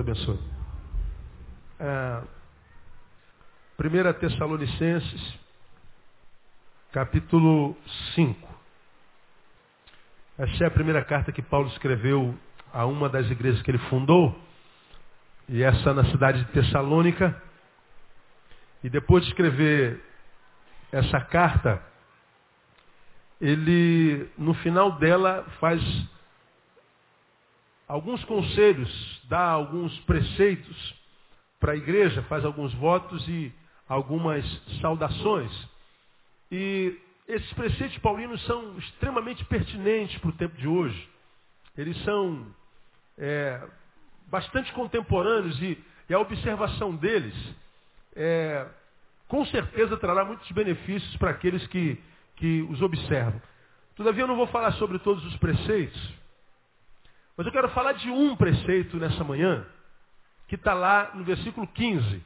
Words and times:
Abençoe. 0.00 0.38
É, 1.78 2.22
1 3.78 4.12
Tessalonicenses, 4.18 5.38
capítulo 6.90 7.76
5. 8.14 8.48
Essa 10.38 10.64
é 10.64 10.66
a 10.68 10.70
primeira 10.70 11.04
carta 11.04 11.30
que 11.30 11.42
Paulo 11.42 11.68
escreveu 11.68 12.34
a 12.72 12.86
uma 12.86 13.10
das 13.10 13.30
igrejas 13.30 13.60
que 13.60 13.70
ele 13.70 13.78
fundou, 13.90 14.34
e 15.46 15.62
essa 15.62 15.92
na 15.92 16.06
cidade 16.06 16.44
de 16.44 16.52
Tessalônica. 16.52 17.38
E 18.82 18.88
depois 18.88 19.22
de 19.24 19.28
escrever 19.28 20.02
essa 20.90 21.20
carta, 21.20 21.82
ele, 23.38 24.30
no 24.38 24.54
final 24.54 24.92
dela, 24.92 25.44
faz 25.60 25.82
alguns 27.90 28.22
conselhos, 28.24 29.20
dá 29.24 29.50
alguns 29.50 29.98
preceitos 30.02 30.94
para 31.58 31.72
a 31.72 31.76
igreja, 31.76 32.22
faz 32.22 32.44
alguns 32.44 32.72
votos 32.74 33.26
e 33.28 33.52
algumas 33.88 34.44
saudações. 34.80 35.50
E 36.52 36.96
esses 37.26 37.52
preceitos 37.52 37.98
paulinos 37.98 38.40
são 38.46 38.78
extremamente 38.78 39.44
pertinentes 39.46 40.16
para 40.18 40.30
o 40.30 40.34
tempo 40.34 40.56
de 40.56 40.68
hoje. 40.68 41.08
Eles 41.76 42.00
são 42.04 42.46
é, 43.18 43.60
bastante 44.28 44.72
contemporâneos 44.72 45.60
e, 45.60 45.76
e, 46.08 46.14
a 46.14 46.20
observação 46.20 46.94
deles 46.94 47.34
é, 48.14 48.68
com 49.26 49.44
certeza 49.46 49.96
trará 49.96 50.24
muitos 50.24 50.48
benefícios 50.52 51.16
para 51.16 51.30
aqueles 51.30 51.66
que, 51.66 52.00
que 52.36 52.62
os 52.70 52.80
observam. 52.82 53.42
Todavia 53.96 54.22
eu 54.22 54.28
não 54.28 54.36
vou 54.36 54.46
falar 54.46 54.70
sobre 54.74 55.00
todos 55.00 55.24
os 55.24 55.36
preceitos, 55.38 56.19
mas 57.40 57.46
eu 57.46 57.52
quero 57.54 57.70
falar 57.70 57.92
de 57.92 58.10
um 58.10 58.36
preceito 58.36 58.98
nessa 58.98 59.24
manhã, 59.24 59.64
que 60.46 60.56
está 60.56 60.74
lá 60.74 61.12
no 61.14 61.24
versículo 61.24 61.66
15. 61.66 62.22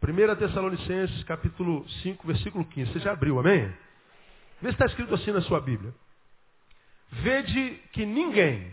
1 0.00 0.36
Tessalonicenses, 0.36 1.24
capítulo 1.24 1.84
5, 2.04 2.24
versículo 2.28 2.64
15. 2.64 2.92
Você 2.92 3.00
já 3.00 3.10
abriu, 3.10 3.40
amém? 3.40 3.66
Vê 4.62 4.68
se 4.68 4.74
está 4.74 4.86
escrito 4.86 5.12
assim 5.16 5.32
na 5.32 5.40
sua 5.40 5.60
Bíblia. 5.60 5.92
Vede 7.10 7.82
que 7.90 8.06
ninguém 8.06 8.72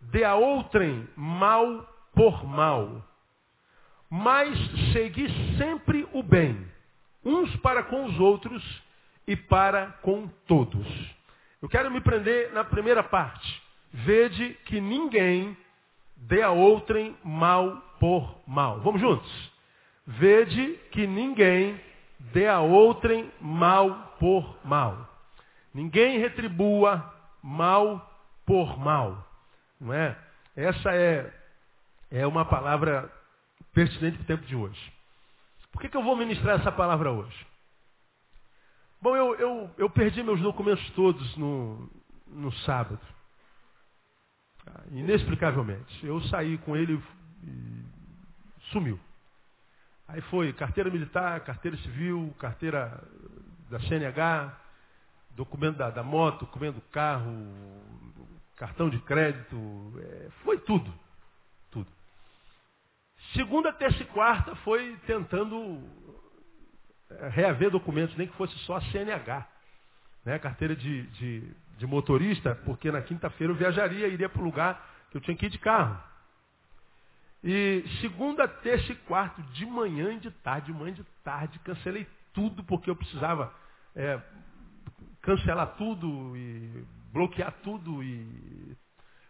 dê 0.00 0.24
a 0.24 0.34
outrem 0.34 1.08
mal 1.14 1.88
por 2.12 2.44
mal, 2.44 3.08
mas 4.10 4.58
segui 4.92 5.28
sempre 5.58 6.08
o 6.12 6.24
bem, 6.24 6.66
uns 7.24 7.54
para 7.58 7.84
com 7.84 8.06
os 8.06 8.18
outros 8.18 8.82
e 9.28 9.36
para 9.36 9.92
com 10.02 10.26
todos. 10.48 10.88
Eu 11.62 11.68
quero 11.68 11.88
me 11.88 12.00
prender 12.00 12.52
na 12.52 12.64
primeira 12.64 13.04
parte. 13.04 13.63
Vede 13.96 14.54
que 14.64 14.80
ninguém 14.80 15.56
dê 16.16 16.42
a 16.42 16.50
outrem 16.50 17.16
mal 17.22 17.80
por 18.00 18.42
mal. 18.44 18.80
Vamos 18.80 19.00
juntos? 19.00 19.52
Vede 20.04 20.80
que 20.90 21.06
ninguém 21.06 21.80
dê 22.32 22.48
a 22.48 22.60
outrem 22.60 23.30
mal 23.40 24.16
por 24.18 24.58
mal. 24.64 25.08
Ninguém 25.72 26.18
retribua 26.18 27.14
mal 27.40 28.04
por 28.44 28.76
mal. 28.80 29.24
Não 29.80 29.94
é? 29.94 30.18
Essa 30.56 30.92
é, 30.92 31.32
é 32.10 32.26
uma 32.26 32.44
palavra 32.44 33.08
pertinente 33.72 34.16
para 34.16 34.24
o 34.24 34.26
tempo 34.26 34.44
de 34.44 34.56
hoje. 34.56 34.92
Por 35.70 35.80
que, 35.80 35.88
que 35.88 35.96
eu 35.96 36.02
vou 36.02 36.16
ministrar 36.16 36.58
essa 36.58 36.72
palavra 36.72 37.12
hoje? 37.12 37.46
Bom, 39.00 39.14
eu, 39.14 39.36
eu, 39.36 39.70
eu 39.78 39.88
perdi 39.88 40.20
meus 40.24 40.40
documentos 40.40 40.90
todos 40.96 41.36
no, 41.36 41.88
no 42.26 42.50
sábado. 42.64 43.13
Inexplicavelmente. 44.90 46.06
Eu 46.06 46.20
saí 46.22 46.58
com 46.58 46.76
ele 46.76 47.02
e 47.42 47.84
sumiu. 48.70 48.98
Aí 50.06 50.20
foi 50.22 50.52
carteira 50.52 50.90
militar, 50.90 51.40
carteira 51.40 51.76
civil, 51.78 52.34
carteira 52.38 53.02
da 53.70 53.80
CNH, 53.80 54.54
documento 55.30 55.76
da, 55.76 55.90
da 55.90 56.02
moto, 56.02 56.40
documento 56.40 56.76
do 56.76 56.80
carro, 56.82 57.32
cartão 58.56 58.88
de 58.88 58.98
crédito, 59.00 59.56
é, 59.98 60.30
foi 60.44 60.58
tudo. 60.58 60.92
Tudo. 61.70 61.88
Segunda, 63.32 63.72
terça 63.72 64.02
e 64.02 64.06
quarta 64.06 64.54
foi 64.56 64.96
tentando 65.06 65.82
é, 67.10 67.28
reaver 67.28 67.70
documentos, 67.70 68.16
nem 68.16 68.28
que 68.28 68.36
fosse 68.36 68.56
só 68.60 68.76
a 68.76 68.80
CNH. 68.82 69.46
Né? 70.24 70.38
Carteira 70.38 70.76
de, 70.76 71.02
de, 71.08 71.40
de 71.76 71.86
motorista, 71.86 72.54
porque 72.64 72.90
na 72.90 73.02
quinta-feira 73.02 73.52
eu 73.52 73.56
viajaria, 73.56 74.08
iria 74.08 74.28
para 74.28 74.40
o 74.40 74.44
lugar 74.44 75.06
que 75.10 75.16
eu 75.16 75.20
tinha 75.20 75.36
que 75.36 75.46
ir 75.46 75.50
de 75.50 75.58
carro. 75.58 75.98
E 77.42 77.84
segunda, 78.00 78.48
terça 78.48 78.92
e 78.92 78.96
quarta, 78.96 79.42
de 79.52 79.66
manhã 79.66 80.12
e 80.14 80.18
de 80.18 80.30
tarde, 80.30 80.72
de 80.72 80.78
manhã 80.78 80.92
e 80.92 80.94
de 80.94 81.04
tarde, 81.22 81.58
cancelei 81.58 82.06
tudo 82.32 82.64
porque 82.64 82.88
eu 82.88 82.96
precisava 82.96 83.52
é, 83.94 84.20
cancelar 85.20 85.74
tudo 85.76 86.36
e 86.36 86.84
bloquear 87.12 87.52
tudo 87.62 88.02
e 88.02 88.76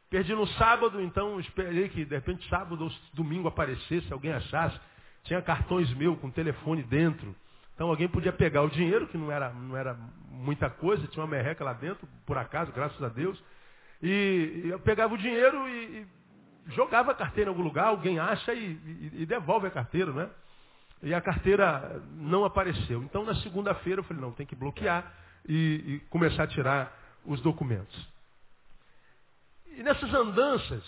perdi 0.09 0.33
no 0.35 0.47
sábado, 0.47 1.01
então 1.01 1.41
esperei 1.41 1.89
que 1.89 2.05
de 2.05 2.15
repente 2.15 2.49
sábado 2.49 2.85
ou 2.85 2.93
domingo 3.13 3.49
aparecesse, 3.49 4.13
alguém 4.13 4.33
achasse. 4.33 4.79
Tinha 5.25 5.43
cartões 5.43 5.93
meu 5.95 6.17
com 6.17 6.31
telefone 6.31 6.83
dentro. 6.83 7.35
Então 7.75 7.89
alguém 7.89 8.09
podia 8.09 8.33
pegar 8.33 8.63
o 8.63 8.71
dinheiro, 8.71 9.07
que 9.09 9.19
não 9.19 9.31
era, 9.31 9.51
não 9.51 9.77
era 9.77 9.95
muita 10.31 10.71
coisa, 10.71 11.07
tinha 11.09 11.23
uma 11.25 11.31
merreca 11.31 11.65
lá 11.65 11.73
dentro, 11.73 12.07
por 12.25 12.39
acaso, 12.39 12.73
graças 12.73 13.03
a 13.03 13.09
Deus. 13.09 13.43
E, 14.03 14.63
eu 14.67 14.79
pegava 14.81 15.15
o 15.15 15.19
dinheiro 15.19 15.69
e, 15.69 15.73
e, 15.99 16.07
jogava 16.73 17.13
a 17.13 17.15
carteira 17.15 17.51
em 17.51 17.53
algum 17.53 17.63
lugar, 17.63 17.87
alguém 17.87 18.19
acha 18.19 18.53
e, 18.55 18.73
e, 18.73 19.23
e 19.23 19.27
devolve 19.27 19.67
a 19.67 19.71
carteira, 19.71 20.13
né? 20.13 20.31
E 21.03 21.13
a 21.13 21.21
carteira 21.21 22.03
não 22.13 22.45
apareceu. 22.45 23.03
Então 23.03 23.25
na 23.25 23.35
segunda-feira 23.37 24.01
eu 24.01 24.05
falei, 24.05 24.23
não, 24.23 24.33
tem 24.33 24.47
que 24.47 24.55
bloquear 24.55 25.13
e, 25.49 26.01
começar 26.11 26.45
a 26.45 26.47
tirar 26.47 26.93
os 27.25 27.41
documentos. 27.41 28.09
E 29.77 29.83
nessas 29.83 30.13
andanças, 30.15 30.83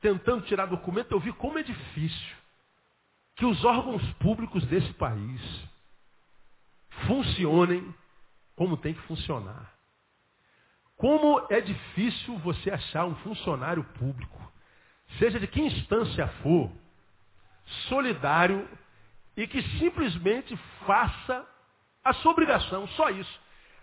tentando 0.00 0.44
tirar 0.44 0.66
documento, 0.66 1.10
eu 1.10 1.18
vi 1.18 1.32
como 1.32 1.58
é 1.58 1.62
difícil 1.62 2.36
que 3.34 3.44
os 3.44 3.64
órgãos 3.64 4.02
públicos 4.14 4.64
desse 4.66 4.92
país 4.94 5.40
funcionem 7.06 7.94
como 8.56 8.76
tem 8.76 8.94
que 8.94 9.02
funcionar. 9.02 9.72
Como 10.96 11.44
é 11.50 11.60
difícil 11.60 12.38
você 12.38 12.70
achar 12.70 13.04
um 13.04 13.16
funcionário 13.16 13.82
público, 13.98 14.40
seja 15.18 15.40
de 15.40 15.46
que 15.46 15.60
instância 15.60 16.26
for, 16.42 16.70
solidário 17.88 18.68
e 19.36 19.46
que 19.46 19.60
simplesmente 19.78 20.56
faça 20.86 21.46
a 22.04 22.12
sua 22.14 22.32
obrigação, 22.32 22.86
só 22.88 23.10
isso. 23.10 23.40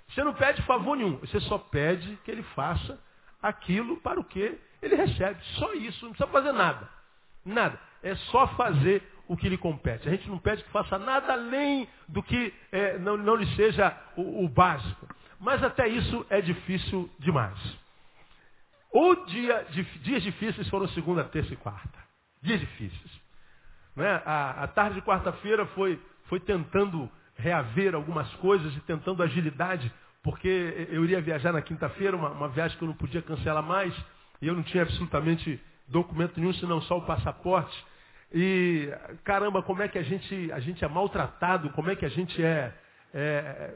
Você 0.09 0.23
não 0.23 0.33
pede 0.33 0.61
favor 0.63 0.95
nenhum, 0.95 1.17
você 1.17 1.39
só 1.41 1.57
pede 1.57 2.17
que 2.23 2.31
ele 2.31 2.43
faça 2.43 2.99
aquilo 3.41 3.97
para 3.97 4.19
o 4.19 4.23
que 4.23 4.59
ele 4.81 4.95
recebe. 4.95 5.41
Só 5.57 5.73
isso, 5.73 6.05
não 6.05 6.13
precisa 6.13 6.31
fazer 6.31 6.51
nada. 6.51 6.87
Nada. 7.43 7.79
É 8.03 8.15
só 8.15 8.47
fazer 8.55 9.01
o 9.31 9.37
que 9.37 9.47
lhe 9.47 9.57
compete. 9.57 10.09
A 10.09 10.11
gente 10.11 10.27
não 10.27 10.37
pede 10.37 10.61
que 10.61 10.69
faça 10.71 10.99
nada 10.99 11.31
além 11.31 11.87
do 12.05 12.21
que 12.21 12.53
é, 12.69 12.97
não, 12.97 13.15
não, 13.15 13.33
lhe 13.33 13.47
seja 13.55 13.97
o, 14.17 14.43
o, 14.43 14.49
básico. 14.49 15.07
Mas 15.39 15.63
até 15.63 15.87
isso 15.87 16.25
é 16.29 16.41
difícil 16.41 17.09
demais. 17.17 17.57
O 18.91 19.15
dia, 19.27 19.65
dias 20.01 20.21
difíceis 20.21 20.67
foram 20.67 20.85
segunda, 20.89 21.23
terça 21.23 21.53
e 21.53 21.55
quarta. 21.55 21.97
Dias 22.41 22.59
difíceis. 22.59 23.21
Né? 23.95 24.21
A, 24.25 24.63
a 24.63 24.67
tarde 24.67 24.95
de 24.95 25.01
quarta-feira 25.01 25.65
foi, 25.67 25.97
foi 26.25 26.41
tentando 26.41 27.09
reaver 27.37 27.95
algumas 27.95 28.29
coisas 28.35 28.75
e 28.75 28.81
tentando 28.81 29.23
agilidade, 29.23 29.89
porque 30.21 30.89
eu 30.89 31.05
iria 31.05 31.21
viajar 31.21 31.53
na 31.53 31.61
quinta-feira, 31.61 32.17
uma, 32.17 32.31
uma 32.31 32.49
viagem 32.49 32.77
que 32.77 32.83
eu 32.83 32.89
não 32.89 32.95
podia 32.95 33.21
cancelar 33.21 33.63
mais, 33.63 33.95
e 34.41 34.47
eu 34.47 34.53
não 34.53 34.61
tinha 34.61 34.83
absolutamente 34.83 35.57
documento 35.87 36.37
nenhum, 36.37 36.53
senão 36.55 36.81
só 36.81 36.97
o 36.97 37.05
passaporte. 37.05 37.90
E 38.33 38.89
caramba, 39.23 39.61
como 39.61 39.81
é 39.81 39.87
que 39.87 39.97
a 39.97 40.03
gente, 40.03 40.51
a 40.51 40.59
gente 40.59 40.83
é 40.83 40.87
maltratado, 40.87 41.69
como 41.71 41.89
é 41.89 41.95
que 41.95 42.05
a 42.05 42.09
gente 42.09 42.41
é, 42.41 42.73
é 43.13 43.75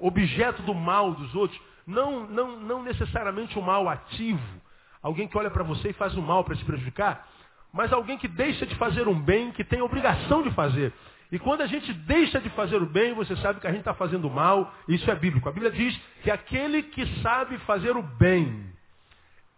objeto 0.00 0.62
do 0.62 0.74
mal 0.74 1.12
dos 1.12 1.34
outros. 1.34 1.60
Não, 1.86 2.26
não, 2.26 2.60
não 2.60 2.82
necessariamente 2.82 3.58
o 3.58 3.62
mal 3.62 3.88
ativo, 3.88 4.60
alguém 5.02 5.26
que 5.26 5.38
olha 5.38 5.50
para 5.50 5.62
você 5.62 5.90
e 5.90 5.94
faz 5.94 6.14
o 6.16 6.22
mal 6.22 6.44
para 6.44 6.56
se 6.56 6.64
prejudicar, 6.64 7.26
mas 7.72 7.92
alguém 7.92 8.18
que 8.18 8.28
deixa 8.28 8.66
de 8.66 8.74
fazer 8.76 9.08
um 9.08 9.18
bem 9.18 9.52
que 9.52 9.64
tem 9.64 9.80
a 9.80 9.84
obrigação 9.84 10.42
de 10.42 10.50
fazer. 10.50 10.92
E 11.30 11.38
quando 11.38 11.60
a 11.60 11.66
gente 11.66 11.92
deixa 11.92 12.40
de 12.40 12.48
fazer 12.50 12.82
o 12.82 12.86
bem, 12.86 13.12
você 13.12 13.36
sabe 13.36 13.60
que 13.60 13.66
a 13.66 13.70
gente 13.70 13.80
está 13.80 13.94
fazendo 13.94 14.30
mal, 14.30 14.72
isso 14.88 15.10
é 15.10 15.14
bíblico. 15.14 15.48
A 15.48 15.52
Bíblia 15.52 15.70
diz 15.70 15.98
que 16.22 16.30
aquele 16.30 16.82
que 16.82 17.06
sabe 17.22 17.58
fazer 17.58 17.96
o 17.96 18.02
bem 18.02 18.66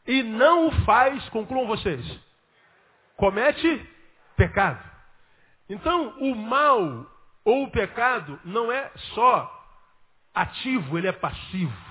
e 0.07 0.23
não 0.23 0.69
o 0.69 0.73
faz, 0.85 1.29
concluam 1.29 1.67
vocês, 1.67 2.05
comete 3.17 3.89
pecado. 4.41 4.83
Então, 5.69 6.15
o 6.19 6.35
mal 6.35 7.07
ou 7.45 7.65
o 7.65 7.71
pecado 7.71 8.41
não 8.43 8.73
é 8.73 8.91
só 9.15 9.67
ativo, 10.35 10.97
ele 10.97 11.09
é 11.09 11.13
passivo. 11.13 11.91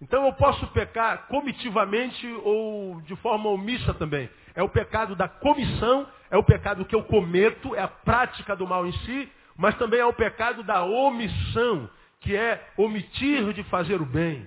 Então 0.00 0.24
eu 0.24 0.32
posso 0.32 0.66
pecar 0.68 1.26
comitivamente 1.26 2.26
ou 2.44 3.00
de 3.02 3.14
forma 3.16 3.50
omissa 3.50 3.92
também. 3.92 4.28
É 4.54 4.62
o 4.62 4.68
pecado 4.68 5.14
da 5.14 5.28
comissão, 5.28 6.06
é 6.30 6.36
o 6.36 6.42
pecado 6.42 6.84
que 6.84 6.94
eu 6.94 7.02
cometo, 7.04 7.74
é 7.74 7.80
a 7.80 7.88
prática 7.88 8.56
do 8.56 8.66
mal 8.66 8.86
em 8.86 8.92
si, 8.92 9.30
mas 9.56 9.76
também 9.76 10.00
é 10.00 10.06
o 10.06 10.12
pecado 10.12 10.62
da 10.62 10.82
omissão, 10.82 11.90
que 12.20 12.34
é 12.34 12.70
omitir 12.76 13.52
de 13.52 13.62
fazer 13.64 14.00
o 14.00 14.06
bem. 14.06 14.46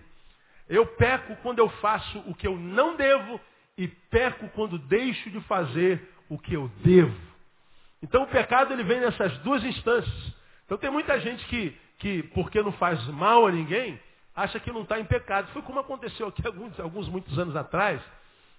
Eu 0.68 0.86
peco 0.86 1.36
quando 1.38 1.60
eu 1.60 1.70
faço 1.82 2.24
o 2.28 2.34
que 2.34 2.48
eu 2.48 2.56
não 2.58 2.96
devo 2.96 3.40
e 3.78 3.88
peco 3.88 4.50
quando 4.50 4.78
deixo 4.78 5.30
de 5.32 5.42
fazer 5.42 6.19
o 6.30 6.38
que 6.38 6.54
eu 6.54 6.70
devo. 6.84 7.16
Então 8.02 8.24
o 8.24 8.28
pecado 8.28 8.72
ele 8.72 8.84
vem 8.84 9.02
nessas 9.02 9.38
duas 9.40 9.64
instâncias. 9.64 10.34
Então 10.66 10.78
tem 10.78 10.90
muita 10.90 11.20
gente 11.20 11.44
que, 11.48 11.78
que 11.98 12.24
porque 12.24 12.62
não 12.62 12.72
faz 12.74 13.04
mal 13.08 13.48
a 13.48 13.52
ninguém, 13.52 14.00
acha 14.36 14.60
que 14.60 14.72
não 14.72 14.84
está 14.84 15.00
em 15.00 15.06
pecado. 15.06 15.52
Foi 15.52 15.62
como 15.62 15.80
aconteceu 15.80 16.28
aqui 16.28 16.46
alguns, 16.46 16.80
alguns 16.80 17.10
muitos 17.10 17.38
anos 17.38 17.56
atrás, 17.56 18.02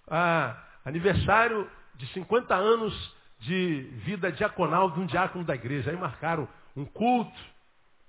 ah, 0.09 0.57
aniversário 0.85 1.71
de 1.95 2.07
50 2.09 2.55
anos 2.55 3.15
de 3.41 3.83
vida 4.05 4.31
diaconal 4.33 4.91
de 4.91 5.01
um 5.01 5.07
diácono 5.07 5.45
da 5.45 5.55
igreja. 5.55 5.91
Aí 5.91 5.97
marcaram 5.97 6.49
um 6.77 6.85
culto, 6.85 7.41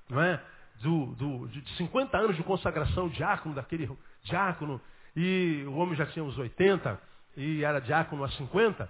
não 0.10 0.22
é? 0.22 0.42
Do, 0.82 1.06
do, 1.14 1.48
de 1.48 1.78
50 1.78 2.18
anos 2.18 2.36
de 2.36 2.44
consagração 2.44 3.08
diácono 3.08 3.54
daquele 3.54 3.88
diácono, 4.24 4.82
e 5.16 5.64
o 5.68 5.76
homem 5.76 5.96
já 5.96 6.06
tinha 6.08 6.24
uns 6.24 6.38
80 6.38 7.00
e 7.38 7.64
era 7.64 7.80
diácono 7.80 8.24
há 8.24 8.30
50. 8.30 8.90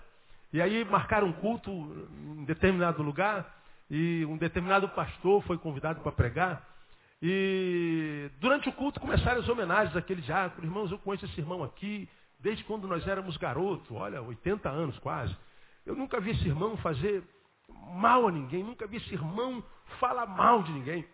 E 0.53 0.61
aí 0.61 0.83
marcaram 0.85 1.27
um 1.27 1.33
culto 1.33 1.71
em 1.71 2.43
determinado 2.45 3.01
lugar, 3.01 3.61
e 3.89 4.25
um 4.25 4.37
determinado 4.37 4.87
pastor 4.89 5.41
foi 5.43 5.57
convidado 5.57 6.01
para 6.01 6.11
pregar. 6.11 6.65
E 7.21 8.29
durante 8.39 8.67
o 8.69 8.73
culto 8.73 8.99
começaram 8.99 9.41
as 9.41 9.49
homenagens 9.49 9.95
àquele 9.95 10.21
diácono. 10.21 10.65
Irmãos, 10.65 10.91
eu 10.91 10.97
conheço 10.99 11.25
esse 11.25 11.39
irmão 11.39 11.63
aqui 11.63 12.09
desde 12.39 12.63
quando 12.63 12.87
nós 12.87 13.07
éramos 13.07 13.37
garotos, 13.37 13.89
olha, 13.91 14.21
80 14.21 14.67
anos 14.69 14.97
quase. 14.99 15.35
Eu 15.85 15.95
nunca 15.95 16.19
vi 16.19 16.31
esse 16.31 16.47
irmão 16.47 16.75
fazer 16.77 17.23
mal 17.93 18.27
a 18.27 18.31
ninguém, 18.31 18.63
nunca 18.63 18.87
vi 18.87 18.97
esse 18.97 19.13
irmão 19.13 19.63
falar 19.99 20.25
mal 20.25 20.63
de 20.63 20.71
ninguém. 20.71 21.05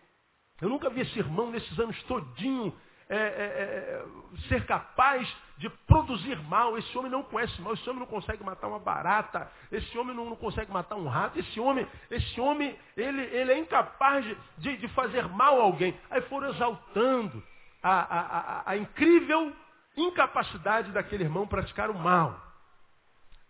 Eu 0.60 0.68
nunca 0.68 0.90
vi 0.90 1.00
esse 1.02 1.18
irmão 1.18 1.50
nesses 1.50 1.78
anos 1.78 2.00
todinho 2.04 2.74
é, 3.08 3.16
é, 3.16 3.18
é, 3.18 4.04
ser 4.48 4.66
capaz 4.66 5.28
de 5.58 5.68
produzir 5.68 6.40
mal. 6.44 6.78
Esse 6.78 6.96
homem 6.96 7.10
não 7.10 7.22
conhece 7.22 7.60
mal, 7.60 7.74
esse 7.74 7.88
homem 7.88 8.00
não 8.00 8.06
consegue 8.06 8.42
matar 8.42 8.68
uma 8.68 8.78
barata, 8.78 9.50
esse 9.70 9.98
homem 9.98 10.14
não, 10.14 10.24
não 10.24 10.36
consegue 10.36 10.72
matar 10.72 10.96
um 10.96 11.08
rato, 11.08 11.38
esse 11.38 11.60
homem, 11.60 11.86
esse 12.10 12.40
homem, 12.40 12.78
ele, 12.96 13.22
ele 13.22 13.52
é 13.52 13.58
incapaz 13.58 14.24
de, 14.56 14.76
de 14.76 14.88
fazer 14.88 15.28
mal 15.28 15.60
a 15.60 15.64
alguém. 15.64 15.98
Aí 16.10 16.22
foram 16.22 16.50
exaltando 16.50 17.42
a, 17.82 17.90
a, 17.90 18.20
a, 18.20 18.70
a 18.70 18.76
incrível 18.76 19.52
incapacidade 19.96 20.92
daquele 20.92 21.24
irmão 21.24 21.46
praticar 21.46 21.90
o 21.90 21.98
mal. 21.98 22.40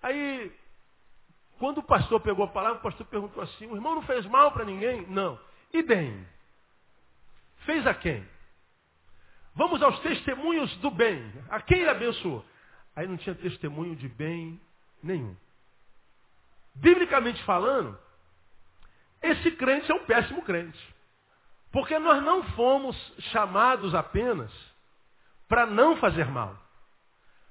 Aí, 0.03 0.53
quando 1.59 1.79
o 1.79 1.83
pastor 1.83 2.21
pegou 2.21 2.45
a 2.45 2.49
palavra, 2.49 2.79
o 2.79 2.83
pastor 2.83 3.07
perguntou 3.07 3.43
assim: 3.43 3.67
o 3.67 3.75
irmão 3.75 3.95
não 3.95 4.03
fez 4.03 4.25
mal 4.27 4.53
para 4.53 4.65
ninguém? 4.65 5.07
Não. 5.09 5.39
E 5.73 5.83
bem? 5.83 6.27
Fez 7.67 7.87
a 7.87 7.93
quem? 7.93 8.27
Vamos 9.59 9.83
aos 9.83 9.99
testemunhos 9.99 10.73
do 10.77 10.89
bem. 10.89 11.33
A 11.51 11.61
quem 11.61 11.81
ele 11.81 11.91
abençoou? 11.91 12.45
Aí 12.95 13.09
não 13.09 13.17
tinha 13.17 13.35
testemunho 13.35 13.97
de 13.97 14.09
bem 14.09 14.61
nenhum. 15.03 15.37
Biblicamente 16.77 17.43
falando, 17.43 17.99
esse 19.21 19.51
crente 19.51 19.91
é 19.91 19.95
um 19.97 20.05
péssimo 20.07 20.43
crente. 20.43 20.79
Porque 21.73 21.99
nós 21.99 22.23
não 22.23 22.45
fomos 22.53 22.97
chamados 23.33 23.97
apenas 23.97 24.53
para 25.49 25.67
não 25.67 25.97
fazer 25.97 26.27
mal. 26.27 26.57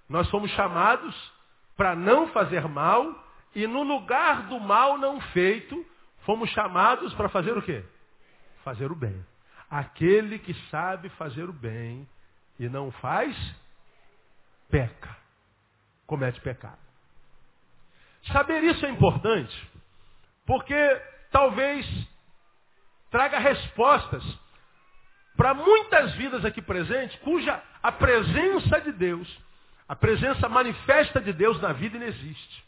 Nós 0.07 0.29
fomos 0.29 0.49
chamados 0.51 1.13
para 1.75 1.93
não 1.93 2.29
fazer 2.29 2.65
mal 2.69 3.21
e 3.53 3.67
no 3.67 3.83
lugar 3.83 4.43
do 4.43 4.61
mal 4.61 4.97
não 4.97 5.19
feito, 5.19 5.85
fomos 6.19 6.49
chamados 6.51 7.13
para 7.15 7.27
fazer 7.27 7.57
o 7.57 7.61
quê? 7.61 7.83
Fazer 8.63 8.89
o 8.89 8.95
bem. 8.95 9.25
Aquele 9.69 10.39
que 10.39 10.53
sabe 10.69 11.09
fazer 11.09 11.49
o 11.49 11.53
bem 11.53 12.07
e 12.59 12.69
não 12.69 12.91
faz, 12.91 13.35
peca. 14.69 15.15
Comete 16.05 16.39
pecado. 16.41 16.79
Saber 18.31 18.63
isso 18.63 18.85
é 18.85 18.89
importante, 18.89 19.69
porque 20.45 21.01
talvez 21.31 21.85
traga 23.09 23.39
respostas 23.39 24.23
para 25.35 25.53
muitas 25.53 26.13
vidas 26.15 26.43
aqui 26.43 26.61
presentes, 26.61 27.17
cuja 27.19 27.61
a 27.81 27.91
presença 27.91 28.81
de 28.81 28.91
Deus, 28.91 29.39
a 29.87 29.95
presença 29.95 30.49
manifesta 30.49 31.21
de 31.21 31.31
Deus 31.31 31.61
na 31.61 31.71
vida 31.73 31.97
não 31.99 32.07
existe. 32.07 32.65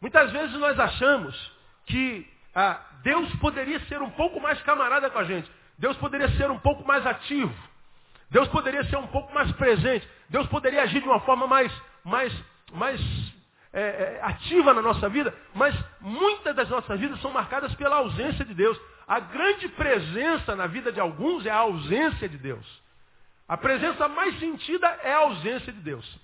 Muitas 0.00 0.30
vezes 0.30 0.54
nós 0.58 0.78
achamos 0.78 1.52
que 1.86 2.30
ah, 2.54 2.80
Deus 3.02 3.34
poderia 3.36 3.80
ser 3.86 4.02
um 4.02 4.10
pouco 4.10 4.38
mais 4.40 4.60
camarada 4.62 5.08
com 5.10 5.18
a 5.18 5.24
gente. 5.24 5.50
Deus 5.78 5.96
poderia 5.96 6.28
ser 6.36 6.50
um 6.50 6.58
pouco 6.58 6.86
mais 6.86 7.06
ativo. 7.06 7.54
Deus 8.30 8.48
poderia 8.48 8.84
ser 8.84 8.96
um 8.96 9.06
pouco 9.06 9.32
mais 9.34 9.50
presente. 9.52 10.08
Deus 10.28 10.46
poderia 10.48 10.82
agir 10.82 11.00
de 11.00 11.08
uma 11.08 11.20
forma 11.20 11.46
mais, 11.46 11.72
mais, 12.04 12.32
mais 12.72 13.00
é, 13.72 13.80
é, 13.80 14.20
ativa 14.22 14.72
na 14.72 14.82
nossa 14.82 15.08
vida. 15.08 15.34
Mas 15.54 15.74
muitas 16.00 16.54
das 16.54 16.68
nossas 16.68 16.98
vidas 16.98 17.20
são 17.20 17.32
marcadas 17.32 17.74
pela 17.74 17.96
ausência 17.96 18.44
de 18.44 18.54
Deus. 18.54 18.80
A 19.06 19.20
grande 19.20 19.68
presença 19.68 20.56
na 20.56 20.66
vida 20.66 20.90
de 20.90 21.00
alguns 21.00 21.44
é 21.44 21.50
a 21.50 21.58
ausência 21.58 22.28
de 22.28 22.38
Deus. 22.38 22.66
A 23.46 23.56
presença 23.56 24.08
mais 24.08 24.38
sentida 24.38 24.86
é 25.02 25.12
a 25.12 25.18
ausência 25.18 25.72
de 25.72 25.80
Deus. 25.80 26.18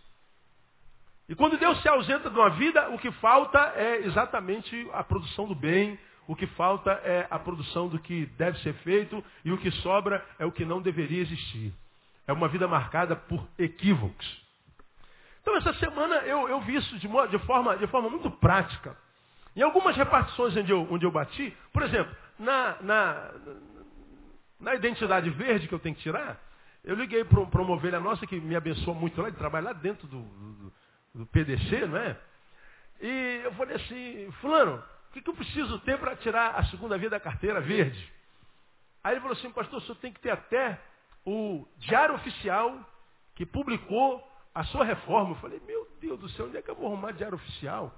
E 1.29 1.35
quando 1.35 1.59
Deus 1.59 1.81
se 1.83 1.89
ausenta 1.89 2.29
de 2.29 2.37
uma 2.37 2.51
vida, 2.51 2.89
o 2.91 2.99
que 2.99 3.13
falta 3.13 3.73
é 3.77 3.99
exatamente 3.99 4.89
a 4.93 5.05
produção 5.05 5.47
do 5.47 5.55
bem, 5.55 5.97
o 6.31 6.37
que 6.37 6.47
falta 6.47 6.93
é 7.03 7.27
a 7.29 7.41
produção 7.41 7.89
do 7.89 7.99
que 7.99 8.25
deve 8.39 8.57
ser 8.61 8.73
feito 8.85 9.23
e 9.45 9.51
o 9.51 9.59
que 9.59 9.69
sobra 9.83 10.25
é 10.39 10.47
o 10.47 10.53
que 10.53 10.65
não 10.65 10.81
deveria 10.81 11.23
existir. 11.23 11.75
É 12.25 12.33
uma 12.33 12.47
vida 12.47 12.69
marcada 12.69 13.17
por 13.17 13.45
equívocos. 13.59 14.41
Então 15.43 15.57
essa 15.57 15.75
semana 15.75 16.19
eu, 16.19 16.49
eu 16.49 16.61
vi 16.61 16.77
isso 16.77 16.97
de, 17.01 17.09
de, 17.09 17.39
forma, 17.41 17.77
de 17.77 17.87
forma 17.89 18.09
muito 18.09 18.31
prática. 18.31 18.97
Em 19.57 19.63
algumas 19.63 19.97
repartições 19.97 20.57
onde 20.57 20.71
eu, 20.71 20.87
onde 20.89 21.05
eu 21.05 21.11
bati, 21.11 21.53
por 21.73 21.83
exemplo, 21.83 22.15
na, 22.39 22.77
na, 22.81 23.31
na 24.61 24.75
identidade 24.77 25.29
verde 25.31 25.67
que 25.67 25.75
eu 25.75 25.81
tenho 25.81 25.97
que 25.97 26.03
tirar, 26.03 26.41
eu 26.85 26.95
liguei 26.95 27.25
para 27.25 27.41
uma 27.41 27.75
ovelha 27.75 27.99
nossa 27.99 28.25
que 28.25 28.41
me 28.41 28.55
abençoou 28.55 28.95
muito 28.95 29.21
lá, 29.21 29.27
ele 29.27 29.37
trabalha 29.37 29.65
lá 29.65 29.73
dentro 29.73 30.07
do, 30.07 30.23
do, 30.23 30.73
do 31.13 31.27
PDC, 31.27 31.87
não 31.87 31.99
é? 31.99 32.17
E 33.01 33.41
eu 33.43 33.53
falei 33.55 33.75
assim, 33.75 34.31
fulano, 34.41 34.81
o 35.11 35.13
que, 35.13 35.21
que 35.21 35.29
eu 35.29 35.35
preciso 35.35 35.77
ter 35.81 35.99
para 35.99 36.15
tirar 36.15 36.55
a 36.55 36.65
segunda 36.67 36.97
via 36.97 37.11
da 37.11 37.19
carteira 37.19 37.61
verde? 37.61 38.13
Aí 39.03 39.15
ele 39.15 39.21
falou 39.21 39.37
assim, 39.37 39.51
pastor, 39.51 39.81
o 39.81 39.83
senhor 39.83 39.97
tem 39.97 40.13
que 40.13 40.21
ter 40.21 40.31
até 40.31 40.81
o 41.27 41.67
diário 41.79 42.15
oficial 42.15 42.79
que 43.35 43.45
publicou 43.45 44.25
a 44.55 44.63
sua 44.65 44.85
reforma. 44.85 45.33
Eu 45.33 45.41
falei, 45.41 45.61
meu 45.67 45.89
Deus 46.01 46.21
do 46.21 46.29
céu, 46.29 46.47
onde 46.47 46.59
é 46.59 46.63
que 46.63 46.71
eu 46.71 46.77
vou 46.77 46.87
arrumar 46.87 47.11
diário 47.11 47.35
oficial? 47.35 47.93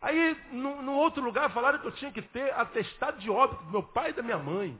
Aí, 0.00 0.36
no, 0.50 0.82
no 0.82 0.92
outro 0.94 1.22
lugar, 1.22 1.48
falaram 1.52 1.78
que 1.78 1.86
eu 1.86 1.92
tinha 1.92 2.10
que 2.10 2.20
ter 2.20 2.52
atestado 2.54 3.20
de 3.20 3.30
óbito 3.30 3.62
do 3.62 3.70
meu 3.70 3.84
pai 3.84 4.10
e 4.10 4.14
da 4.14 4.22
minha 4.22 4.38
mãe. 4.38 4.76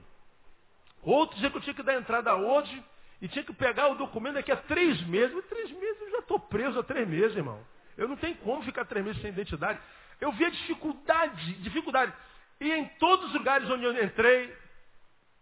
Outro 1.01 1.35
dizia 1.35 1.49
que 1.49 1.55
eu 1.57 1.61
tinha 1.61 1.73
que 1.73 1.83
dar 1.83 1.95
entrada 1.95 2.35
hoje 2.35 2.83
e 3.21 3.29
tinha 3.29 3.45
que 3.45 3.53
pegar 3.53 3.87
o 3.87 3.95
documento 3.95 4.33
daqui 4.33 4.51
a 4.51 4.57
três 4.57 5.01
meses. 5.07 5.33
Mas 5.33 5.45
três 5.45 5.71
meses 5.71 6.01
eu 6.01 6.11
já 6.11 6.19
estou 6.19 6.37
preso 6.37 6.77
há 6.79 6.83
três 6.83 7.07
meses, 7.07 7.37
irmão. 7.37 7.65
Eu 7.95 8.09
não 8.09 8.17
tenho 8.17 8.35
como 8.37 8.61
ficar 8.63 8.83
três 8.83 9.05
meses 9.05 9.21
sem 9.21 9.31
identidade. 9.31 9.79
Eu 10.19 10.31
via 10.31 10.51
dificuldade, 10.51 11.53
dificuldade. 11.55 12.13
E 12.59 12.71
em 12.71 12.85
todos 12.99 13.27
os 13.27 13.33
lugares 13.33 13.69
onde 13.69 13.83
eu 13.83 14.03
entrei, 14.03 14.55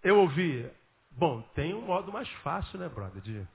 eu 0.03 0.19
ouvia. 0.19 0.73
Bom, 1.11 1.41
tem 1.53 1.73
um 1.73 1.81
modo 1.81 2.11
mais 2.11 2.29
fácil, 2.43 2.79
né, 2.79 2.89
brother? 2.89 3.21
De... 3.21 3.47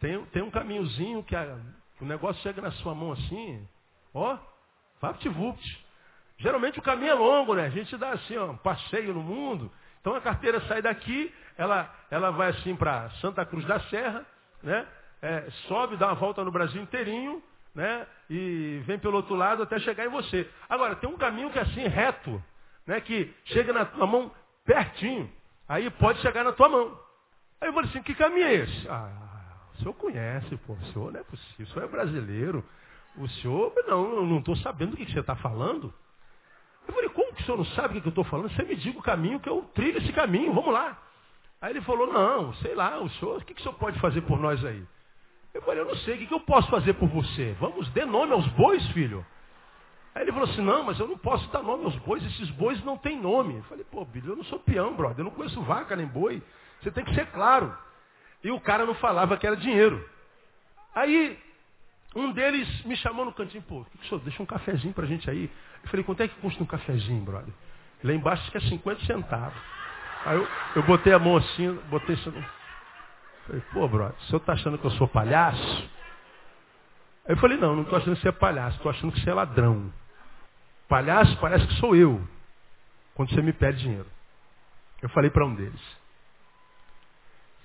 Tem, 0.00 0.24
tem 0.26 0.42
um 0.42 0.50
caminhozinho 0.50 1.22
que, 1.22 1.34
a, 1.34 1.58
que 1.96 2.04
o 2.04 2.06
negócio 2.06 2.42
chega 2.42 2.60
na 2.60 2.70
sua 2.72 2.94
mão 2.94 3.12
assim, 3.12 3.66
ó, 4.12 4.38
vapt-vupt. 5.00 5.84
Geralmente 6.38 6.78
o 6.78 6.82
caminho 6.82 7.12
é 7.12 7.14
longo, 7.14 7.54
né? 7.54 7.66
A 7.66 7.70
gente 7.70 7.96
dá 7.96 8.10
assim, 8.10 8.36
ó, 8.36 8.50
um 8.50 8.56
passeio 8.56 9.14
no 9.14 9.22
mundo. 9.22 9.70
Então 10.00 10.14
a 10.14 10.20
carteira 10.20 10.60
sai 10.68 10.82
daqui, 10.82 11.32
ela, 11.56 11.92
ela 12.10 12.30
vai 12.30 12.50
assim 12.50 12.76
para 12.76 13.08
Santa 13.20 13.44
Cruz 13.46 13.64
da 13.66 13.80
Serra, 13.88 14.26
né? 14.62 14.86
É, 15.22 15.50
sobe, 15.68 15.96
dá 15.96 16.08
uma 16.08 16.14
volta 16.16 16.44
no 16.44 16.52
Brasil 16.52 16.82
inteirinho, 16.82 17.42
né? 17.74 18.06
E 18.30 18.82
vem 18.86 18.98
pelo 18.98 19.16
outro 19.16 19.34
lado 19.34 19.62
até 19.62 19.78
chegar 19.80 20.06
em 20.06 20.10
você. 20.10 20.48
Agora, 20.68 20.96
tem 20.96 21.08
um 21.08 21.16
caminho 21.16 21.50
que 21.50 21.58
é 21.58 21.62
assim, 21.62 21.86
reto, 21.86 22.42
né? 22.86 23.00
Que 23.00 23.34
chega 23.46 23.72
na 23.72 23.84
tua 23.84 24.06
mão 24.06 24.30
pertinho. 24.64 25.30
Aí 25.68 25.90
pode 25.90 26.20
chegar 26.20 26.44
na 26.44 26.52
tua 26.52 26.68
mão. 26.68 26.98
Aí 27.60 27.68
eu 27.68 27.72
falei 27.72 27.90
assim, 27.90 28.02
que 28.02 28.14
caminho 28.14 28.46
é 28.46 28.54
esse? 28.54 28.88
Ah, 28.88 29.10
o 29.74 29.78
senhor 29.78 29.94
conhece, 29.94 30.56
pô, 30.58 30.74
o 30.74 30.84
senhor 30.92 31.12
não 31.12 31.20
é 31.20 31.24
possível, 31.24 31.66
o 31.66 31.68
senhor 31.68 31.84
é 31.84 31.88
brasileiro. 31.88 32.64
O 33.16 33.28
senhor, 33.28 33.72
não, 33.86 34.16
eu 34.16 34.26
não 34.26 34.38
estou 34.38 34.56
sabendo 34.56 34.94
o 34.94 34.96
que 34.96 35.10
você 35.10 35.20
está 35.20 35.36
falando. 35.36 35.92
Eu 36.86 36.92
falei, 36.92 37.08
como 37.10 37.32
que 37.32 37.42
o 37.42 37.44
senhor 37.44 37.56
não 37.56 37.64
sabe 37.66 37.98
o 37.98 38.02
que 38.02 38.08
eu 38.08 38.10
estou 38.10 38.24
falando? 38.24 38.50
Você 38.50 38.62
me 38.64 38.76
diga 38.76 38.98
o 38.98 39.02
caminho 39.02 39.40
que 39.40 39.48
eu 39.48 39.62
trilho 39.74 39.98
esse 39.98 40.12
caminho, 40.12 40.52
vamos 40.52 40.72
lá. 40.72 41.00
Aí 41.60 41.70
ele 41.72 41.80
falou, 41.80 42.12
não, 42.12 42.52
sei 42.54 42.74
lá, 42.74 43.00
o 43.00 43.08
senhor, 43.10 43.38
o 43.38 43.44
que, 43.44 43.54
que 43.54 43.60
o 43.60 43.62
senhor 43.62 43.76
pode 43.78 43.98
fazer 44.00 44.20
por 44.22 44.38
nós 44.38 44.62
aí? 44.64 44.84
Eu 45.54 45.62
falei, 45.62 45.80
eu 45.80 45.86
não 45.86 45.94
sei, 45.98 46.16
o 46.16 46.26
que, 46.26 46.34
eu 46.34 46.40
posso 46.40 46.68
fazer 46.68 46.94
por 46.94 47.08
você? 47.08 47.56
Vamos, 47.60 47.88
dê 47.90 48.04
nome 48.04 48.32
aos 48.32 48.46
bois, 48.48 48.84
filho. 48.88 49.24
Aí 50.12 50.22
ele 50.22 50.32
falou 50.32 50.48
assim, 50.48 50.60
não, 50.60 50.82
mas 50.82 50.98
eu 50.98 51.06
não 51.06 51.16
posso 51.16 51.48
dar 51.50 51.62
nome 51.62 51.84
aos 51.84 51.96
bois, 51.98 52.24
esses 52.24 52.50
bois 52.50 52.82
não 52.84 52.98
têm 52.98 53.20
nome. 53.20 53.56
Eu 53.56 53.62
falei, 53.64 53.84
pô, 53.84 54.04
Billy, 54.04 54.28
eu 54.28 54.36
não 54.36 54.44
sou 54.44 54.58
peão, 54.58 54.94
brother, 54.94 55.20
eu 55.20 55.24
não 55.24 55.30
conheço 55.30 55.62
vaca 55.62 55.94
nem 55.94 56.06
boi. 56.06 56.42
Você 56.82 56.90
tem 56.90 57.04
que 57.04 57.14
ser 57.14 57.26
claro. 57.26 57.76
E 58.42 58.50
o 58.50 58.60
cara 58.60 58.84
não 58.84 58.94
falava 58.94 59.36
que 59.36 59.46
era 59.46 59.56
dinheiro. 59.56 60.08
Aí, 60.92 61.38
um 62.16 62.32
deles 62.32 62.84
me 62.84 62.96
chamou 62.96 63.24
no 63.24 63.32
cantinho, 63.32 63.62
pô, 63.62 63.84
que 63.84 63.98
que 63.98 64.08
senhor, 64.08 64.20
deixa 64.20 64.42
um 64.42 64.46
cafezinho 64.46 64.92
pra 64.92 65.06
gente 65.06 65.30
aí. 65.30 65.50
Eu 65.82 65.88
falei, 65.88 66.04
quanto 66.04 66.20
é 66.22 66.28
que 66.28 66.34
custa 66.40 66.62
um 66.62 66.66
cafezinho, 66.66 67.24
brother? 67.24 67.54
Lá 68.02 68.12
embaixo 68.12 68.50
que 68.50 68.56
é 68.56 68.60
50 68.60 69.04
centavos. 69.06 69.58
Aí 70.26 70.36
eu, 70.36 70.48
eu 70.76 70.82
botei 70.82 71.12
a 71.12 71.18
mão 71.18 71.36
assim, 71.36 71.74
botei 71.88 72.16
Falei, 73.46 73.62
pô, 73.72 73.88
brother, 73.88 74.16
o 74.16 74.22
senhor 74.24 74.38
está 74.38 74.52
achando 74.54 74.78
que 74.78 74.84
eu 74.84 74.90
sou 74.92 75.08
palhaço? 75.08 75.90
Aí 77.26 77.34
eu 77.34 77.36
falei, 77.38 77.58
não, 77.58 77.74
não 77.74 77.82
estou 77.82 77.98
achando 77.98 78.16
que 78.16 78.22
você 78.22 78.28
é 78.28 78.32
palhaço, 78.32 78.76
estou 78.76 78.90
achando 78.90 79.12
que 79.12 79.20
você 79.20 79.30
é 79.30 79.34
ladrão. 79.34 79.92
Palhaço 80.88 81.36
parece 81.40 81.66
que 81.66 81.74
sou 81.74 81.94
eu, 81.96 82.26
quando 83.14 83.30
você 83.30 83.42
me 83.42 83.52
pede 83.52 83.80
dinheiro. 83.80 84.06
Eu 85.02 85.08
falei 85.10 85.30
para 85.30 85.44
um 85.44 85.54
deles. 85.54 85.80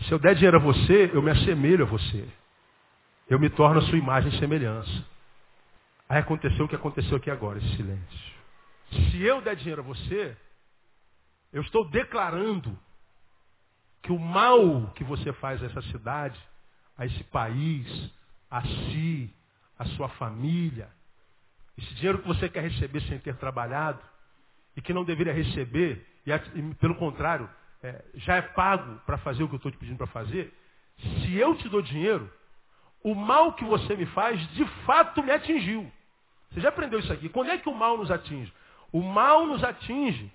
Se 0.01 0.11
eu 0.11 0.19
der 0.19 0.35
dinheiro 0.35 0.57
a 0.57 0.61
você, 0.61 1.11
eu 1.13 1.21
me 1.21 1.31
assemelho 1.31 1.85
a 1.85 1.87
você. 1.87 2.27
Eu 3.29 3.39
me 3.39 3.49
torno 3.49 3.79
a 3.79 3.83
sua 3.83 3.97
imagem 3.97 4.33
e 4.33 4.39
semelhança. 4.39 5.05
Aí 6.07 6.19
aconteceu 6.19 6.65
o 6.65 6.67
que 6.67 6.75
aconteceu 6.75 7.17
aqui 7.17 7.29
agora, 7.29 7.59
esse 7.59 7.75
silêncio. 7.75 8.33
Se 8.91 9.21
eu 9.21 9.41
der 9.41 9.55
dinheiro 9.55 9.81
a 9.81 9.85
você, 9.85 10.35
eu 11.53 11.61
estou 11.61 11.87
declarando 11.89 12.77
que 14.01 14.11
o 14.11 14.19
mal 14.19 14.91
que 14.95 15.03
você 15.03 15.31
faz 15.33 15.61
a 15.61 15.67
essa 15.67 15.81
cidade, 15.83 16.39
a 16.97 17.05
esse 17.05 17.23
país, 17.25 18.11
a 18.49 18.61
si, 18.61 19.33
a 19.77 19.85
sua 19.85 20.09
família, 20.09 20.89
esse 21.77 21.93
dinheiro 21.95 22.19
que 22.19 22.27
você 22.27 22.49
quer 22.49 22.63
receber 22.63 23.01
sem 23.01 23.19
ter 23.19 23.35
trabalhado 23.37 23.99
e 24.75 24.81
que 24.81 24.93
não 24.93 25.03
deveria 25.03 25.33
receber, 25.33 26.05
e, 26.25 26.31
e 26.31 26.75
pelo 26.75 26.95
contrário, 26.95 27.49
é, 27.81 28.03
já 28.15 28.35
é 28.35 28.41
pago 28.41 28.99
para 29.05 29.17
fazer 29.19 29.43
o 29.43 29.47
que 29.47 29.55
eu 29.55 29.57
estou 29.57 29.71
te 29.71 29.77
pedindo 29.77 29.97
para 29.97 30.07
fazer, 30.07 30.53
se 30.97 31.35
eu 31.35 31.55
te 31.55 31.69
dou 31.69 31.81
dinheiro, 31.81 32.29
o 33.01 33.15
mal 33.15 33.53
que 33.53 33.63
você 33.63 33.95
me 33.95 34.05
faz 34.07 34.39
de 34.53 34.65
fato 34.85 35.23
me 35.23 35.31
atingiu. 35.31 35.89
Você 36.51 36.61
já 36.61 36.69
aprendeu 36.69 36.99
isso 36.99 37.13
aqui? 37.13 37.29
Quando 37.29 37.51
é 37.51 37.57
que 37.57 37.69
o 37.69 37.73
mal 37.73 37.97
nos 37.97 38.11
atinge? 38.11 38.51
O 38.91 39.01
mal 39.01 39.45
nos 39.45 39.63
atinge 39.63 40.31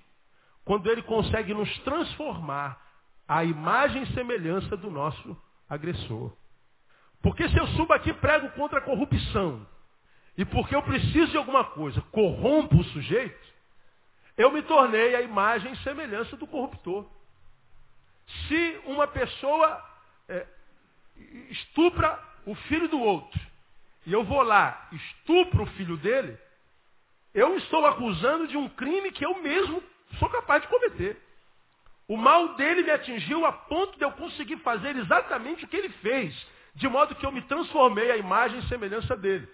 quando 0.65 0.91
ele 0.91 1.03
consegue 1.03 1.53
nos 1.53 1.79
transformar 1.81 2.81
à 3.27 3.45
imagem 3.45 4.03
e 4.03 4.15
semelhança 4.15 4.77
do 4.77 4.91
nosso 4.91 5.37
agressor. 5.69 6.33
Porque 7.23 7.49
se 7.49 7.57
eu 7.57 7.67
subo 7.69 7.93
aqui 7.93 8.13
prego 8.13 8.51
contra 8.51 8.79
a 8.79 8.83
corrupção, 8.83 9.67
e 10.37 10.45
porque 10.45 10.75
eu 10.75 10.83
preciso 10.83 11.31
de 11.31 11.37
alguma 11.37 11.65
coisa, 11.65 12.01
corrompo 12.13 12.77
o 12.77 12.85
sujeito, 12.85 13.55
eu 14.37 14.51
me 14.51 14.63
tornei 14.63 15.15
a 15.15 15.23
imagem 15.23 15.73
e 15.73 15.77
semelhança 15.79 16.37
do 16.37 16.47
corruptor. 16.47 17.07
Se 18.49 18.81
uma 18.87 19.07
pessoa 19.07 19.83
é, 20.29 20.47
estupra 21.51 22.19
o 22.45 22.55
filho 22.55 22.89
do 22.89 23.01
outro, 23.01 23.41
e 24.07 24.13
eu 24.13 24.25
vou 24.25 24.43
lá, 24.43 24.89
estupro 24.93 25.63
o 25.63 25.71
filho 25.73 25.97
dele, 25.97 26.37
eu 27.33 27.57
estou 27.57 27.87
acusando 27.87 28.47
de 28.47 28.57
um 28.57 28.69
crime 28.69 29.11
que 29.13 29.25
eu 29.25 29.41
mesmo 29.43 29.83
sou 30.19 30.29
capaz 30.29 30.63
de 30.63 30.69
cometer. 30.69 31.21
O 32.07 32.17
mal 32.17 32.55
dele 32.55 32.83
me 32.83 32.91
atingiu 32.91 33.47
a 33.47 33.53
ponto 33.53 33.97
de 33.97 34.05
eu 34.05 34.13
conseguir 34.13 34.59
fazer 34.59 34.95
exatamente 34.97 35.65
o 35.65 35.69
que 35.69 35.77
ele 35.77 35.89
fez, 35.89 36.35
de 36.75 36.89
modo 36.89 37.15
que 37.15 37.25
eu 37.25 37.33
me 37.33 37.43
transformei 37.43 38.11
à 38.11 38.17
imagem 38.17 38.59
e 38.59 38.69
semelhança 38.69 39.17
dele. 39.17 39.49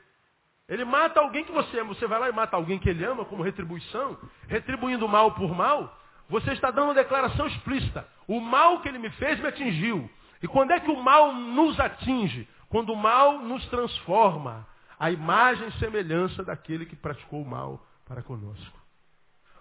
Ele 0.69 0.85
mata 0.85 1.21
alguém 1.21 1.45
que 1.45 1.53
você 1.53 1.81
ama, 1.81 1.95
você 1.95 2.07
vai 2.07 2.19
lá 2.19 2.29
e 2.29 2.33
mata 2.33 2.57
alguém 2.57 2.79
que 2.79 2.89
ele 2.89 3.05
ama 3.05 3.25
como 3.25 3.43
retribuição, 3.43 4.19
retribuindo 4.49 5.09
mal 5.09 5.33
por 5.33 5.55
mal, 5.55 5.97
você 6.29 6.53
está 6.53 6.71
dando 6.71 6.87
uma 6.87 6.95
declaração 6.95 7.47
explícita. 7.49 8.07
O 8.29 8.41
mal 8.41 8.81
que 8.81 8.89
ele 8.89 8.99
me 8.99 9.11
fez 9.11 9.39
me 9.41 9.49
atingiu. 9.49 10.09
E 10.41 10.47
quando 10.47 10.71
é 10.71 10.79
que 10.79 10.91
o 10.91 11.03
mal 11.03 11.33
nos 11.35 11.79
atinge? 11.79 12.49
Quando 12.69 12.93
o 12.93 12.97
mal 12.97 13.41
nos 13.41 13.67
transforma 13.67 14.65
à 14.99 15.11
imagem 15.11 15.67
e 15.67 15.73
semelhança 15.73 16.45
daquele 16.45 16.87
que 16.87 16.95
praticou 16.95 17.43
o 17.43 17.49
mal 17.49 17.85
para 18.07 18.23
conosco. 18.23 18.80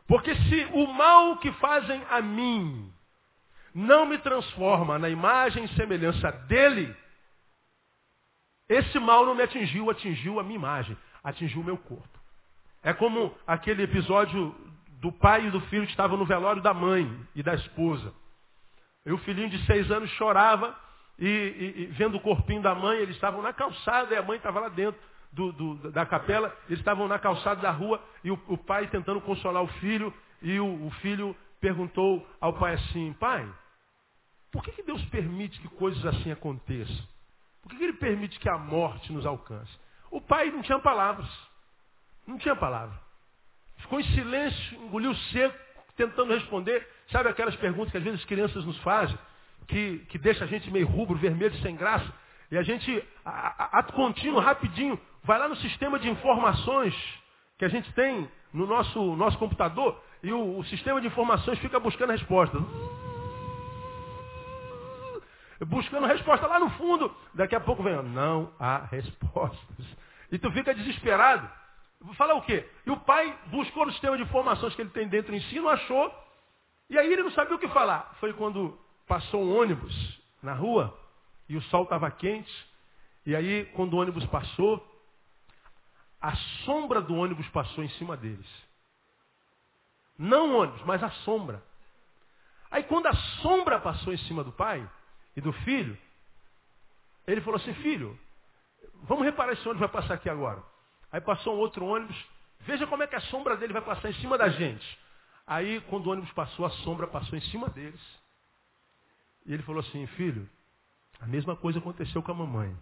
Porque 0.10 0.34
se 0.36 0.68
o 0.74 0.88
mal 0.88 1.38
que 1.38 1.52
fazem 1.54 2.04
a 2.10 2.20
mim 2.20 2.92
não 3.76 4.08
me 4.08 4.18
transforma 4.18 4.98
na 4.98 5.08
imagem 5.08 5.66
e 5.66 5.76
semelhança 5.76 6.32
dele, 6.48 6.96
esse 8.68 9.00
mal 9.00 9.24
não 9.24 9.36
me 9.36 9.44
atingiu, 9.44 9.88
atingiu 9.88 10.40
a 10.40 10.44
minha 10.44 10.56
imagem, 10.56 10.98
atingiu 11.24 11.62
o 11.62 11.64
meu 11.64 11.78
corpo. 11.78 12.20
É 12.82 12.92
como 12.92 13.38
aquele 13.46 13.84
episódio 13.84 14.56
do 15.00 15.12
pai 15.12 15.46
e 15.46 15.52
do 15.52 15.62
filho 15.62 15.86
que 15.86 15.92
estavam 15.92 16.18
no 16.18 16.26
velório 16.26 16.62
da 16.64 16.74
mãe 16.74 17.08
e 17.36 17.44
da 17.44 17.54
esposa. 17.54 18.12
E 19.06 19.12
o 19.12 19.18
filhinho 19.20 19.52
de 19.52 19.64
seis 19.68 19.92
anos 19.92 20.10
chorava 20.12 20.76
e, 21.20 21.28
e, 21.28 21.82
e 21.84 21.86
vendo 21.92 22.18
o 22.18 22.22
corpinho 22.22 22.64
da 22.64 22.74
mãe, 22.74 22.98
eles 22.98 23.14
estavam 23.14 23.44
na 23.44 23.54
calçada 23.54 24.16
e 24.16 24.18
a 24.18 24.24
mãe 24.24 24.38
estava 24.38 24.60
lá 24.60 24.70
dentro 24.70 25.00
do, 25.32 25.52
do, 25.52 25.92
da 25.92 26.06
capela, 26.06 26.56
eles 26.68 26.80
estavam 26.80 27.08
na 27.08 27.20
calçada 27.20 27.62
da 27.62 27.72
rua 27.72 28.04
e 28.24 28.32
o, 28.32 28.40
o 28.48 28.58
pai 28.58 28.88
tentando 28.88 29.22
consolar 29.22 29.64
o 29.64 29.68
filho, 29.80 30.14
e 30.42 30.60
o, 30.60 30.88
o, 30.88 30.92
filho 31.02 31.36
perguntou 31.60 32.26
ao 32.40 32.54
pai 32.54 32.74
assim, 32.74 33.14
pai, 33.14 33.48
por 34.52 34.64
que, 34.64 34.72
que 34.72 34.84
Deus 34.84 35.04
permite 35.06 35.60
que 35.60 35.68
coisas 35.68 36.04
assim 36.06 36.32
aconteçam? 36.32 37.08
Por 37.62 37.70
que, 37.70 37.78
que 37.78 37.84
ele 37.84 37.94
permite 37.94 38.40
que 38.40 38.50
a 38.50 38.58
morte 38.58 39.12
nos 39.12 39.26
alcance? 39.26 39.72
O 40.10 40.22
pai 40.22 40.50
não 40.50 40.62
tinha 40.62 40.80
palavras. 40.80 41.30
Não 42.26 42.38
tinha 42.38 42.56
palavra. 42.56 42.98
Ficou 43.78 44.00
em 44.00 44.04
silêncio, 44.16 44.84
engoliu 44.84 45.14
seco, 45.16 45.58
tentando 45.96 46.34
responder. 46.34 46.88
Sabe 47.12 47.30
aquelas 47.30 47.56
perguntas 47.58 47.92
que 47.92 47.98
às 47.98 48.04
vezes 48.04 48.20
as 48.22 48.26
crianças 48.26 48.66
nos 48.66 48.78
fazem, 48.80 49.18
que, 49.70 50.00
que 50.10 50.18
deixa 50.18 50.44
a 50.44 50.48
gente 50.48 50.70
meio 50.72 50.88
rubro, 50.88 51.18
vermelho, 51.18 51.56
sem 51.62 51.76
graça? 51.76 52.12
E 52.52 52.58
a 52.58 52.64
gente, 52.64 53.04
ato 53.24 53.94
contínuo, 53.94 54.40
rapidinho, 54.40 55.00
vai 55.24 55.38
lá 55.40 55.48
no 55.48 55.56
sistema 55.58 56.00
de 56.00 56.10
informações 56.10 56.96
que 57.58 57.66
a 57.66 57.70
gente 57.70 57.92
tem 57.94 58.30
no 58.54 58.66
nosso, 58.66 59.16
nosso 59.16 59.38
computador 59.38 60.02
e 60.24 60.32
o, 60.32 60.58
o 60.58 60.64
sistema 60.66 61.00
de 61.00 61.08
informações 61.08 61.60
fica 61.60 61.80
buscando 61.80 62.12
a 62.12 62.14
resposta. 62.14 62.58
Buscando 65.66 66.08
resposta 66.08 66.48
lá 66.48 66.60
no 66.60 66.70
fundo. 66.72 67.14
Daqui 67.34 67.56
a 67.56 67.60
pouco 67.60 67.84
vem, 67.84 68.02
não 68.04 68.52
há 68.60 68.86
respostas. 68.86 69.86
E 70.32 70.38
tu 70.38 70.52
fica 70.52 70.74
desesperado. 70.74 71.50
Falar 72.16 72.36
o 72.36 72.42
quê? 72.42 72.66
E 72.86 72.92
o 72.92 72.98
pai 72.98 73.38
buscou 73.48 73.86
no 73.86 73.92
sistema 73.92 74.16
de 74.16 74.24
informações 74.24 74.74
que 74.74 74.82
ele 74.82 74.90
tem 74.92 75.08
dentro 75.08 75.36
em 75.36 75.42
si, 75.42 75.60
não 75.60 75.70
achou. 75.70 76.14
E 76.90 76.98
aí 76.98 77.12
ele 77.12 77.24
não 77.24 77.32
sabia 77.32 77.56
o 77.56 77.60
que 77.60 77.68
falar. 77.68 78.16
Foi 78.20 78.32
quando 78.34 78.78
passou 79.06 79.44
um 79.44 79.60
ônibus 79.60 80.22
na 80.42 80.54
rua 80.54 80.98
e 81.50 81.58
o 81.58 81.62
sol 81.64 81.84
estava 81.84 82.10
quente. 82.10 82.70
E 83.26 83.36
aí, 83.36 83.66
quando 83.76 83.94
o 83.94 83.98
ônibus 83.98 84.26
passou, 84.28 84.82
a 86.22 86.36
sombra 86.66 87.02
do 87.02 87.16
ônibus 87.16 87.48
passou 87.50 87.84
em 87.84 87.90
cima 87.92 88.18
deles. 88.18 88.48
Não 90.18 90.52
o 90.52 90.58
ônibus, 90.60 90.82
mas 90.84 91.02
a 91.02 91.10
sombra. 91.10 91.64
Aí 92.70 92.84
quando 92.84 93.08
a 93.08 93.14
sombra 93.42 93.80
passou 93.80 94.14
em 94.14 94.18
cima 94.18 94.44
do 94.44 94.52
pai 94.52 94.88
e 95.36 95.42
do 95.42 95.54
filho, 95.54 95.98
ele 97.26 97.42
falou 97.42 97.60
assim, 97.60 97.74
filho, 97.76 98.20
vamos 99.04 99.24
reparar 99.24 99.54
esse 99.54 99.62
ônibus 99.62 99.80
vai 99.80 100.02
passar 100.02 100.16
aqui 100.16 100.30
agora. 100.30 100.62
Aí 101.12 101.22
passou 101.22 101.56
um 101.56 101.60
outro 101.60 101.86
ônibus, 101.86 102.18
veja 102.62 102.86
como 102.86 103.02
é 103.02 103.08
que 103.08 103.16
a 103.16 103.22
sombra 103.22 103.56
dele 103.56 103.74
vai 103.74 103.82
passar 103.82 104.10
em 104.10 104.16
cima 104.16 104.38
da 104.38 104.50
gente. 104.50 105.00
Aí 105.48 105.80
quando 105.90 106.08
o 106.08 106.12
ônibus 106.12 106.32
passou, 106.34 106.66
a 106.66 106.70
sombra 106.70 107.08
passou 107.08 107.38
em 107.38 107.42
cima 107.42 107.70
deles. 107.70 108.02
E 109.46 109.54
ele 109.54 109.64
falou 109.64 109.80
assim, 109.80 110.06
filho, 110.08 110.48
a 111.20 111.26
mesma 111.26 111.56
coisa 111.56 111.80
aconteceu 111.80 112.22
com 112.22 112.32
a 112.32 112.36
mamãe. 112.36 112.76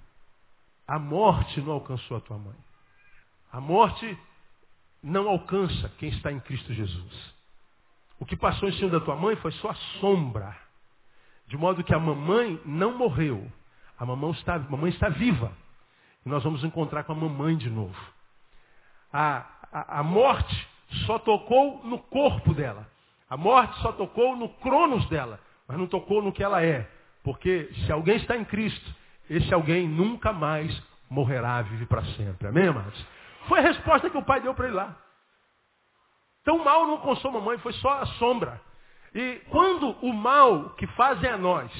A 0.87 0.97
morte 0.97 1.61
não 1.61 1.73
alcançou 1.73 2.17
a 2.17 2.21
tua 2.21 2.37
mãe. 2.37 2.66
A 3.51 3.61
morte 3.61 4.17
não 5.01 5.27
alcança 5.29 5.89
quem 5.97 6.09
está 6.09 6.31
em 6.31 6.39
Cristo 6.39 6.73
Jesus. 6.73 7.35
O 8.19 8.25
que 8.25 8.35
passou 8.35 8.67
em 8.67 8.73
cima 8.73 8.89
da 8.89 8.99
tua 8.99 9.15
mãe 9.15 9.35
foi 9.37 9.51
só 9.53 9.69
a 9.69 9.75
sombra. 9.99 10.55
De 11.47 11.55
modo 11.55 11.83
que 11.83 11.93
a 11.93 11.99
mamãe 11.99 12.59
não 12.65 12.97
morreu. 12.97 13.49
A 13.97 14.05
mamãe 14.05 14.31
está, 14.31 14.55
a 14.55 14.59
mamãe 14.59 14.89
está 14.89 15.09
viva. 15.09 15.51
E 16.25 16.29
nós 16.29 16.43
vamos 16.43 16.63
encontrar 16.63 17.03
com 17.03 17.13
a 17.13 17.15
mamãe 17.15 17.55
de 17.55 17.69
novo. 17.69 17.97
A, 19.13 19.45
a, 19.71 19.99
a 19.99 20.03
morte 20.03 20.67
só 21.05 21.17
tocou 21.19 21.81
no 21.85 21.99
corpo 21.99 22.53
dela. 22.53 22.87
A 23.29 23.37
morte 23.37 23.77
só 23.81 23.91
tocou 23.91 24.35
no 24.35 24.49
cronos 24.49 25.07
dela, 25.09 25.39
mas 25.67 25.77
não 25.77 25.87
tocou 25.87 26.21
no 26.21 26.31
que 26.31 26.43
ela 26.43 26.63
é. 26.63 26.89
Porque 27.23 27.69
se 27.85 27.91
alguém 27.91 28.17
está 28.17 28.37
em 28.37 28.45
Cristo, 28.45 28.95
esse 29.29 29.53
alguém 29.53 29.87
nunca 29.87 30.31
mais 30.31 30.81
morrerá, 31.09 31.61
vive 31.61 31.85
para 31.85 32.03
sempre. 32.15 32.47
Amém, 32.47 32.67
amados? 32.67 33.05
Foi 33.47 33.59
a 33.59 33.63
resposta 33.63 34.09
que 34.09 34.17
o 34.17 34.25
pai 34.25 34.41
deu 34.41 34.53
para 34.53 34.67
ele 34.67 34.75
lá. 34.75 34.95
Então 36.41 36.63
mal 36.63 36.87
não 36.87 36.97
consome 36.99 37.37
a 37.37 37.41
mãe, 37.41 37.57
foi 37.57 37.73
só 37.73 37.89
a 38.01 38.05
sombra. 38.05 38.61
E 39.13 39.41
quando 39.49 39.89
o 40.01 40.13
mal 40.13 40.71
que 40.71 40.87
fazem 40.87 41.29
a 41.29 41.37
nós 41.37 41.71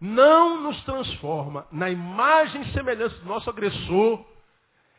não 0.00 0.60
nos 0.60 0.82
transforma 0.84 1.66
na 1.70 1.88
imagem 1.88 2.62
e 2.62 2.72
semelhança 2.72 3.16
do 3.16 3.26
nosso 3.26 3.48
agressor, 3.48 4.24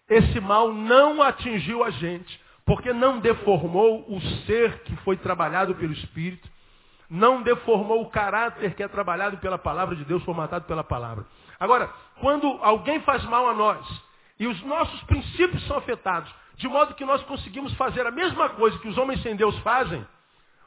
esse 0.09 0.39
mal 0.39 0.71
não 0.71 1.21
atingiu 1.21 1.83
a 1.83 1.91
gente, 1.91 2.41
porque 2.65 2.91
não 2.93 3.19
deformou 3.19 4.05
o 4.07 4.19
ser 4.45 4.83
que 4.83 4.95
foi 4.97 5.17
trabalhado 5.17 5.75
pelo 5.75 5.93
Espírito, 5.93 6.49
não 7.09 7.41
deformou 7.41 8.01
o 8.01 8.09
caráter 8.09 8.73
que 8.73 8.81
é 8.81 8.87
trabalhado 8.87 9.37
pela 9.37 9.57
palavra 9.57 9.95
de 9.95 10.05
Deus, 10.05 10.23
formatado 10.23 10.65
pela 10.65 10.83
palavra. 10.83 11.25
Agora, 11.59 11.91
quando 12.19 12.47
alguém 12.61 12.99
faz 13.01 13.23
mal 13.25 13.47
a 13.47 13.53
nós 13.53 14.04
e 14.39 14.47
os 14.47 14.61
nossos 14.63 15.01
princípios 15.03 15.65
são 15.67 15.77
afetados, 15.77 16.33
de 16.55 16.67
modo 16.67 16.95
que 16.95 17.05
nós 17.05 17.23
conseguimos 17.23 17.73
fazer 17.75 18.05
a 18.05 18.11
mesma 18.11 18.49
coisa 18.49 18.77
que 18.79 18.87
os 18.87 18.97
homens 18.97 19.21
sem 19.21 19.35
Deus 19.35 19.57
fazem, 19.59 20.05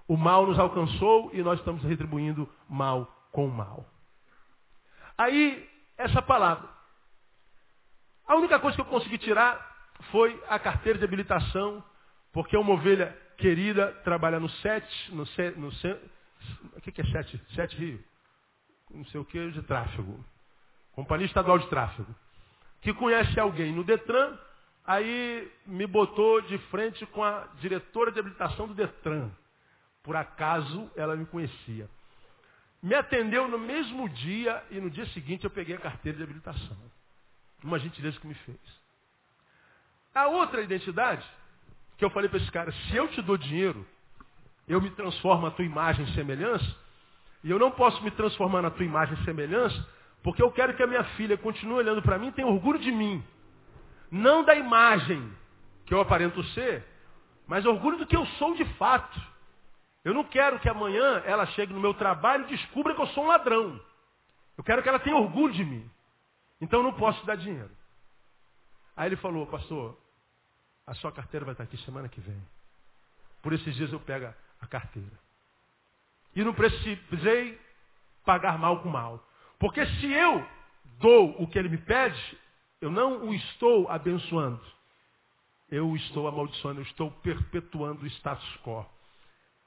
o 0.06 0.16
mal 0.16 0.46
nos 0.46 0.58
alcançou 0.58 1.30
e 1.34 1.42
nós 1.42 1.58
estamos 1.58 1.82
retribuindo 1.82 2.48
mal 2.68 3.06
com 3.30 3.46
mal. 3.48 3.84
Aí, 5.16 5.68
essa 5.96 6.22
palavra. 6.22 6.68
A 8.26 8.36
única 8.36 8.58
coisa 8.58 8.76
que 8.76 8.80
eu 8.80 8.86
consegui 8.86 9.18
tirar 9.18 9.66
foi 10.10 10.42
a 10.48 10.58
carteira 10.58 10.98
de 10.98 11.04
habilitação, 11.04 11.82
porque 12.32 12.56
uma 12.56 12.72
ovelha 12.72 13.16
querida 13.36 13.92
trabalha 14.04 14.38
no 14.38 14.48
SET, 14.48 14.86
no, 15.10 15.24
no, 15.56 15.68
o 16.76 16.80
que, 16.80 16.92
que 16.92 17.00
é 17.00 17.04
SET? 17.04 17.40
SET 17.54 17.76
Rio? 17.76 18.02
Não 18.90 19.04
sei 19.06 19.20
o 19.20 19.24
que, 19.24 19.50
de 19.50 19.62
tráfego. 19.62 20.24
Companhia 20.92 21.26
Estadual 21.26 21.58
de 21.58 21.68
Tráfego. 21.68 22.14
Que 22.80 22.94
conhece 22.94 23.38
alguém 23.38 23.72
no 23.72 23.84
Detran, 23.84 24.38
aí 24.86 25.50
me 25.66 25.86
botou 25.86 26.40
de 26.42 26.58
frente 26.70 27.04
com 27.06 27.22
a 27.22 27.48
diretora 27.60 28.12
de 28.12 28.20
habilitação 28.20 28.66
do 28.66 28.74
Detran. 28.74 29.30
Por 30.02 30.16
acaso 30.16 30.90
ela 30.96 31.16
me 31.16 31.26
conhecia. 31.26 31.88
Me 32.82 32.94
atendeu 32.94 33.48
no 33.48 33.58
mesmo 33.58 34.08
dia 34.08 34.64
e 34.70 34.80
no 34.80 34.88
dia 34.88 35.06
seguinte 35.06 35.44
eu 35.44 35.50
peguei 35.50 35.74
a 35.74 35.80
carteira 35.80 36.16
de 36.16 36.24
habilitação. 36.24 36.76
Uma 37.62 37.78
gentileza 37.78 38.18
que 38.20 38.26
me 38.26 38.34
fez. 38.34 38.58
A 40.14 40.28
outra 40.28 40.62
identidade, 40.62 41.24
que 41.96 42.04
eu 42.04 42.10
falei 42.10 42.28
para 42.28 42.38
esse 42.38 42.50
cara, 42.50 42.72
se 42.72 42.96
eu 42.96 43.08
te 43.08 43.20
dou 43.20 43.36
dinheiro, 43.36 43.84
eu 44.68 44.80
me 44.80 44.90
transformo 44.90 45.46
na 45.46 45.50
tua 45.50 45.64
imagem 45.64 46.04
e 46.04 46.14
semelhança, 46.14 46.76
e 47.42 47.50
eu 47.50 47.58
não 47.58 47.70
posso 47.70 48.02
me 48.02 48.10
transformar 48.10 48.62
na 48.62 48.70
tua 48.70 48.84
imagem 48.84 49.14
e 49.14 49.24
semelhança, 49.24 49.86
porque 50.22 50.42
eu 50.42 50.50
quero 50.50 50.74
que 50.74 50.82
a 50.82 50.86
minha 50.86 51.04
filha 51.16 51.36
continue 51.36 51.76
olhando 51.76 52.02
para 52.02 52.18
mim 52.18 52.28
e 52.28 52.32
tenha 52.32 52.48
orgulho 52.48 52.78
de 52.78 52.90
mim. 52.90 53.24
Não 54.10 54.44
da 54.44 54.54
imagem 54.54 55.32
que 55.86 55.94
eu 55.94 56.00
aparento 56.00 56.42
ser, 56.54 56.84
mas 57.46 57.64
orgulho 57.64 57.98
do 57.98 58.06
que 58.06 58.16
eu 58.16 58.26
sou 58.38 58.54
de 58.54 58.64
fato. 58.74 59.20
Eu 60.04 60.14
não 60.14 60.24
quero 60.24 60.58
que 60.60 60.68
amanhã 60.68 61.22
ela 61.24 61.46
chegue 61.46 61.72
no 61.72 61.80
meu 61.80 61.94
trabalho 61.94 62.44
e 62.44 62.48
descubra 62.48 62.94
que 62.94 63.00
eu 63.00 63.06
sou 63.08 63.24
um 63.24 63.28
ladrão. 63.28 63.80
Eu 64.56 64.64
quero 64.64 64.82
que 64.82 64.88
ela 64.88 64.98
tenha 64.98 65.16
orgulho 65.16 65.52
de 65.52 65.64
mim. 65.64 65.88
Então 66.60 66.80
eu 66.80 66.84
não 66.84 66.92
posso 66.92 67.24
dar 67.24 67.36
dinheiro. 67.36 67.70
Aí 68.96 69.08
ele 69.08 69.16
falou, 69.16 69.46
pastor, 69.46 69.96
a 70.86 70.94
sua 70.94 71.12
carteira 71.12 71.44
vai 71.44 71.52
estar 71.52 71.64
aqui 71.64 71.76
semana 71.78 72.08
que 72.08 72.20
vem. 72.20 72.42
Por 73.42 73.52
esses 73.52 73.74
dias 73.74 73.92
eu 73.92 74.00
pego 74.00 74.32
a 74.60 74.66
carteira. 74.66 75.18
E 76.34 76.42
não 76.42 76.52
precisei 76.52 77.60
pagar 78.24 78.58
mal 78.58 78.82
com 78.82 78.88
mal. 78.88 79.22
Porque 79.58 79.84
se 79.86 80.12
eu 80.12 80.46
dou 81.00 81.42
o 81.42 81.46
que 81.46 81.58
ele 81.58 81.68
me 81.68 81.78
pede, 81.78 82.38
eu 82.80 82.90
não 82.90 83.28
o 83.28 83.34
estou 83.34 83.88
abençoando. 83.88 84.60
Eu 85.70 85.90
o 85.90 85.96
estou 85.96 86.26
amaldiçoando, 86.26 86.80
eu 86.80 86.84
estou 86.84 87.10
perpetuando 87.10 88.04
o 88.04 88.06
status 88.06 88.56
quo. 88.62 88.86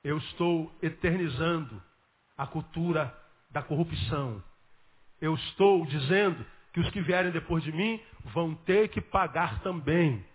Eu 0.04 0.18
estou 0.18 0.72
eternizando 0.82 1.82
a 2.38 2.48
cultura 2.48 3.16
da 3.52 3.62
corrupção. 3.62 4.44
Eu 5.20 5.36
estou 5.36 5.86
dizendo 5.86 6.44
que 6.74 6.80
os 6.80 6.90
que 6.90 7.02
vierem 7.02 7.32
depois 7.32 7.64
de 7.64 7.72
mim 7.72 8.02
vão 8.34 8.56
ter 8.56 8.88
que 8.88 9.02
pagar 9.02 9.62
também. 9.62 10.26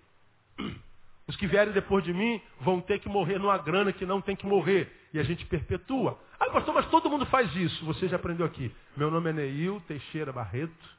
Os 1.29 1.35
que 1.37 1.47
vierem 1.47 1.73
depois 1.73 2.05
de 2.05 2.13
mim 2.13 2.41
vão 2.61 2.81
ter 2.81 3.01
que 3.01 3.09
morrer 3.09 3.39
numa 3.39 3.59
grana 3.59 3.93
que 3.93 4.07
não 4.07 4.21
tem 4.21 4.37
que 4.37 4.47
morrer. 4.47 4.93
E 5.13 5.19
a 5.19 5.25
gente 5.25 5.45
perpetua. 5.47 6.19
Ah, 6.39 6.51
pastor, 6.51 6.75
mas 6.75 6.87
todo 6.87 7.11
mundo 7.11 7.27
faz 7.27 7.55
isso. 7.57 7.85
Você 7.87 8.07
já 8.09 8.17
aprendeu 8.17 8.47
aqui. 8.47 8.73
Meu 8.97 9.11
nome 9.11 9.31
é 9.31 9.33
Neil 9.33 9.83
Teixeira 9.89 10.33
Barreto. 10.33 10.97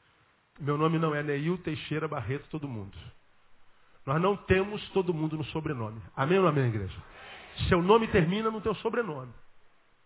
Meu 0.59 0.77
nome 0.77 0.99
não 0.99 1.15
é 1.15 1.23
Neil 1.23 1.57
Teixeira 1.59 2.07
Barreto, 2.07 2.47
todo 2.49 2.67
mundo. 2.67 2.97
Nós 4.05 4.21
não 4.21 4.35
temos 4.35 4.81
todo 4.89 5.13
mundo 5.13 5.37
no 5.37 5.43
sobrenome. 5.45 6.01
Amém 6.15 6.39
ou 6.39 6.47
amém, 6.47 6.67
igreja? 6.67 6.97
Seu 7.69 7.81
nome 7.81 8.07
termina 8.07 8.51
no 8.51 8.61
teu 8.61 8.73
sobrenome. 8.75 9.31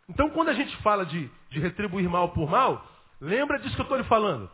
Então, 0.09 0.29
quando 0.31 0.49
a 0.49 0.53
gente 0.53 0.75
fala 0.77 1.05
de, 1.05 1.29
de 1.49 1.59
retribuir 1.59 2.09
mal 2.09 2.29
por 2.29 2.49
mal, 2.49 2.85
lembra 3.19 3.57
disso 3.59 3.75
que 3.75 3.81
eu 3.81 3.83
estou 3.83 3.97
lhe 3.97 4.03
falando. 4.03 4.49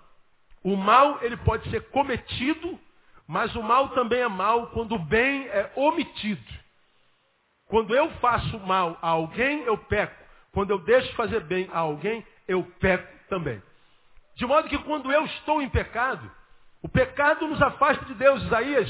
O 0.64 0.76
mal, 0.76 1.20
ele 1.24 1.38
pode 1.38 1.70
ser 1.70 1.82
cometido, 1.90 2.80
mas 3.28 3.54
o 3.56 3.62
mal 3.62 3.90
também 3.90 4.22
é 4.22 4.28
mal 4.28 4.68
quando 4.68 4.96
o 4.96 5.00
bem 5.00 5.48
é 5.48 5.72
omitido. 5.76 6.42
Quando 7.68 7.94
eu 7.94 8.10
faço 8.22 8.58
mal 8.60 8.98
a 9.02 9.10
alguém, 9.10 9.64
eu 9.64 9.78
peco. 9.78 10.16
Quando 10.54 10.72
eu 10.72 10.80
deixo 10.80 11.14
fazer 11.16 11.42
bem 11.42 11.70
a 11.74 11.80
alguém, 11.80 12.26
eu 12.48 12.64
peco 12.80 13.08
também. 13.28 13.62
De 14.36 14.46
modo 14.46 14.70
que 14.70 14.78
quando 14.80 15.12
eu 15.12 15.26
estou 15.26 15.62
em 15.62 15.68
pecado, 15.68 16.32
o 16.82 16.88
pecado 16.88 17.46
nos 17.48 17.62
afasta 17.62 18.06
de 18.06 18.14
Deus. 18.14 18.42
Isaías, 18.44 18.90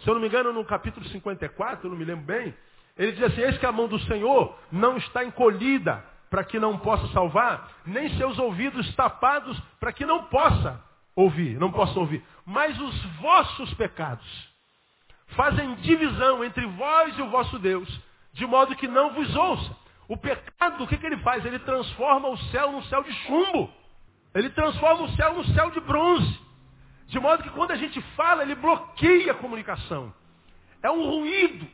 se 0.00 0.08
eu 0.08 0.14
não 0.14 0.20
me 0.20 0.28
engano, 0.28 0.52
no 0.52 0.64
capítulo 0.64 1.06
54, 1.08 1.86
eu 1.86 1.90
não 1.90 1.96
me 1.96 2.04
lembro 2.04 2.26
bem, 2.26 2.54
ele 2.96 3.12
diz 3.12 3.22
assim, 3.22 3.40
eis 3.40 3.56
que 3.56 3.64
a 3.64 3.72
mão 3.72 3.88
do 3.88 3.98
Senhor 4.00 4.58
não 4.70 4.96
está 4.98 5.24
encolhida 5.24 6.04
para 6.28 6.44
que 6.44 6.58
não 6.58 6.78
possa 6.78 7.06
salvar, 7.08 7.70
nem 7.86 8.14
seus 8.18 8.38
ouvidos 8.38 8.94
tapados 8.94 9.58
para 9.80 9.92
que 9.92 10.04
não 10.04 10.24
possa 10.24 10.82
ouvir, 11.18 11.58
não 11.58 11.72
possa 11.72 11.98
ouvir. 11.98 12.24
Mas 12.46 12.78
os 12.80 13.04
vossos 13.16 13.74
pecados 13.74 14.48
fazem 15.30 15.74
divisão 15.76 16.44
entre 16.44 16.64
vós 16.66 17.18
e 17.18 17.22
o 17.22 17.28
vosso 17.28 17.58
Deus, 17.58 17.88
de 18.32 18.46
modo 18.46 18.76
que 18.76 18.86
não 18.86 19.12
vos 19.12 19.34
ouça. 19.34 19.76
O 20.06 20.16
pecado, 20.16 20.84
o 20.84 20.86
que, 20.86 20.96
que 20.96 21.04
ele 21.04 21.18
faz? 21.18 21.44
Ele 21.44 21.58
transforma 21.58 22.28
o 22.28 22.38
céu 22.50 22.70
num 22.70 22.82
céu 22.84 23.02
de 23.02 23.12
chumbo. 23.24 23.70
Ele 24.32 24.48
transforma 24.50 25.02
o 25.02 25.16
céu 25.16 25.34
num 25.34 25.44
céu 25.54 25.70
de 25.70 25.80
bronze. 25.80 26.40
De 27.08 27.18
modo 27.18 27.42
que 27.42 27.50
quando 27.50 27.72
a 27.72 27.76
gente 27.76 28.00
fala, 28.14 28.42
ele 28.42 28.54
bloqueia 28.54 29.32
a 29.32 29.34
comunicação. 29.34 30.14
É 30.82 30.90
um 30.90 31.02
ruído 31.02 31.66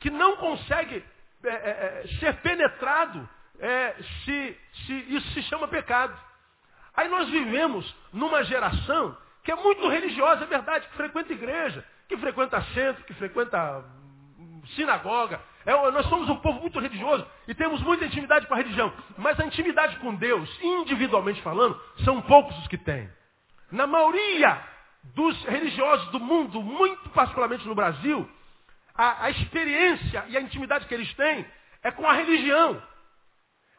que 0.00 0.10
não 0.10 0.36
consegue 0.36 1.04
é, 1.44 1.48
é, 1.48 1.52
é, 1.52 2.08
ser 2.18 2.34
penetrado 2.40 3.28
é, 3.60 3.94
se, 4.24 4.58
se 4.86 4.92
isso 5.14 5.30
se 5.30 5.42
chama 5.44 5.68
pecado. 5.68 6.18
Aí 6.96 7.08
nós 7.08 7.28
vivemos 7.28 7.94
numa 8.12 8.44
geração 8.44 9.16
que 9.42 9.52
é 9.52 9.56
muito 9.56 9.86
religiosa, 9.88 10.44
é 10.44 10.46
verdade, 10.46 10.88
que 10.88 10.96
frequenta 10.96 11.32
igreja, 11.32 11.84
que 12.08 12.16
frequenta 12.16 12.62
centro, 12.74 13.04
que 13.04 13.14
frequenta 13.14 13.84
hum, 14.38 14.62
sinagoga. 14.74 15.40
É, 15.66 15.72
nós 15.90 16.06
somos 16.06 16.28
um 16.28 16.36
povo 16.36 16.60
muito 16.60 16.78
religioso 16.78 17.26
e 17.48 17.54
temos 17.54 17.80
muita 17.82 18.04
intimidade 18.04 18.46
com 18.46 18.54
a 18.54 18.56
religião. 18.56 18.92
Mas 19.18 19.38
a 19.40 19.44
intimidade 19.44 19.96
com 19.96 20.14
Deus, 20.14 20.48
individualmente 20.62 21.42
falando, 21.42 21.78
são 22.04 22.20
poucos 22.22 22.56
os 22.58 22.68
que 22.68 22.78
têm. 22.78 23.10
Na 23.70 23.86
maioria 23.86 24.60
dos 25.14 25.42
religiosos 25.44 26.08
do 26.08 26.20
mundo, 26.20 26.62
muito 26.62 27.10
particularmente 27.10 27.66
no 27.66 27.74
Brasil, 27.74 28.28
a, 28.94 29.24
a 29.24 29.30
experiência 29.30 30.24
e 30.28 30.36
a 30.36 30.40
intimidade 30.40 30.86
que 30.86 30.94
eles 30.94 31.12
têm 31.14 31.44
é 31.82 31.90
com 31.90 32.06
a 32.08 32.12
religião. 32.12 32.80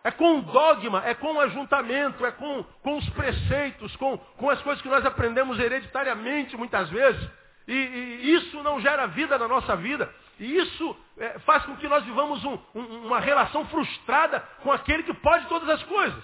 É 0.06 0.12
com 0.12 0.38
o 0.38 0.42
dogma, 0.44 1.02
é 1.04 1.16
com 1.16 1.34
o 1.34 1.40
ajuntamento, 1.40 2.24
é 2.24 2.32
com, 2.32 2.64
com 2.84 2.98
os 2.98 3.10
preceitos, 3.10 3.96
com, 3.96 4.16
com 4.38 4.52
as 4.52 4.62
coisas 4.62 4.80
que 4.80 4.88
nós 4.88 5.04
aprendemos 5.04 5.58
hereditariamente 5.60 6.56
muitas 6.56 6.88
vezes. 6.92 7.28
E, 7.68 7.74
e 7.74 8.36
isso 8.36 8.62
não 8.62 8.80
gera 8.80 9.08
vida 9.08 9.36
na 9.36 9.48
nossa 9.48 9.76
vida. 9.76 10.14
E 10.40 10.58
isso 10.60 10.96
é, 11.18 11.40
faz 11.40 11.66
com 11.66 11.76
que 11.78 11.88
nós 11.88 12.06
vivamos 12.06 12.46
um, 12.46 12.56
um, 12.76 13.08
uma 13.08 13.20
relação 13.20 13.66
frustrada 13.66 14.42
com 14.62 14.72
aquele 14.72 15.02
que 15.02 15.14
pode 15.16 15.48
todas 15.48 15.68
as 15.70 15.82
coisas. 15.82 16.24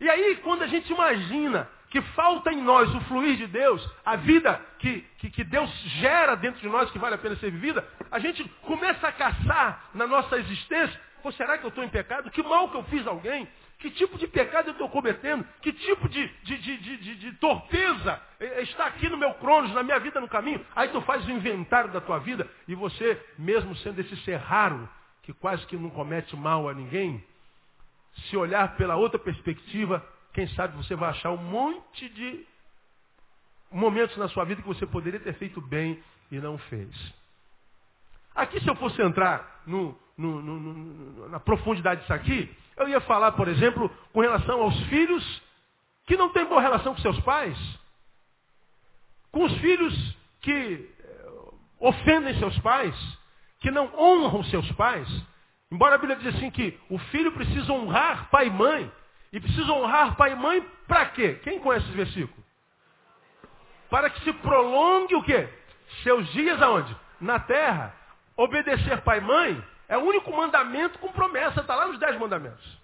E 0.00 0.10
aí, 0.10 0.34
quando 0.42 0.62
a 0.62 0.66
gente 0.66 0.92
imagina 0.92 1.68
que 1.90 2.02
falta 2.02 2.52
em 2.52 2.60
nós 2.60 2.92
o 2.92 3.00
fluir 3.02 3.36
de 3.36 3.46
Deus, 3.46 3.88
a 4.04 4.16
vida 4.16 4.60
que, 4.80 5.02
que, 5.18 5.30
que, 5.30 5.44
Deus 5.44 5.70
gera 6.00 6.34
dentro 6.34 6.60
de 6.60 6.68
nós 6.68 6.90
que 6.90 6.98
vale 6.98 7.14
a 7.14 7.18
pena 7.18 7.36
ser 7.36 7.52
vivida, 7.52 7.86
a 8.10 8.18
gente 8.18 8.42
começa 8.62 9.06
a 9.06 9.12
caçar 9.12 9.90
na 9.94 10.08
nossa 10.08 10.36
existência, 10.38 11.00
Pô, 11.22 11.32
será 11.32 11.58
que 11.58 11.64
eu 11.64 11.68
estou 11.68 11.84
em 11.84 11.88
pecado? 11.88 12.30
Que 12.30 12.42
mal 12.42 12.70
que 12.70 12.76
eu 12.76 12.84
fiz 12.84 13.06
a 13.06 13.10
alguém? 13.10 13.48
Que 13.78 13.90
tipo 13.90 14.18
de 14.18 14.26
pecado 14.26 14.68
eu 14.68 14.72
estou 14.72 14.88
cometendo? 14.88 15.46
Que 15.62 15.72
tipo 15.72 16.08
de, 16.08 16.26
de, 16.42 16.56
de, 16.56 17.14
de, 17.16 17.32
torpeza 17.34 18.20
está 18.58 18.86
aqui 18.86 19.08
no 19.08 19.16
meu 19.16 19.34
cronos, 19.34 19.72
na 19.72 19.82
minha 19.82 19.98
vida, 20.00 20.20
no 20.20 20.28
caminho? 20.28 20.64
Aí 20.74 20.88
tu 20.88 21.00
faz 21.02 21.24
o 21.26 21.30
inventário 21.30 21.90
da 21.90 22.00
tua 22.00 22.18
vida 22.18 22.48
e 22.66 22.74
você, 22.74 23.20
mesmo 23.38 23.76
sendo 23.76 24.00
esse 24.00 24.16
ser 24.24 24.36
raro, 24.36 24.88
que 25.22 25.32
quase 25.32 25.64
que 25.66 25.76
não 25.76 25.90
comete 25.90 26.34
mal 26.34 26.68
a 26.68 26.74
ninguém, 26.74 27.24
se 28.28 28.36
olhar 28.36 28.76
pela 28.76 28.96
outra 28.96 29.18
perspectiva, 29.18 30.04
quem 30.32 30.48
sabe 30.48 30.76
você 30.76 30.96
vai 30.96 31.10
achar 31.10 31.30
um 31.30 31.36
monte 31.36 32.08
de 32.08 32.44
momentos 33.70 34.16
na 34.16 34.28
sua 34.28 34.44
vida 34.44 34.62
que 34.62 34.68
você 34.68 34.86
poderia 34.86 35.20
ter 35.20 35.34
feito 35.34 35.60
bem 35.60 36.02
e 36.32 36.38
não 36.40 36.58
fez. 36.58 36.90
Aqui, 38.34 38.60
se 38.60 38.68
eu 38.68 38.74
fosse 38.76 39.00
entrar 39.02 39.62
no, 39.66 39.98
no, 40.18 40.42
no, 40.42 41.28
na 41.28 41.38
profundidade 41.38 42.00
disso 42.00 42.12
aqui, 42.12 42.52
eu 42.76 42.88
ia 42.88 43.00
falar, 43.02 43.32
por 43.32 43.46
exemplo, 43.46 43.88
com 44.12 44.20
relação 44.20 44.60
aos 44.60 44.78
filhos 44.86 45.42
que 46.06 46.16
não 46.16 46.30
têm 46.30 46.44
boa 46.44 46.60
relação 46.60 46.92
com 46.94 47.00
seus 47.00 47.18
pais, 47.20 47.56
com 49.30 49.44
os 49.44 49.56
filhos 49.58 50.16
que 50.40 50.90
eh, 51.00 51.30
ofendem 51.78 52.36
seus 52.38 52.58
pais, 52.58 52.94
que 53.60 53.70
não 53.70 53.92
honram 53.96 54.42
seus 54.44 54.70
pais. 54.72 55.08
Embora 55.70 55.94
a 55.94 55.98
Bíblia 55.98 56.16
diz 56.16 56.34
assim 56.34 56.50
que 56.50 56.78
o 56.90 56.98
filho 56.98 57.30
precisa 57.32 57.72
honrar 57.72 58.28
pai 58.30 58.48
e 58.48 58.50
mãe, 58.50 58.90
e 59.32 59.38
precisa 59.38 59.70
honrar 59.72 60.16
pai 60.16 60.32
e 60.32 60.36
mãe 60.36 60.66
para 60.88 61.06
quê? 61.06 61.38
Quem 61.44 61.60
conhece 61.60 61.86
esse 61.86 61.96
versículo? 61.96 62.44
Para 63.90 64.10
que 64.10 64.20
se 64.24 64.32
prolongue 64.32 65.14
o 65.14 65.22
quê? 65.22 65.48
Seus 66.02 66.26
dias 66.32 66.60
aonde? 66.60 66.94
Na 67.20 67.38
terra. 67.38 67.94
Obedecer 68.36 69.00
pai 69.02 69.18
e 69.18 69.22
mãe 69.22 69.64
é 69.88 69.96
o 69.96 70.02
único 70.02 70.30
mandamento 70.36 70.98
com 70.98 71.10
promessa, 71.12 71.60
está 71.60 71.74
lá 71.74 71.86
nos 71.86 71.98
dez 71.98 72.18
mandamentos. 72.18 72.78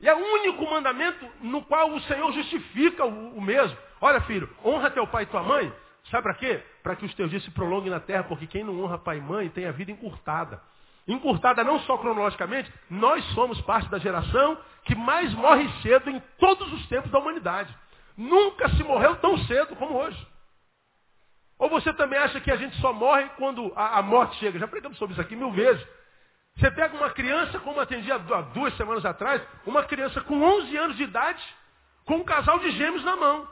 E 0.00 0.08
é 0.08 0.14
o 0.14 0.18
único 0.18 0.68
mandamento 0.68 1.26
no 1.40 1.62
qual 1.64 1.90
o 1.92 2.00
Senhor 2.02 2.32
justifica 2.32 3.04
o, 3.04 3.36
o 3.36 3.40
mesmo. 3.40 3.76
Olha, 4.00 4.20
filho, 4.22 4.48
honra 4.64 4.90
teu 4.90 5.06
pai 5.06 5.22
e 5.22 5.26
tua 5.26 5.42
mãe. 5.42 5.72
Sabe 6.10 6.24
para 6.24 6.34
quê? 6.34 6.62
Para 6.82 6.96
que 6.96 7.06
os 7.06 7.14
teus 7.14 7.30
dias 7.30 7.42
se 7.44 7.50
prolonguem 7.50 7.90
na 7.90 8.00
terra, 8.00 8.24
porque 8.24 8.46
quem 8.46 8.62
não 8.62 8.82
honra 8.82 8.98
pai 8.98 9.18
e 9.18 9.20
mãe 9.20 9.48
tem 9.48 9.66
a 9.66 9.72
vida 9.72 9.90
encurtada. 9.90 10.60
Encurtada 11.08 11.62
não 11.62 11.78
só 11.80 11.96
cronologicamente, 11.96 12.72
nós 12.90 13.24
somos 13.32 13.60
parte 13.62 13.88
da 13.88 13.98
geração 13.98 14.58
que 14.84 14.94
mais 14.94 15.32
morre 15.34 15.68
cedo 15.82 16.10
em 16.10 16.20
todos 16.38 16.72
os 16.72 16.86
tempos 16.88 17.10
da 17.10 17.18
humanidade. 17.18 17.74
Nunca 18.16 18.68
se 18.70 18.82
morreu 18.82 19.16
tão 19.16 19.38
cedo 19.46 19.76
como 19.76 19.96
hoje. 19.96 20.26
Ou 21.58 21.68
você 21.70 21.92
também 21.94 22.18
acha 22.18 22.40
que 22.40 22.50
a 22.50 22.56
gente 22.56 22.76
só 22.80 22.92
morre 22.92 23.28
quando 23.36 23.72
a, 23.74 23.98
a 23.98 24.02
morte 24.02 24.36
chega? 24.36 24.58
Já 24.58 24.68
pregamos 24.68 24.98
sobre 24.98 25.12
isso 25.12 25.20
aqui 25.20 25.34
mil 25.34 25.52
vezes. 25.52 25.86
Você 26.58 26.70
pega 26.70 26.96
uma 26.96 27.10
criança, 27.10 27.58
como 27.60 27.80
atendi 27.80 28.10
há 28.10 28.16
duas 28.16 28.74
semanas 28.76 29.04
atrás, 29.04 29.42
uma 29.66 29.84
criança 29.84 30.22
com 30.22 30.42
11 30.42 30.76
anos 30.76 30.96
de 30.96 31.02
idade, 31.02 31.42
com 32.06 32.16
um 32.16 32.24
casal 32.24 32.58
de 32.60 32.70
gêmeos 32.70 33.04
na 33.04 33.14
mão. 33.14 33.46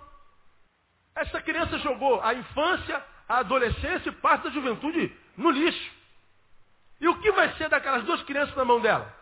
Essa 1.14 1.40
criança 1.42 1.78
jogou 1.78 2.22
a 2.22 2.32
infância, 2.32 3.04
a 3.28 3.38
adolescência 3.38 4.08
e 4.08 4.12
parte 4.12 4.44
da 4.44 4.50
juventude 4.50 5.14
no 5.36 5.50
lixo. 5.50 5.92
E 6.98 7.06
o 7.06 7.20
que 7.20 7.30
vai 7.32 7.52
ser 7.54 7.68
daquelas 7.68 8.04
duas 8.04 8.22
crianças 8.22 8.56
na 8.56 8.64
mão 8.64 8.80
dela? 8.80 9.14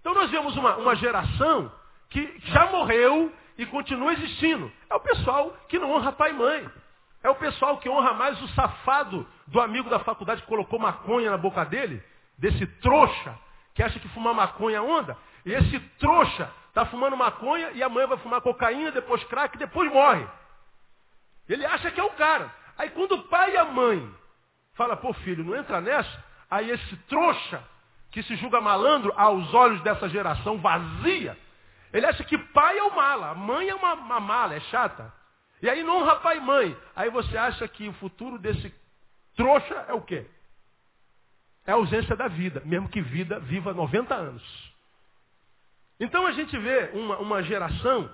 Então 0.00 0.14
nós 0.14 0.30
vemos 0.30 0.56
uma, 0.56 0.76
uma 0.76 0.96
geração 0.96 1.70
que 2.08 2.40
já 2.46 2.66
morreu 2.66 3.30
e 3.58 3.66
continua 3.66 4.14
existindo. 4.14 4.72
É 4.88 4.94
o 4.94 5.00
pessoal 5.00 5.54
que 5.68 5.78
não 5.78 5.90
honra 5.90 6.12
pai 6.12 6.30
e 6.30 6.34
mãe. 6.34 6.70
É 7.22 7.28
o 7.28 7.34
pessoal 7.34 7.76
que 7.76 7.90
honra 7.90 8.14
mais 8.14 8.40
o 8.40 8.48
safado 8.48 9.26
do 9.48 9.60
amigo 9.60 9.90
da 9.90 9.98
faculdade 9.98 10.40
que 10.40 10.48
colocou 10.48 10.78
maconha 10.78 11.30
na 11.30 11.36
boca 11.36 11.62
dele 11.64 12.02
desse 12.38 12.66
trouxa 12.80 13.38
que 13.74 13.82
acha 13.82 13.98
que 13.98 14.08
fumar 14.08 14.34
maconha 14.34 14.82
onda. 14.82 15.16
E 15.44 15.52
esse 15.52 15.78
trouxa 15.98 16.50
está 16.68 16.84
fumando 16.86 17.16
maconha 17.16 17.70
e 17.72 17.82
amanhã 17.82 18.06
vai 18.06 18.18
fumar 18.18 18.40
cocaína, 18.40 18.90
depois 18.90 19.22
crack, 19.24 19.56
depois 19.58 19.92
morre. 19.92 20.26
Ele 21.48 21.64
acha 21.64 21.90
que 21.90 22.00
é 22.00 22.04
o 22.04 22.10
cara. 22.10 22.52
Aí 22.78 22.90
quando 22.90 23.12
o 23.12 23.22
pai 23.24 23.54
e 23.54 23.56
a 23.56 23.64
mãe 23.64 24.14
fala, 24.74 24.96
pô 24.96 25.12
filho, 25.14 25.44
não 25.44 25.56
entra 25.56 25.80
nessa, 25.80 26.24
aí 26.50 26.70
esse 26.70 26.96
trouxa 27.08 27.62
que 28.10 28.22
se 28.22 28.36
julga 28.36 28.60
malandro 28.60 29.12
aos 29.16 29.52
olhos 29.54 29.80
dessa 29.82 30.08
geração 30.08 30.58
vazia, 30.58 31.36
ele 31.92 32.06
acha 32.06 32.24
que 32.24 32.36
pai 32.36 32.78
é 32.78 32.82
o 32.82 32.94
mala, 32.94 33.34
mãe 33.34 33.68
é 33.68 33.74
uma, 33.74 33.94
uma 33.94 34.20
mala, 34.20 34.54
é 34.54 34.60
chata. 34.60 35.12
E 35.62 35.70
aí 35.70 35.82
não 35.82 35.98
honra 35.98 36.16
pai 36.16 36.36
e 36.36 36.40
mãe. 36.40 36.76
Aí 36.94 37.10
você 37.10 37.36
acha 37.36 37.66
que 37.68 37.88
o 37.88 37.92
futuro 37.94 38.38
desse 38.38 38.74
trouxa 39.34 39.74
é 39.88 39.92
o 39.94 40.02
quê? 40.02 40.26
É 41.66 41.72
a 41.72 41.74
ausência 41.74 42.14
da 42.14 42.28
vida, 42.28 42.62
mesmo 42.64 42.88
que 42.88 43.00
vida 43.00 43.40
viva 43.40 43.74
90 43.74 44.14
anos. 44.14 44.74
Então 45.98 46.26
a 46.26 46.32
gente 46.32 46.56
vê 46.58 46.90
uma, 46.94 47.18
uma 47.18 47.42
geração 47.42 48.08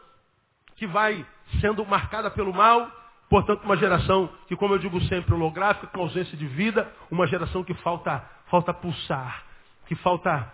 que 0.77 0.87
vai 0.87 1.25
sendo 1.61 1.85
marcada 1.85 2.31
pelo 2.31 2.53
mal, 2.53 2.91
portanto 3.29 3.63
uma 3.65 3.77
geração 3.77 4.29
que, 4.47 4.57
como 4.57 4.75
eu 4.75 4.79
digo 4.79 5.01
sempre, 5.03 5.35
holográfica, 5.35 5.87
com 5.89 6.01
ausência 6.01 6.37
de 6.37 6.47
vida, 6.47 6.91
uma 7.11 7.27
geração 7.27 7.63
que 7.63 7.75
falta, 7.75 8.25
falta 8.47 8.73
pulsar, 8.73 9.45
que 9.87 9.95
falta 9.97 10.51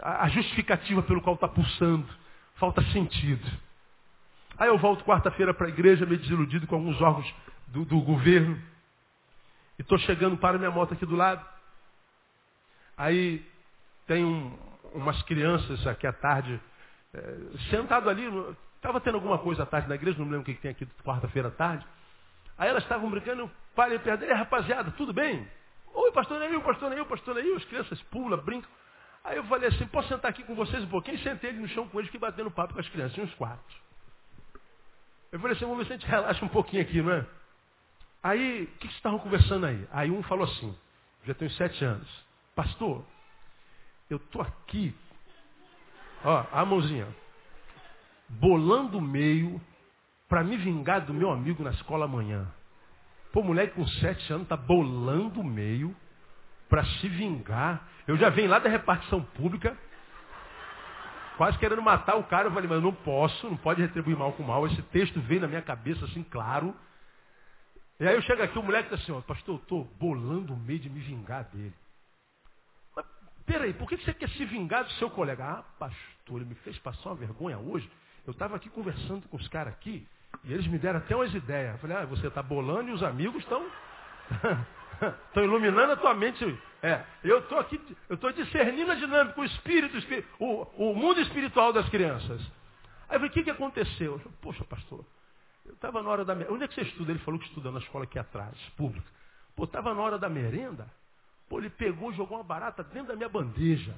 a 0.00 0.28
justificativa 0.28 1.02
pelo 1.02 1.20
qual 1.20 1.34
está 1.34 1.46
pulsando, 1.46 2.06
falta 2.56 2.82
sentido. 2.86 3.46
Aí 4.58 4.68
eu 4.68 4.78
volto 4.78 5.04
quarta-feira 5.04 5.54
para 5.54 5.66
a 5.66 5.70
igreja, 5.70 6.04
meio 6.04 6.20
desiludido 6.20 6.66
com 6.66 6.76
alguns 6.76 7.00
órgãos 7.00 7.34
do, 7.68 7.84
do 7.84 8.00
governo, 8.00 8.60
e 9.78 9.82
estou 9.82 9.98
chegando 9.98 10.36
para 10.36 10.58
minha 10.58 10.70
moto 10.70 10.92
aqui 10.92 11.06
do 11.06 11.16
lado. 11.16 11.42
Aí 13.00 13.42
tem 14.06 14.22
um, 14.22 14.54
umas 14.92 15.22
crianças 15.22 15.86
aqui 15.86 16.06
à 16.06 16.12
tarde, 16.12 16.60
é, 17.14 17.36
sentado 17.70 18.10
ali, 18.10 18.24
estava 18.76 19.00
tendo 19.00 19.14
alguma 19.14 19.38
coisa 19.38 19.62
à 19.62 19.66
tarde 19.66 19.88
na 19.88 19.94
igreja, 19.94 20.18
não 20.18 20.26
me 20.26 20.32
lembro 20.32 20.42
o 20.42 20.44
que, 20.44 20.52
que 20.52 20.60
tem 20.60 20.72
aqui 20.72 20.84
quarta-feira 21.02 21.48
à 21.48 21.50
tarde. 21.50 21.86
Aí 22.58 22.68
elas 22.68 22.82
estavam 22.82 23.08
brincando, 23.08 23.40
eu 23.40 23.50
parei 23.74 23.98
perto 23.98 24.20
dele, 24.20 24.34
rapaziada, 24.34 24.90
tudo 24.90 25.14
bem? 25.14 25.48
Oi, 25.94 26.12
pastor 26.12 26.38
Neil, 26.40 26.60
pastor 26.60 26.90
Neil, 26.90 27.06
pastor 27.06 27.34
Neil, 27.36 27.56
as 27.56 27.64
crianças 27.64 28.02
pulam, 28.02 28.38
brincam. 28.38 28.70
Aí 29.24 29.38
eu 29.38 29.44
falei 29.44 29.70
assim, 29.70 29.86
posso 29.86 30.08
sentar 30.08 30.30
aqui 30.30 30.42
com 30.42 30.54
vocês 30.54 30.84
um 30.84 30.88
pouquinho? 30.88 31.18
Sentei 31.20 31.48
ele 31.48 31.60
no 31.60 31.68
chão 31.68 31.88
com 31.88 31.98
eles, 31.98 32.10
fiquei 32.10 32.20
batendo 32.20 32.50
papo 32.50 32.74
com 32.74 32.80
as 32.80 32.88
crianças, 32.90 33.16
uns 33.16 33.34
quatro. 33.36 33.76
Eu 35.32 35.40
falei 35.40 35.56
assim, 35.56 35.64
vamos 35.64 35.78
ver 35.78 35.84
se 35.86 35.92
a 35.94 35.96
gente 35.96 36.04
relaxa 36.10 36.44
um 36.44 36.48
pouquinho 36.48 36.82
aqui, 36.82 37.00
não 37.00 37.12
é? 37.12 37.26
Aí, 38.22 38.64
o 38.64 38.66
que, 38.66 38.72
que 38.76 38.86
vocês 38.88 38.96
estavam 38.96 39.18
conversando 39.20 39.64
aí? 39.64 39.88
Aí 39.90 40.10
um 40.10 40.22
falou 40.22 40.44
assim, 40.44 40.76
já 41.24 41.32
tenho 41.32 41.50
sete 41.52 41.82
anos. 41.82 42.29
Pastor, 42.60 43.02
eu 44.10 44.18
estou 44.18 44.42
aqui, 44.42 44.94
ó, 46.22 46.44
a 46.52 46.62
mãozinha, 46.62 47.08
bolando 48.28 48.98
o 48.98 49.00
meio 49.00 49.58
para 50.28 50.44
me 50.44 50.58
vingar 50.58 51.00
do 51.06 51.14
meu 51.14 51.30
amigo 51.30 51.62
na 51.62 51.70
escola 51.70 52.04
amanhã. 52.04 52.46
Pô, 53.32 53.42
moleque 53.42 53.76
com 53.76 53.86
sete 53.86 54.30
anos 54.30 54.42
está 54.42 54.58
bolando 54.58 55.40
o 55.40 55.44
meio 55.44 55.96
para 56.68 56.84
se 56.84 57.08
vingar. 57.08 57.88
Eu 58.06 58.18
já 58.18 58.28
venho 58.28 58.50
lá 58.50 58.58
da 58.58 58.68
repartição 58.68 59.22
pública, 59.22 59.74
quase 61.38 61.56
querendo 61.56 61.80
matar 61.80 62.16
o 62.16 62.24
cara. 62.24 62.48
Eu 62.48 62.52
falei, 62.52 62.68
mas 62.68 62.76
eu 62.76 62.82
não 62.82 62.92
posso, 62.92 63.48
não 63.48 63.56
pode 63.56 63.80
retribuir 63.80 64.18
mal 64.18 64.34
com 64.34 64.42
mal. 64.42 64.66
Esse 64.66 64.82
texto 64.82 65.18
veio 65.22 65.40
na 65.40 65.48
minha 65.48 65.62
cabeça 65.62 66.04
assim, 66.04 66.22
claro. 66.22 66.76
E 67.98 68.06
aí 68.06 68.14
eu 68.14 68.20
chego 68.20 68.42
aqui, 68.42 68.58
o 68.58 68.62
moleque 68.62 68.92
está 68.92 69.02
assim, 69.02 69.12
ó, 69.12 69.22
pastor, 69.22 69.54
eu 69.54 69.62
estou 69.62 69.84
bolando 69.98 70.52
o 70.52 70.58
meio 70.58 70.78
de 70.78 70.90
me 70.90 71.00
vingar 71.00 71.44
dele. 71.44 71.72
Peraí, 73.50 73.74
por 73.74 73.88
que 73.88 73.96
você 73.96 74.14
quer 74.14 74.28
se 74.28 74.44
vingar 74.44 74.84
do 74.84 74.92
seu 74.92 75.10
colega? 75.10 75.44
Ah, 75.44 75.64
pastor, 75.76 76.36
ele 76.36 76.50
me 76.50 76.54
fez 76.54 76.78
passar 76.78 77.08
uma 77.08 77.16
vergonha 77.16 77.58
hoje. 77.58 77.90
Eu 78.24 78.30
estava 78.30 78.54
aqui 78.54 78.70
conversando 78.70 79.26
com 79.28 79.36
os 79.36 79.48
caras 79.48 79.72
aqui, 79.72 80.06
e 80.44 80.52
eles 80.52 80.68
me 80.68 80.78
deram 80.78 81.00
até 81.00 81.16
umas 81.16 81.34
ideias. 81.34 81.72
Eu 81.72 81.78
falei, 81.78 81.96
ah, 81.96 82.06
você 82.06 82.28
está 82.28 82.44
bolando 82.44 82.90
e 82.90 82.92
os 82.92 83.02
amigos 83.02 83.42
estão. 83.42 83.66
Estão 85.26 85.42
iluminando 85.42 85.94
a 85.94 85.96
tua 85.96 86.14
mente. 86.14 86.56
É, 86.80 87.02
eu 87.24 87.40
estou 87.40 87.58
aqui, 87.58 87.80
eu 88.08 88.14
estou 88.14 88.30
discernindo 88.30 88.92
a 88.92 88.94
dinâmica, 88.94 89.40
o 89.40 89.44
espírito, 89.44 89.98
o, 90.38 90.90
o 90.90 90.94
mundo 90.94 91.20
espiritual 91.20 91.72
das 91.72 91.88
crianças. 91.88 92.40
Aí 93.08 93.16
eu 93.16 93.18
falei, 93.18 93.30
o 93.30 93.32
que, 93.32 93.42
que 93.42 93.50
aconteceu? 93.50 94.12
Eu 94.12 94.18
falei, 94.20 94.38
Poxa, 94.40 94.62
pastor, 94.62 95.04
eu 95.66 95.72
estava 95.72 96.00
na 96.00 96.08
hora 96.08 96.24
da 96.24 96.36
merenda. 96.36 96.54
Onde 96.54 96.62
é 96.62 96.68
que 96.68 96.74
você 96.76 96.82
estuda? 96.82 97.10
Ele 97.10 97.18
falou 97.18 97.40
que 97.40 97.46
estuda 97.48 97.72
na 97.72 97.80
escola 97.80 98.04
aqui 98.04 98.16
atrás, 98.16 98.56
pública. 98.76 99.10
Pô, 99.56 99.64
estava 99.64 99.92
na 99.92 100.00
hora 100.00 100.20
da 100.20 100.28
merenda. 100.28 100.86
Pô, 101.50 101.58
ele 101.58 101.68
pegou, 101.68 102.12
jogou 102.12 102.38
uma 102.38 102.44
barata 102.44 102.84
dentro 102.84 103.08
da 103.08 103.16
minha 103.16 103.28
bandeja. 103.28 103.92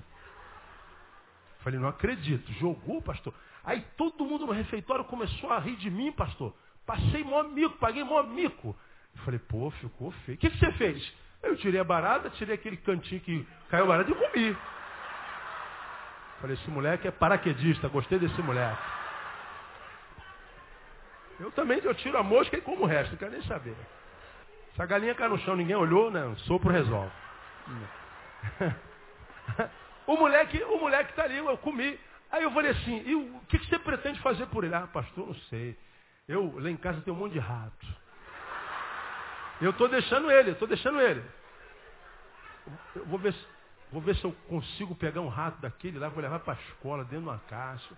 Falei, 1.58 1.78
não 1.78 1.86
acredito. 1.86 2.50
Jogou, 2.54 3.02
pastor. 3.02 3.34
Aí 3.62 3.82
todo 3.94 4.24
mundo 4.24 4.46
no 4.46 4.52
refeitório 4.52 5.04
começou 5.04 5.52
a 5.52 5.58
rir 5.58 5.76
de 5.76 5.90
mim, 5.90 6.10
pastor. 6.12 6.56
Passei 6.86 7.22
mó 7.22 7.42
mico, 7.42 7.76
paguei 7.76 8.02
mó 8.02 8.22
mico. 8.22 8.74
Falei, 9.16 9.38
pô, 9.38 9.70
ficou 9.72 10.10
feio. 10.24 10.36
O 10.36 10.40
que, 10.40 10.48
que 10.48 10.58
você 10.58 10.72
fez? 10.72 11.14
Eu 11.42 11.54
tirei 11.58 11.78
a 11.78 11.84
barata, 11.84 12.30
tirei 12.30 12.54
aquele 12.54 12.78
cantinho 12.78 13.20
que 13.20 13.46
caiu 13.68 13.84
a 13.84 13.88
barata 13.88 14.10
e 14.10 14.14
comi. 14.14 14.56
Falei, 16.40 16.56
esse 16.56 16.70
moleque 16.70 17.06
é 17.06 17.10
paraquedista, 17.10 17.86
gostei 17.86 18.18
desse 18.18 18.40
moleque. 18.40 18.82
Eu 21.38 21.50
também 21.50 21.80
eu 21.84 21.94
tiro 21.96 22.16
a 22.16 22.22
mosca 22.22 22.56
e 22.56 22.62
como 22.62 22.84
o 22.84 22.86
resto, 22.86 23.10
não 23.10 23.18
quero 23.18 23.32
nem 23.32 23.42
saber. 23.42 23.76
Se 24.74 24.80
a 24.80 24.86
galinha 24.86 25.14
cai 25.14 25.28
no 25.28 25.38
chão, 25.40 25.54
ninguém 25.54 25.76
olhou, 25.76 26.10
né? 26.10 26.34
Sopro 26.46 26.72
resolve. 26.72 27.21
o 30.06 30.16
moleque, 30.16 30.62
o 30.64 30.78
moleque 30.78 31.14
tá 31.14 31.24
ali, 31.24 31.36
eu 31.36 31.58
comi. 31.58 31.98
Aí 32.30 32.42
eu 32.42 32.50
falei 32.50 32.70
assim, 32.70 33.02
e 33.06 33.14
o 33.14 33.40
que, 33.48 33.58
que 33.58 33.66
você 33.66 33.78
pretende 33.78 34.20
fazer 34.20 34.46
por 34.46 34.64
ele? 34.64 34.74
Ah, 34.74 34.86
pastor, 34.86 35.26
não 35.26 35.34
sei. 35.34 35.76
Eu, 36.26 36.58
lá 36.58 36.70
em 36.70 36.76
casa 36.76 37.00
tem 37.02 37.12
um 37.12 37.16
monte 37.16 37.32
de 37.32 37.38
rato. 37.38 37.86
Eu 39.60 39.70
estou 39.70 39.88
deixando 39.88 40.30
ele, 40.30 40.52
estou 40.52 40.66
deixando 40.66 41.00
ele. 41.00 41.22
Eu 42.96 43.04
vou 43.06 43.18
ver, 43.18 43.34
vou 43.90 44.00
ver 44.00 44.16
se 44.16 44.24
eu 44.24 44.32
consigo 44.48 44.94
pegar 44.94 45.20
um 45.20 45.28
rato 45.28 45.60
daquele 45.60 45.98
lá, 45.98 46.08
vou 46.08 46.22
levar 46.22 46.40
para 46.40 46.54
a 46.54 46.62
escola, 46.68 47.04
dentro 47.04 47.20
de 47.20 47.24
uma 47.24 47.38
caixa. 47.48 47.94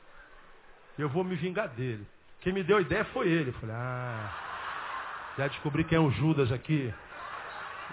Eu 0.98 1.08
vou 1.08 1.24
me 1.24 1.36
vingar 1.36 1.68
dele. 1.68 2.06
Quem 2.40 2.52
me 2.52 2.62
deu 2.62 2.76
a 2.76 2.80
ideia 2.80 3.04
foi 3.06 3.28
ele. 3.28 3.50
Eu 3.50 3.54
falei, 3.54 3.74
ah, 3.74 5.34
já 5.38 5.48
descobri 5.48 5.84
quem 5.84 5.96
é 5.96 6.00
o 6.00 6.10
Judas 6.10 6.52
aqui. 6.52 6.92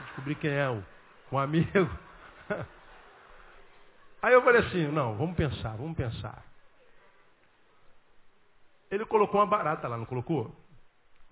Descobri 0.05 0.35
quem 0.35 0.51
é 0.51 0.69
o 0.69 0.83
com 1.31 1.37
um 1.37 1.39
amigo. 1.39 1.89
Aí 4.21 4.33
eu 4.33 4.43
falei 4.43 4.61
assim, 4.61 4.87
não, 4.89 5.15
vamos 5.15 5.35
pensar, 5.35 5.75
vamos 5.77 5.97
pensar. 5.97 6.43
Ele 8.91 9.05
colocou 9.05 9.39
uma 9.39 9.47
barata 9.47 9.87
lá, 9.87 9.97
não 9.97 10.05
colocou? 10.05 10.53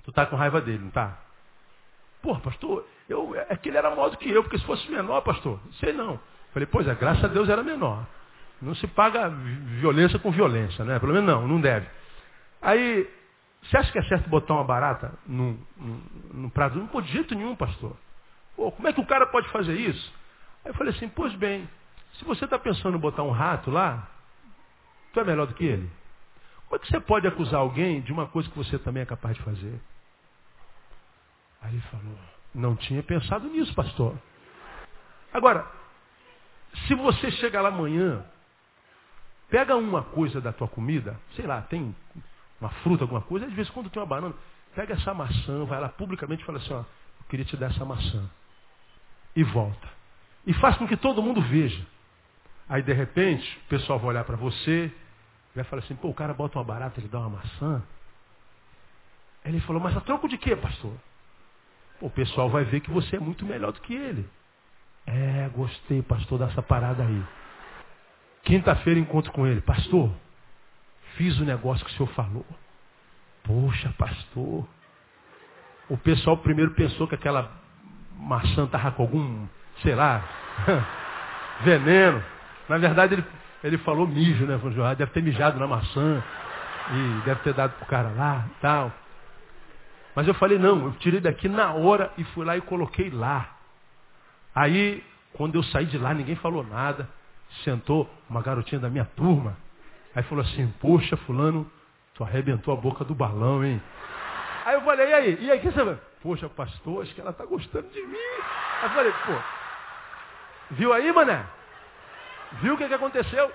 Tu 0.03 0.11
tá 0.13 0.25
com 0.25 0.37
raiva 0.37 0.61
dele, 0.61 0.79
não 0.79 0.89
tá? 0.89 1.19
Pô, 2.21 2.39
pastor, 2.39 2.87
eu, 3.07 3.35
é 3.35 3.55
que 3.57 3.69
ele 3.69 3.77
era 3.77 3.89
maior 3.91 4.09
do 4.09 4.17
que 4.17 4.31
eu, 4.31 4.41
porque 4.41 4.57
se 4.57 4.65
fosse 4.65 4.89
menor, 4.89 5.21
pastor, 5.21 5.59
sei 5.73 5.93
não. 5.93 6.19
Falei, 6.53 6.65
pois 6.65 6.87
é, 6.87 6.95
graças 6.95 7.23
a 7.23 7.27
Deus 7.27 7.49
era 7.49 7.61
menor. 7.61 8.07
Não 8.61 8.73
se 8.73 8.87
paga 8.87 9.29
violência 9.29 10.17
com 10.17 10.31
violência, 10.31 10.83
né? 10.83 10.97
Pelo 10.99 11.13
menos 11.13 11.27
não, 11.27 11.47
não 11.47 11.61
deve. 11.61 11.87
Aí, 12.61 13.09
você 13.61 13.77
acha 13.77 13.91
que 13.91 13.99
é 13.99 14.03
certo 14.03 14.29
botar 14.29 14.53
uma 14.53 14.63
barata 14.63 15.13
no, 15.27 15.59
no 16.33 16.49
prato? 16.49 16.77
Não 16.77 16.87
pode 16.87 17.07
de 17.07 17.13
jeito 17.13 17.35
nenhum, 17.35 17.55
pastor. 17.55 17.95
Pô, 18.59 18.73
como 18.73 18.89
é 18.89 18.91
que 18.91 18.99
o 18.99 19.05
cara 19.05 19.25
pode 19.25 19.47
fazer 19.51 19.73
isso? 19.73 20.13
Aí 20.65 20.71
eu 20.71 20.73
falei 20.73 20.93
assim, 20.93 21.07
pois 21.07 21.33
bem, 21.35 21.65
se 22.15 22.25
você 22.25 22.43
está 22.43 22.59
pensando 22.59 22.97
em 22.97 22.99
botar 22.99 23.23
um 23.23 23.31
rato 23.31 23.71
lá, 23.71 24.05
tu 25.13 25.19
é 25.21 25.23
melhor 25.23 25.47
do 25.47 25.53
que 25.53 25.63
ele. 25.63 25.89
Como 26.65 26.75
é 26.75 26.79
que 26.79 26.87
você 26.89 26.99
pode 26.99 27.25
acusar 27.25 27.61
alguém 27.61 28.01
de 28.01 28.11
uma 28.11 28.27
coisa 28.27 28.49
que 28.49 28.57
você 28.57 28.77
também 28.77 29.01
é 29.01 29.05
capaz 29.05 29.37
de 29.37 29.43
fazer? 29.43 29.79
Aí 31.61 31.71
ele 31.71 31.81
falou, 31.83 32.19
não 32.53 32.75
tinha 32.75 33.01
pensado 33.01 33.47
nisso, 33.47 33.73
pastor. 33.73 34.13
Agora, 35.33 35.65
se 36.85 36.95
você 36.95 37.31
chegar 37.31 37.61
lá 37.61 37.69
amanhã, 37.69 38.25
pega 39.49 39.73
uma 39.77 40.03
coisa 40.03 40.41
da 40.41 40.51
tua 40.51 40.67
comida, 40.67 41.17
sei 41.37 41.47
lá, 41.47 41.61
tem 41.61 41.95
uma 42.59 42.69
fruta, 42.83 43.05
alguma 43.05 43.21
coisa, 43.21 43.45
às 43.45 43.53
vezes 43.53 43.71
quando 43.71 43.89
tem 43.89 44.01
uma 44.01 44.05
banana, 44.05 44.35
pega 44.75 44.95
essa 44.95 45.13
maçã, 45.13 45.63
vai 45.63 45.79
lá 45.79 45.87
publicamente 45.87 46.43
e 46.43 46.45
fala 46.45 46.57
assim, 46.57 46.73
ó, 46.73 46.79
eu 46.79 47.25
queria 47.29 47.45
te 47.45 47.55
dar 47.55 47.67
essa 47.67 47.85
maçã. 47.85 48.29
E 49.35 49.43
volta. 49.43 49.87
E 50.45 50.53
faz 50.53 50.77
com 50.77 50.87
que 50.87 50.97
todo 50.97 51.21
mundo 51.21 51.41
veja. 51.41 51.85
Aí 52.67 52.81
de 52.81 52.93
repente, 52.93 53.59
o 53.65 53.69
pessoal 53.69 53.99
vai 53.99 54.09
olhar 54.09 54.23
para 54.23 54.35
você, 54.35 54.91
vai 55.55 55.63
falar 55.63 55.81
assim, 55.81 55.95
pô, 55.95 56.09
o 56.09 56.13
cara 56.13 56.33
bota 56.33 56.57
uma 56.57 56.63
barata, 56.63 56.99
ele 56.99 57.07
dá 57.07 57.19
uma 57.19 57.29
maçã. 57.29 57.83
Aí 59.43 59.51
ele 59.51 59.59
falou, 59.61 59.81
mas 59.81 59.95
a 59.95 60.01
troco 60.01 60.27
de 60.27 60.37
quê, 60.37 60.55
pastor? 60.55 60.93
Pô, 61.99 62.07
o 62.07 62.11
pessoal 62.11 62.49
vai 62.49 62.63
ver 62.63 62.81
que 62.81 62.91
você 62.91 63.15
é 63.15 63.19
muito 63.19 63.45
melhor 63.45 63.71
do 63.71 63.81
que 63.81 63.93
ele. 63.93 64.29
É, 65.05 65.49
gostei, 65.55 66.01
pastor, 66.01 66.39
dessa 66.39 66.61
parada 66.61 67.03
aí. 67.03 67.23
Quinta-feira 68.43 68.99
encontro 68.99 69.31
com 69.31 69.47
ele. 69.47 69.61
Pastor, 69.61 70.11
fiz 71.15 71.37
o 71.39 71.45
negócio 71.45 71.85
que 71.85 71.91
o 71.91 71.95
senhor 71.95 72.09
falou. 72.13 72.45
Poxa, 73.43 73.93
pastor. 73.97 74.67
O 75.89 75.97
pessoal 75.97 76.37
primeiro 76.37 76.71
pensou 76.71 77.07
que 77.07 77.15
aquela 77.15 77.51
maçã 78.19 78.65
estava 78.65 78.91
com 78.91 79.03
algum, 79.03 79.47
sei 79.81 79.95
lá, 79.95 80.21
veneno. 81.61 82.23
Na 82.67 82.77
verdade, 82.77 83.15
ele, 83.15 83.25
ele 83.63 83.77
falou 83.79 84.05
mijo, 84.05 84.45
né? 84.45 84.59
Ah, 84.85 84.93
deve 84.93 85.11
ter 85.11 85.23
mijado 85.23 85.59
na 85.59 85.67
maçã. 85.67 86.23
E 86.91 87.21
deve 87.25 87.41
ter 87.41 87.53
dado 87.53 87.73
pro 87.77 87.85
cara 87.85 88.09
lá 88.09 88.45
e 88.47 88.61
tal. 88.61 88.91
Mas 90.15 90.27
eu 90.27 90.33
falei, 90.33 90.57
não, 90.57 90.85
eu 90.85 90.91
tirei 90.93 91.19
daqui 91.19 91.47
na 91.47 91.71
hora 91.73 92.11
e 92.17 92.23
fui 92.25 92.45
lá 92.45 92.57
e 92.57 92.61
coloquei 92.61 93.09
lá. 93.09 93.47
Aí, 94.55 95.03
quando 95.33 95.55
eu 95.55 95.63
saí 95.63 95.85
de 95.85 95.97
lá, 95.97 96.13
ninguém 96.13 96.35
falou 96.35 96.63
nada. 96.63 97.07
Sentou 97.63 98.09
uma 98.29 98.41
garotinha 98.41 98.81
da 98.81 98.89
minha 98.89 99.05
turma. 99.15 99.55
Aí 100.15 100.23
falou 100.23 100.43
assim, 100.43 100.73
poxa, 100.79 101.15
fulano, 101.17 101.69
tu 102.15 102.23
arrebentou 102.23 102.73
a 102.73 102.77
boca 102.77 103.05
do 103.05 103.13
balão, 103.13 103.63
hein? 103.63 103.81
Aí 104.65 104.73
eu 104.73 104.81
falei, 104.81 105.09
e 105.09 105.13
aí? 105.13 105.37
E 105.41 105.51
aí, 105.51 105.59
que 105.59 105.69
você? 105.69 105.97
Poxa, 106.21 106.49
pastor, 106.49 107.03
acho 107.03 107.15
que 107.15 107.21
ela 107.21 107.31
tá 107.31 107.45
gostando 107.45 107.87
de 107.89 108.01
mim. 108.05 108.17
Aí 108.81 108.89
falei, 108.89 109.11
pô, 109.11 109.41
viu 110.71 110.93
aí, 110.93 111.11
mané? 111.13 111.45
Viu 112.61 112.73
o 112.73 112.77
que, 112.77 112.87
que 112.87 112.93
aconteceu? 112.93 113.51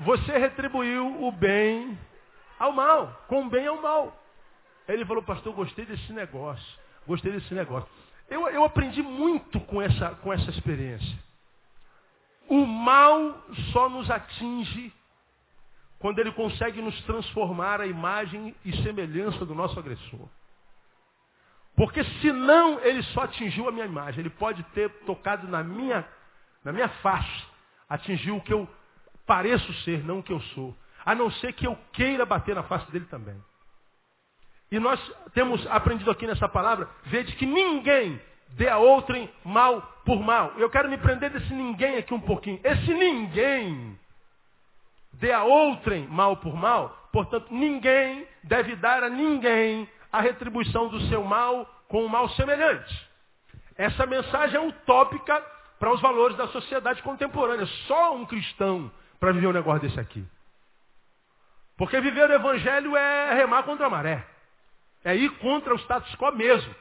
Você 0.00 0.36
retribuiu 0.36 1.22
o 1.22 1.32
bem 1.32 1.98
ao 2.58 2.72
mal, 2.72 3.24
com 3.28 3.46
o 3.46 3.48
bem 3.48 3.66
ao 3.66 3.80
mal. 3.80 4.16
Ele 4.86 5.04
falou, 5.04 5.22
pastor, 5.22 5.54
gostei 5.54 5.86
desse 5.86 6.12
negócio, 6.12 6.78
gostei 7.06 7.32
desse 7.32 7.54
negócio. 7.54 7.88
Eu, 8.28 8.48
eu 8.48 8.64
aprendi 8.64 9.02
muito 9.02 9.60
com 9.60 9.80
essa, 9.80 10.10
com 10.16 10.32
essa 10.32 10.50
experiência. 10.50 11.18
O 12.48 12.66
mal 12.66 13.42
só 13.72 13.88
nos 13.88 14.10
atinge 14.10 14.92
quando 15.98 16.18
ele 16.18 16.32
consegue 16.32 16.82
nos 16.82 17.00
transformar 17.04 17.80
a 17.80 17.86
imagem 17.86 18.54
e 18.64 18.76
semelhança 18.82 19.46
do 19.46 19.54
nosso 19.54 19.78
agressor. 19.78 20.28
Porque 21.82 22.04
senão 22.20 22.78
ele 22.78 23.02
só 23.02 23.22
atingiu 23.22 23.68
a 23.68 23.72
minha 23.72 23.86
imagem. 23.86 24.20
Ele 24.20 24.30
pode 24.30 24.62
ter 24.72 24.88
tocado 25.00 25.48
na 25.48 25.64
minha, 25.64 26.06
na 26.62 26.72
minha 26.72 26.88
face, 26.88 27.44
atingiu 27.88 28.36
o 28.36 28.40
que 28.40 28.52
eu 28.52 28.68
pareço 29.26 29.74
ser, 29.82 30.04
não 30.04 30.20
o 30.20 30.22
que 30.22 30.32
eu 30.32 30.40
sou. 30.54 30.72
A 31.04 31.12
não 31.12 31.28
ser 31.28 31.52
que 31.54 31.66
eu 31.66 31.76
queira 31.92 32.24
bater 32.24 32.54
na 32.54 32.62
face 32.62 32.88
dele 32.92 33.06
também. 33.06 33.34
E 34.70 34.78
nós 34.78 35.00
temos 35.34 35.66
aprendido 35.66 36.08
aqui 36.08 36.24
nessa 36.24 36.48
palavra, 36.48 36.88
vede 37.06 37.34
que 37.34 37.44
ninguém 37.44 38.22
dê 38.50 38.68
a 38.68 38.78
outrem 38.78 39.28
mal 39.44 39.82
por 40.04 40.20
mal. 40.20 40.52
Eu 40.58 40.70
quero 40.70 40.88
me 40.88 40.98
prender 40.98 41.30
desse 41.30 41.52
ninguém 41.52 41.96
aqui 41.96 42.14
um 42.14 42.20
pouquinho. 42.20 42.60
Esse 42.62 42.94
ninguém 42.94 43.98
dê 45.14 45.32
a 45.32 45.42
outrem 45.42 46.06
mal 46.06 46.36
por 46.36 46.54
mal, 46.54 47.08
portanto, 47.12 47.48
ninguém 47.50 48.24
deve 48.44 48.76
dar 48.76 49.02
a 49.02 49.08
ninguém 49.08 49.88
a 50.12 50.20
retribuição 50.20 50.88
do 50.88 51.00
seu 51.08 51.24
mal 51.24 51.64
com 51.88 52.04
um 52.04 52.08
mal 52.08 52.28
semelhante. 52.30 53.10
Essa 53.76 54.04
mensagem 54.04 54.56
é 54.56 54.60
utópica 54.60 55.42
para 55.78 55.92
os 55.92 56.00
valores 56.00 56.36
da 56.36 56.46
sociedade 56.48 57.02
contemporânea. 57.02 57.66
Só 57.88 58.14
um 58.14 58.26
cristão 58.26 58.92
para 59.18 59.32
viver 59.32 59.46
um 59.46 59.52
negócio 59.52 59.80
desse 59.80 59.98
aqui. 59.98 60.24
Porque 61.76 62.00
viver 62.00 62.28
o 62.28 62.34
evangelho 62.34 62.96
é 62.96 63.34
remar 63.34 63.62
contra 63.62 63.86
a 63.86 63.90
maré. 63.90 64.24
É 65.02 65.16
ir 65.16 65.30
contra 65.38 65.74
o 65.74 65.78
status 65.78 66.14
quo 66.14 66.30
mesmo, 66.32 66.72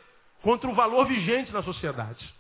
contra 0.44 0.70
o 0.70 0.76
valor 0.76 1.06
vigente 1.08 1.52
na 1.52 1.64
sociedade. 1.64 2.36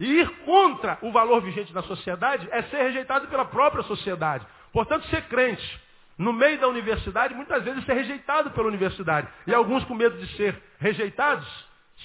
E 0.00 0.06
ir 0.06 0.28
contra 0.44 0.98
o 1.02 1.12
valor 1.12 1.42
vigente 1.42 1.72
na 1.72 1.82
sociedade 1.82 2.48
é 2.50 2.62
ser 2.62 2.78
rejeitado 2.84 3.28
pela 3.28 3.44
própria 3.44 3.84
sociedade. 3.84 4.44
Portanto, 4.72 5.06
ser 5.08 5.28
crente 5.28 5.80
no 6.20 6.34
meio 6.34 6.60
da 6.60 6.68
universidade, 6.68 7.34
muitas 7.34 7.64
vezes 7.64 7.82
ser 7.86 7.94
rejeitado 7.94 8.50
pela 8.50 8.68
universidade. 8.68 9.26
E 9.46 9.54
alguns, 9.54 9.82
com 9.84 9.94
medo 9.94 10.18
de 10.18 10.26
ser 10.36 10.54
rejeitados, 10.78 11.48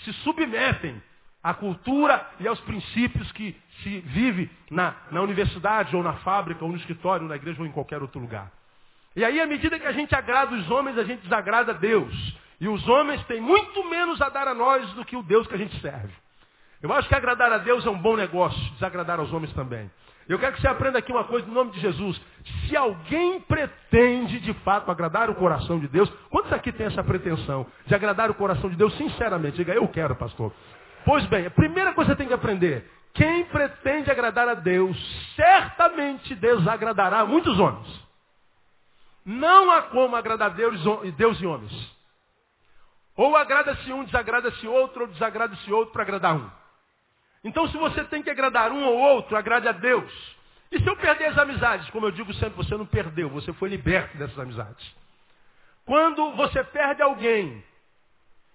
se 0.06 0.14
submetem 0.14 1.04
à 1.44 1.54
cultura 1.54 2.26
e 2.40 2.48
aos 2.48 2.60
princípios 2.62 3.30
que 3.34 3.54
se 3.84 4.00
vive 4.00 4.50
na, 4.72 4.96
na 5.12 5.22
universidade, 5.22 5.94
ou 5.94 6.02
na 6.02 6.14
fábrica, 6.14 6.64
ou 6.64 6.72
no 6.72 6.78
escritório, 6.78 7.24
ou 7.24 7.30
na 7.30 7.36
igreja, 7.36 7.60
ou 7.60 7.68
em 7.68 7.72
qualquer 7.74 8.02
outro 8.02 8.22
lugar. 8.22 8.50
E 9.18 9.26
aí, 9.26 9.42
à 9.42 9.46
medida 9.46 9.78
que 9.78 9.86
a 9.86 9.92
gente 9.92 10.16
agrada 10.16 10.56
os 10.56 10.72
homens, 10.72 10.98
a 10.98 11.04
gente 11.04 11.22
desagrada 11.24 11.74
a 11.74 11.76
Deus. 11.76 12.38
E 12.62 12.70
os 12.70 12.88
homens 12.88 13.22
têm 13.26 13.42
muito 13.42 13.84
menos 13.90 14.22
a 14.22 14.30
dar 14.30 14.48
a 14.48 14.54
nós 14.54 14.90
do 14.94 15.04
que 15.04 15.18
o 15.18 15.24
Deus 15.24 15.46
que 15.46 15.56
a 15.56 15.58
gente 15.58 15.78
serve. 15.82 16.14
Eu 16.82 16.94
acho 16.94 17.10
que 17.10 17.16
agradar 17.16 17.52
a 17.52 17.58
Deus 17.58 17.86
é 17.86 17.90
um 17.90 17.98
bom 17.98 18.16
negócio, 18.16 18.62
desagradar 18.76 19.20
aos 19.20 19.34
homens 19.34 19.52
também. 19.52 19.92
Eu 20.28 20.40
quero 20.40 20.56
que 20.56 20.62
você 20.62 20.68
aprenda 20.68 20.98
aqui 20.98 21.12
uma 21.12 21.24
coisa 21.26 21.46
no 21.46 21.54
nome 21.54 21.72
de 21.72 21.80
Jesus. 21.80 22.20
Se 22.68 22.76
alguém 22.76 23.40
pretende 23.42 24.40
de 24.40 24.54
fato 24.56 24.90
agradar 24.90 25.30
o 25.30 25.36
coração 25.36 25.80
de 25.80 25.88
Deus, 25.88 26.12
quantos 26.30 26.52
aqui 26.52 26.72
tem 26.72 26.88
essa 26.88 27.04
pretensão 27.04 27.68
de 27.86 27.94
agradar 27.94 28.32
o 28.32 28.36
coração 28.36 28.70
de 28.70 28.76
Deus 28.76 28.96
sinceramente? 28.98 29.58
Diga, 29.58 29.74
eu 29.74 29.88
quero, 29.88 30.16
pastor. 30.16 30.52
Pois 31.06 31.24
bem, 31.28 31.46
a 31.46 31.52
primeira 31.52 31.94
coisa 31.94 32.12
que 32.12 32.16
você 32.16 32.18
tem 32.18 32.28
que 32.28 32.34
aprender: 32.34 32.90
quem 33.14 33.46
pretende 33.46 34.10
agradar 34.10 34.48
a 34.50 34.56
Deus, 34.56 34.98
certamente 35.36 36.34
desagradará 36.34 37.24
muitos 37.26 37.60
homens. 37.60 38.06
Não 39.24 39.72
há 39.72 39.84
como 39.84 40.16
agradar 40.16 40.52
Deus, 40.52 40.80
Deus 41.16 41.40
e 41.40 41.46
homens. 41.46 41.96
Ou 43.16 43.36
agrada-se 43.36 43.94
um, 43.94 44.04
desagrada-se 44.04 44.68
outro, 44.68 45.04
ou 45.04 45.08
desagrada-se 45.08 45.72
outro 45.72 45.94
para 45.94 46.04
agradar 46.04 46.36
um. 46.36 46.50
Então, 47.46 47.68
se 47.70 47.78
você 47.78 48.04
tem 48.06 48.24
que 48.24 48.30
agradar 48.32 48.72
um 48.72 48.84
ou 48.84 48.98
outro, 48.98 49.38
agrade 49.38 49.68
a 49.68 49.72
Deus. 49.72 50.12
E 50.72 50.80
se 50.80 50.88
eu 50.88 50.98
perder 50.98 51.28
as 51.28 51.38
amizades? 51.38 51.88
Como 51.92 52.08
eu 52.08 52.12
digo 52.12 52.34
sempre, 52.34 52.58
você 52.58 52.76
não 52.76 52.88
perdeu, 52.88 53.30
você 53.30 53.54
foi 53.54 53.70
liberto 53.70 54.18
dessas 54.18 54.38
amizades. 54.40 54.84
Quando 55.86 56.32
você 56.32 56.64
perde 56.64 57.04
alguém 57.04 57.64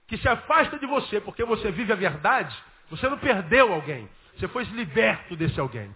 que 0.09 0.19
se 0.19 0.29
afasta 0.29 0.77
de 0.77 0.87
você 0.87 1.21
porque 1.21 1.45
você 1.45 1.71
vive 1.71 1.93
a 1.93 1.97
verdade, 1.97 2.53
você 2.91 3.09
não 3.09 3.17
perdeu 3.17 3.73
alguém. 3.73 4.11
Você 4.37 4.49
foi 4.49 4.65
liberto 4.65 5.37
desse 5.37 5.61
alguém. 5.61 5.95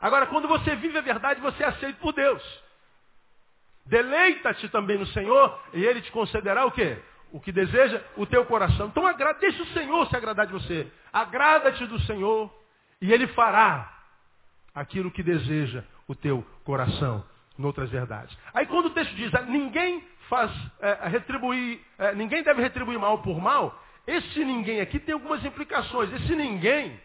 Agora, 0.00 0.26
quando 0.26 0.48
você 0.48 0.74
vive 0.74 0.98
a 0.98 1.02
verdade, 1.02 1.40
você 1.40 1.62
é 1.62 1.68
aceito 1.68 1.98
por 2.00 2.12
Deus. 2.12 2.42
Deleita-te 3.86 4.68
também 4.70 4.98
no 4.98 5.06
Senhor 5.06 5.56
e 5.72 5.84
Ele 5.84 6.02
te 6.02 6.10
concederá 6.10 6.66
o 6.66 6.72
quê? 6.72 6.98
O 7.32 7.40
que 7.40 7.52
deseja 7.52 8.02
o 8.16 8.26
teu 8.26 8.44
coração. 8.46 8.88
Então 8.88 9.06
agrada, 9.06 9.38
deixa 9.38 9.62
o 9.62 9.66
Senhor 9.68 10.06
se 10.08 10.16
agradar 10.16 10.46
de 10.46 10.52
você. 10.52 10.90
Agrada-te 11.12 11.86
do 11.86 11.98
Senhor 12.00 12.52
e 13.00 13.12
Ele 13.12 13.26
fará 13.28 13.92
aquilo 14.74 15.10
que 15.10 15.22
deseja 15.22 15.84
o 16.06 16.14
teu 16.14 16.44
coração, 16.64 17.24
noutras 17.56 17.90
verdades. 17.90 18.36
Aí 18.54 18.66
quando 18.66 18.86
o 18.86 18.90
texto 18.90 19.14
diz, 19.14 19.34
ah, 19.34 19.42
ninguém 19.42 20.06
faz 20.28 20.50
é, 20.80 21.08
retribuir, 21.08 21.80
é, 21.98 22.14
ninguém 22.14 22.42
deve 22.42 22.62
retribuir 22.62 22.98
mal 22.98 23.22
por 23.22 23.40
mal, 23.40 23.82
esse 24.06 24.42
ninguém 24.42 24.80
aqui 24.80 24.98
tem 24.98 25.12
algumas 25.12 25.44
implicações. 25.44 26.10
Esse 26.14 26.34
ninguém 26.34 26.98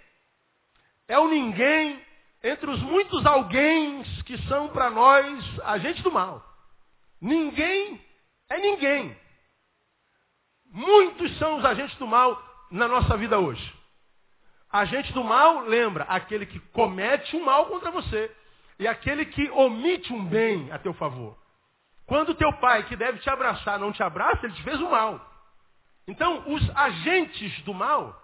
é 1.08 1.20
o 1.20 1.28
ninguém 1.28 2.02
entre 2.42 2.70
os 2.70 2.82
muitos 2.82 3.26
alguém 3.26 4.04
que 4.26 4.38
são 4.48 4.70
para 4.70 4.90
nós 4.90 5.60
agentes 5.66 6.02
do 6.02 6.12
mal. 6.12 6.42
Ninguém 7.20 8.00
é 8.50 8.58
ninguém. 8.58 9.18
Muitos 10.74 11.38
são 11.38 11.58
os 11.58 11.66
agentes 11.66 11.96
do 11.98 12.08
mal 12.08 12.42
na 12.72 12.88
nossa 12.88 13.16
vida 13.16 13.40
hoje. 13.40 13.74
Agente 14.72 15.14
do 15.14 15.24
mal, 15.24 15.62
lembra, 15.62 16.04
aquele 16.06 16.48
que 16.48 16.60
comete 16.60 17.36
um 17.36 17.46
mal 17.46 17.68
contra 17.68 17.92
você 17.92 18.36
e 18.80 18.88
aquele 18.88 19.24
que 19.28 19.48
omite 19.52 20.12
um 20.12 20.26
bem 20.26 20.72
a 20.72 20.80
teu 20.80 20.92
favor. 20.96 21.38
Quando 22.08 22.34
teu 22.34 22.52
pai, 22.54 22.84
que 22.84 22.96
deve 22.96 23.20
te 23.20 23.30
abraçar, 23.30 23.78
não 23.78 23.92
te 23.92 24.02
abraça, 24.02 24.48
ele 24.48 24.56
te 24.56 24.64
fez 24.64 24.82
o 24.82 24.90
mal. 24.90 25.24
Então, 26.08 26.44
os 26.48 26.76
agentes 26.76 27.62
do 27.62 27.74
mal 27.74 28.20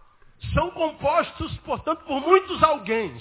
são 0.56 0.72
compostos, 0.72 1.56
portanto, 1.60 2.04
por 2.04 2.20
muitos 2.20 2.64
alguém. 2.64 3.16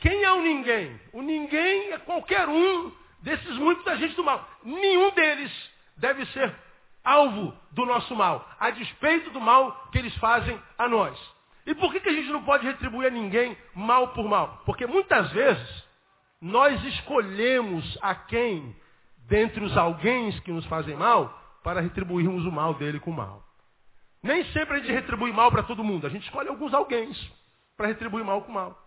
Quem 0.00 0.24
é 0.24 0.32
o 0.32 0.42
ninguém? 0.42 1.00
O 1.12 1.22
ninguém 1.22 1.92
é 1.92 1.98
qualquer 1.98 2.48
um 2.48 2.92
desses 3.20 3.56
muitos 3.58 3.86
agentes 3.86 4.16
do 4.16 4.24
mal. 4.24 4.44
Nenhum 4.64 5.12
deles 5.12 5.70
deve 5.96 6.26
ser 6.26 6.52
alvo 7.04 7.54
do 7.70 7.84
nosso 7.84 8.14
mal, 8.14 8.48
a 8.58 8.70
despeito 8.70 9.30
do 9.30 9.40
mal 9.40 9.88
que 9.90 9.98
eles 9.98 10.14
fazem 10.16 10.60
a 10.78 10.88
nós. 10.88 11.18
E 11.66 11.74
por 11.74 11.92
que, 11.92 12.00
que 12.00 12.08
a 12.08 12.12
gente 12.12 12.30
não 12.30 12.42
pode 12.42 12.66
retribuir 12.66 13.08
a 13.08 13.10
ninguém 13.10 13.56
mal 13.74 14.08
por 14.08 14.28
mal? 14.28 14.62
Porque 14.64 14.86
muitas 14.86 15.30
vezes 15.32 15.84
nós 16.40 16.82
escolhemos 16.84 17.98
a 18.02 18.14
quem, 18.14 18.74
dentre 19.28 19.64
os 19.64 19.76
alguém 19.76 20.32
que 20.40 20.50
nos 20.50 20.66
fazem 20.66 20.96
mal, 20.96 21.38
para 21.62 21.80
retribuirmos 21.80 22.44
o 22.44 22.50
mal 22.50 22.74
dele 22.74 22.98
com 22.98 23.12
o 23.12 23.14
mal. 23.14 23.44
Nem 24.22 24.44
sempre 24.46 24.76
a 24.76 24.78
gente 24.80 24.92
retribui 24.92 25.32
mal 25.32 25.50
para 25.50 25.62
todo 25.62 25.84
mundo. 25.84 26.06
A 26.06 26.10
gente 26.10 26.24
escolhe 26.24 26.48
alguns 26.48 26.74
alguém 26.74 27.12
para 27.76 27.86
retribuir 27.86 28.24
mal 28.24 28.42
com 28.42 28.52
mal. 28.52 28.78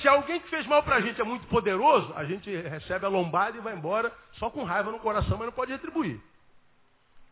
Se 0.00 0.08
alguém 0.08 0.40
que 0.40 0.48
fez 0.48 0.66
mal 0.66 0.82
para 0.82 0.96
a 0.96 1.00
gente 1.00 1.20
é 1.20 1.24
muito 1.24 1.46
poderoso, 1.46 2.12
a 2.16 2.24
gente 2.24 2.50
recebe 2.50 3.06
a 3.06 3.08
lombada 3.08 3.56
e 3.56 3.60
vai 3.60 3.74
embora 3.74 4.12
só 4.32 4.50
com 4.50 4.64
raiva 4.64 4.90
no 4.90 4.98
coração, 4.98 5.38
mas 5.38 5.46
não 5.46 5.52
pode 5.52 5.70
retribuir. 5.70 6.20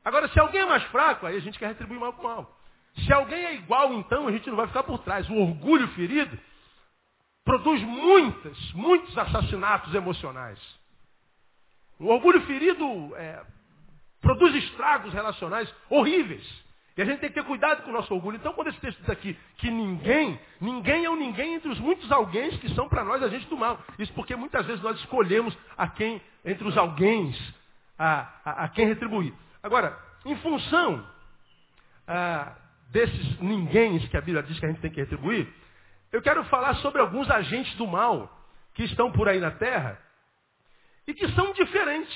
Agora, 0.04 0.28
se 0.28 0.38
alguém 0.38 0.60
é 0.60 0.66
mais 0.66 0.82
fraco, 0.84 1.26
aí 1.26 1.36
a 1.36 1.40
gente 1.40 1.58
quer 1.58 1.68
retribuir 1.68 1.98
mal 1.98 2.12
com 2.12 2.22
mal. 2.22 2.60
Se 3.04 3.12
alguém 3.12 3.44
é 3.44 3.54
igual, 3.54 3.92
então 3.94 4.28
a 4.28 4.32
gente 4.32 4.48
não 4.48 4.56
vai 4.56 4.66
ficar 4.66 4.82
por 4.82 4.98
trás. 4.98 5.28
O 5.28 5.34
orgulho 5.34 5.88
ferido 5.88 6.38
produz 7.44 7.82
muitas, 7.82 8.72
muitos 8.72 9.16
assassinatos 9.16 9.94
emocionais. 9.94 10.58
O 11.98 12.06
orgulho 12.06 12.40
ferido 12.42 12.84
é, 13.16 13.42
produz 14.20 14.54
estragos 14.54 15.12
relacionais 15.12 15.72
horríveis. 15.88 16.64
E 16.96 17.02
a 17.02 17.04
gente 17.04 17.18
tem 17.18 17.28
que 17.28 17.34
ter 17.34 17.44
cuidado 17.44 17.82
com 17.82 17.90
o 17.90 17.92
nosso 17.92 18.14
orgulho. 18.14 18.36
Então, 18.36 18.52
quando 18.52 18.68
esse 18.68 18.78
texto 18.78 19.00
diz 19.00 19.10
aqui 19.10 19.36
que 19.56 19.68
ninguém, 19.68 20.38
ninguém 20.60 21.04
é 21.04 21.10
um 21.10 21.16
ninguém 21.16 21.54
entre 21.54 21.68
os 21.68 21.80
muitos 21.80 22.10
alguém 22.12 22.56
que 22.58 22.72
são 22.74 22.88
para 22.88 23.02
nós 23.02 23.20
a 23.22 23.28
gente 23.28 23.46
do 23.48 23.56
mal. 23.56 23.80
Isso 23.98 24.12
porque 24.12 24.36
muitas 24.36 24.64
vezes 24.64 24.82
nós 24.82 24.96
escolhemos 25.00 25.56
a 25.76 25.88
quem, 25.88 26.22
entre 26.44 26.66
os 26.66 26.76
alguém, 26.76 27.34
a, 27.98 28.28
a, 28.44 28.64
a, 28.64 28.68
quem 28.68 28.86
retribuir. 28.86 29.34
Agora, 29.64 29.98
em 30.26 30.36
função 30.36 31.10
a, 32.06 32.54
desses 32.90 33.40
ninguém 33.40 33.98
que 34.08 34.16
a 34.16 34.20
Bíblia 34.20 34.42
diz 34.42 34.60
que 34.60 34.66
a 34.66 34.68
gente 34.68 34.82
tem 34.82 34.90
que 34.90 35.00
retribuir, 35.00 35.50
eu 36.12 36.20
quero 36.20 36.44
falar 36.44 36.74
sobre 36.76 37.00
alguns 37.00 37.30
agentes 37.30 37.74
do 37.76 37.86
mal 37.86 38.30
que 38.74 38.84
estão 38.84 39.10
por 39.10 39.26
aí 39.26 39.40
na 39.40 39.52
terra 39.52 39.98
e 41.06 41.14
que 41.14 41.26
são 41.32 41.54
diferentes. 41.54 42.14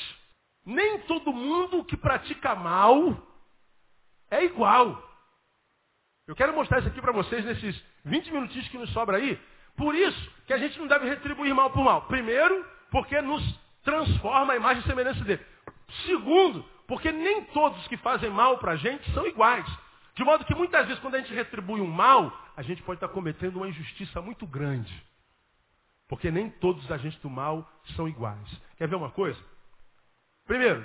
Nem 0.63 1.01
todo 1.01 1.33
mundo 1.33 1.83
que 1.85 1.97
pratica 1.97 2.55
mal 2.55 3.17
é 4.31 4.45
igual. 4.45 5.03
Eu 6.27 6.37
quero 6.37 6.53
mostrar 6.53 6.81
isso 6.81 6.89
aqui 6.89 7.01
para 7.01 7.13
vocês 7.13 7.43
nesses 7.47 7.83
20 8.05 8.31
minutinhos 8.31 8.69
que 8.69 8.77
nos 8.77 8.93
sobra 8.93 9.17
aí. 9.17 9.41
Por 9.75 9.95
isso 9.95 10.33
que 10.47 10.53
a 10.53 10.59
gente 10.59 10.79
não 10.79 10.87
deve 10.87 11.09
retribuir 11.09 11.55
mal 11.55 11.71
por 11.71 11.83
mal. 11.83 12.03
Primeiro, 12.03 12.63
porque 12.91 13.19
nos 13.23 13.43
transforma 13.83 14.53
a 14.53 14.57
imagem 14.57 14.83
e 14.83 14.87
semelhança 14.87 15.25
dele. 15.25 15.43
Segundo, 16.05 16.63
porque 16.89 17.13
nem 17.13 17.45
todos 17.45 17.87
que 17.87 17.99
fazem 17.99 18.31
mal 18.31 18.57
para 18.59 18.73
a 18.73 18.77
gente 18.77 19.09
são 19.13 19.27
iguais. 19.27 19.67
De 20.15 20.25
modo 20.25 20.45
que 20.47 20.55
muitas 20.55 20.87
vezes 20.87 21.01
quando 21.01 21.17
a 21.17 21.19
gente 21.19 21.35
retribui 21.35 21.83
um 21.83 21.87
mal, 21.87 22.33
a 22.57 22.63
gente 22.63 22.83
pode 22.83 22.97
estar 22.97 23.09
cometendo 23.09 23.57
uma 23.57 23.69
injustiça 23.69 24.23
muito 24.23 24.47
grande. 24.47 25.07
Porque 26.09 26.31
nem 26.31 26.49
todos 26.49 26.83
os 26.83 26.91
agentes 26.91 27.21
do 27.21 27.29
mal 27.29 27.71
são 27.95 28.09
iguais. 28.09 28.49
Quer 28.79 28.89
ver 28.89 28.97
uma 28.97 29.11
coisa? 29.11 29.39
Primeiro, 30.47 30.85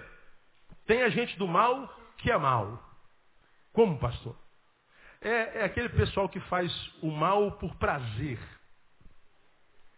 tem 0.85 1.01
agente 1.03 1.37
do 1.39 1.47
mal 1.47 1.87
que 2.17 2.29
é 2.29 2.37
mal. 2.37 2.83
Como, 3.71 3.97
pastor? 3.97 4.35
É, 5.21 5.61
é 5.61 5.63
aquele 5.63 5.87
pessoal 5.87 6.27
que 6.27 6.41
faz 6.41 6.69
o 7.01 7.09
mal 7.09 7.53
por 7.53 7.73
prazer. 7.77 8.37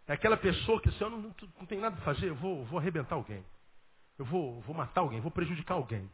É 0.07 0.13
aquela 0.13 0.37
pessoa 0.37 0.79
que, 0.79 0.89
assim, 0.89 1.03
eu 1.03 1.09
não, 1.09 1.17
não, 1.17 1.35
não 1.59 1.65
tem 1.65 1.79
nada 1.79 1.97
a 1.97 2.01
fazer, 2.01 2.29
eu 2.29 2.35
vou, 2.35 2.63
vou 2.65 2.77
arrebentar 2.77 3.15
alguém. 3.15 3.43
Eu 4.17 4.25
vou, 4.25 4.61
vou 4.61 4.75
matar 4.75 5.01
alguém, 5.01 5.19
vou 5.19 5.31
prejudicar 5.31 5.75
alguém. 5.75 6.09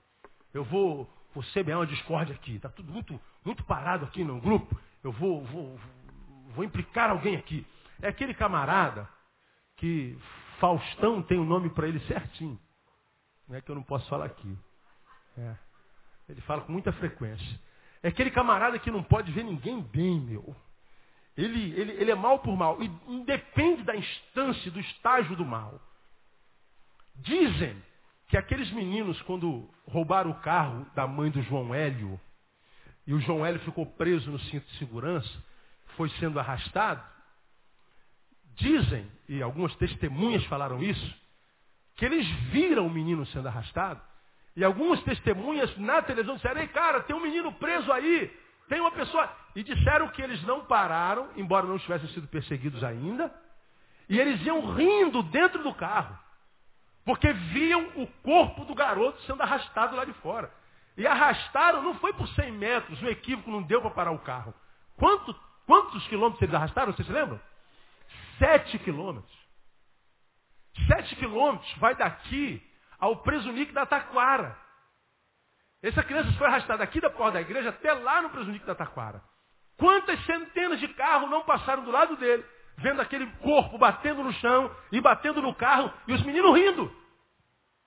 Eu 0.53 0.63
vou, 0.63 1.09
vou 1.33 1.43
semear 1.45 1.79
uma 1.79 1.87
discórdia 1.87 2.35
aqui. 2.35 2.55
Está 2.55 2.69
tudo 2.69 2.91
muito, 2.91 3.19
muito 3.43 3.63
parado 3.63 4.05
aqui 4.05 4.23
no 4.23 4.39
grupo. 4.41 4.79
Eu 5.03 5.11
vou, 5.11 5.43
vou, 5.45 5.79
vou 6.55 6.63
implicar 6.63 7.09
alguém 7.09 7.35
aqui. 7.35 7.65
É 8.01 8.07
aquele 8.07 8.33
camarada 8.33 9.07
que 9.77 10.17
Faustão 10.59 11.21
tem 11.21 11.37
o 11.37 11.41
um 11.41 11.45
nome 11.45 11.69
para 11.69 11.87
ele 11.87 11.99
certinho. 12.01 12.59
Não 13.47 13.55
é 13.55 13.61
que 13.61 13.69
eu 13.69 13.75
não 13.75 13.83
posso 13.83 14.07
falar 14.09 14.25
aqui. 14.25 14.57
É. 15.37 15.55
Ele 16.29 16.41
fala 16.41 16.61
com 16.61 16.71
muita 16.71 16.91
frequência. 16.93 17.59
É 18.03 18.07
aquele 18.07 18.31
camarada 18.31 18.79
que 18.79 18.89
não 18.89 19.03
pode 19.03 19.31
ver 19.31 19.43
ninguém 19.43 19.81
bem, 19.81 20.19
meu. 20.19 20.55
Ele, 21.37 21.71
ele, 21.79 21.91
ele 21.93 22.11
é 22.11 22.15
mal 22.15 22.39
por 22.39 22.55
mal. 22.55 22.81
E 22.81 22.85
independe 23.07 23.83
da 23.83 23.95
instância, 23.95 24.71
do 24.71 24.79
estágio 24.79 25.35
do 25.35 25.45
mal. 25.45 25.79
Dizem 27.15 27.81
que 28.31 28.37
aqueles 28.37 28.71
meninos, 28.71 29.21
quando 29.23 29.69
roubaram 29.85 30.31
o 30.31 30.39
carro 30.39 30.87
da 30.95 31.05
mãe 31.05 31.29
do 31.29 31.41
João 31.43 31.75
Hélio, 31.75 32.19
e 33.05 33.13
o 33.13 33.19
João 33.19 33.45
Hélio 33.45 33.59
ficou 33.59 33.85
preso 33.85 34.31
no 34.31 34.39
cinto 34.39 34.65
de 34.65 34.77
segurança, 34.77 35.29
foi 35.97 36.09
sendo 36.11 36.39
arrastado, 36.39 37.03
dizem, 38.55 39.05
e 39.27 39.43
algumas 39.43 39.75
testemunhas 39.75 40.43
falaram 40.45 40.81
isso, 40.81 41.15
que 41.95 42.05
eles 42.05 42.25
viram 42.51 42.87
o 42.87 42.89
menino 42.89 43.25
sendo 43.27 43.47
arrastado 43.47 44.01
e 44.55 44.63
algumas 44.63 45.01
testemunhas 45.03 45.75
na 45.77 46.01
televisão 46.01 46.35
disseram, 46.35 46.61
ei 46.61 46.67
cara, 46.67 47.01
tem 47.03 47.15
um 47.15 47.21
menino 47.21 47.51
preso 47.53 47.91
aí, 47.91 48.33
tem 48.67 48.79
uma 48.79 48.91
pessoa. 48.91 49.29
E 49.55 49.63
disseram 49.63 50.07
que 50.09 50.21
eles 50.21 50.41
não 50.43 50.65
pararam, 50.65 51.29
embora 51.35 51.67
não 51.67 51.79
tivessem 51.79 52.07
sido 52.09 52.27
perseguidos 52.27 52.83
ainda, 52.83 53.33
e 54.09 54.19
eles 54.19 54.41
iam 54.45 54.73
rindo 54.73 55.23
dentro 55.23 55.63
do 55.63 55.73
carro. 55.73 56.17
Porque 57.03 57.31
viam 57.33 57.89
o 57.95 58.07
corpo 58.23 58.65
do 58.65 58.75
garoto 58.75 59.21
sendo 59.23 59.41
arrastado 59.41 59.95
lá 59.95 60.05
de 60.05 60.13
fora. 60.13 60.51
E 60.97 61.07
arrastaram, 61.07 61.81
não 61.81 61.95
foi 61.95 62.13
por 62.13 62.27
100 62.27 62.51
metros, 62.51 63.01
o 63.01 63.07
equívoco 63.07 63.49
não 63.49 63.63
deu 63.63 63.81
para 63.81 63.91
parar 63.91 64.11
o 64.11 64.19
carro. 64.19 64.53
Quanto, 64.97 65.33
quantos 65.65 66.05
quilômetros 66.07 66.41
eles 66.41 66.53
arrastaram, 66.53 66.93
vocês 66.93 67.07
se 67.07 67.13
lembram? 67.13 67.39
Sete 68.37 68.77
quilômetros. 68.79 69.41
Sete 70.87 71.15
quilômetros 71.15 71.73
vai 71.77 71.95
daqui 71.95 72.61
ao 72.99 73.17
presunique 73.17 73.71
da 73.71 73.85
Taquara. 73.85 74.55
Essa 75.81 76.03
criança 76.03 76.31
foi 76.33 76.45
arrastada 76.45 76.83
aqui 76.83 77.01
da 77.01 77.09
porta 77.09 77.33
da 77.33 77.41
igreja 77.41 77.69
até 77.69 77.91
lá 77.93 78.21
no 78.21 78.29
presunique 78.29 78.65
da 78.65 78.75
Taquara. 78.75 79.23
Quantas 79.77 80.23
centenas 80.25 80.79
de 80.79 80.87
carros 80.89 81.29
não 81.29 81.43
passaram 81.43 81.83
do 81.83 81.89
lado 81.89 82.15
dele, 82.17 82.45
vendo 82.81 83.01
aquele 83.01 83.27
corpo 83.37 83.77
batendo 83.77 84.23
no 84.23 84.33
chão 84.33 84.69
e 84.91 84.99
batendo 84.99 85.41
no 85.41 85.53
carro 85.55 85.91
e 86.07 86.13
os 86.13 86.23
meninos 86.23 86.55
rindo. 86.55 86.93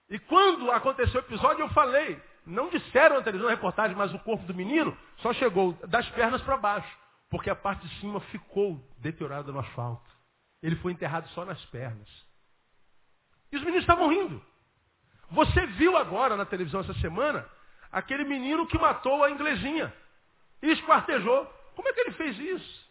E 0.09 0.18
quando 0.18 0.70
aconteceu 0.70 1.20
o 1.20 1.24
episódio, 1.24 1.62
eu 1.62 1.68
falei, 1.70 2.20
não 2.46 2.68
disseram 2.68 3.16
na 3.16 3.22
televisão 3.22 3.48
na 3.48 3.54
reportagem, 3.54 3.96
mas 3.96 4.12
o 4.12 4.18
corpo 4.20 4.44
do 4.44 4.54
menino 4.54 4.96
só 5.18 5.33
chegou 5.33 5.72
das 5.88 6.09
pernas 6.11 6.42
para 6.42 6.57
baixo, 6.57 6.98
porque 7.30 7.50
a 7.50 7.57
parte 7.57 7.87
de 7.87 8.00
cima 8.00 8.20
ficou 8.20 8.80
deteriorada 8.98 9.50
no 9.50 9.61
asfalto. 9.61 10.09
Ele 10.62 10.76
foi 10.76 10.92
enterrado 10.92 11.28
só 11.30 11.45
nas 11.45 11.62
pernas. 11.66 12.09
E 13.51 13.57
os 13.57 13.62
meninos 13.62 13.82
estavam 13.82 14.09
rindo. 14.09 14.42
Você 15.30 15.66
viu 15.66 15.97
agora 15.97 16.36
na 16.36 16.45
televisão 16.45 16.80
essa 16.80 16.95
semana 16.95 17.49
aquele 17.90 18.24
menino 18.24 18.66
que 18.66 18.78
matou 18.78 19.24
a 19.24 19.30
inglesinha 19.30 19.92
e 20.62 20.70
esquartejou. 20.70 21.47
Como 21.74 21.88
é 21.88 21.92
que 21.92 22.01
ele 22.01 22.12
fez 22.12 22.38
isso? 22.38 22.84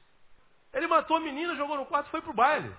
Ele 0.74 0.88
matou 0.88 1.18
a 1.18 1.20
menina, 1.20 1.56
jogou 1.56 1.78
no 1.78 1.86
quarto 1.86 2.08
e 2.08 2.12
foi 2.12 2.22
pro 2.22 2.34
baile. 2.34 2.74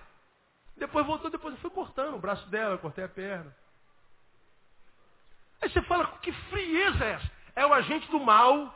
Depois 0.75 1.05
voltou, 1.05 1.31
depois 1.31 1.57
foi 1.59 1.69
cortando 1.69 2.15
o 2.15 2.19
braço 2.19 2.47
dela, 2.49 2.77
cortei 2.77 3.03
a 3.03 3.09
perna. 3.09 3.55
Aí 5.61 5.69
você 5.69 5.81
fala, 5.83 6.05
que 6.21 6.31
frieza 6.31 7.05
é 7.05 7.11
essa? 7.13 7.31
É 7.55 7.65
o 7.65 7.73
agente 7.73 8.09
do 8.11 8.19
mal 8.19 8.73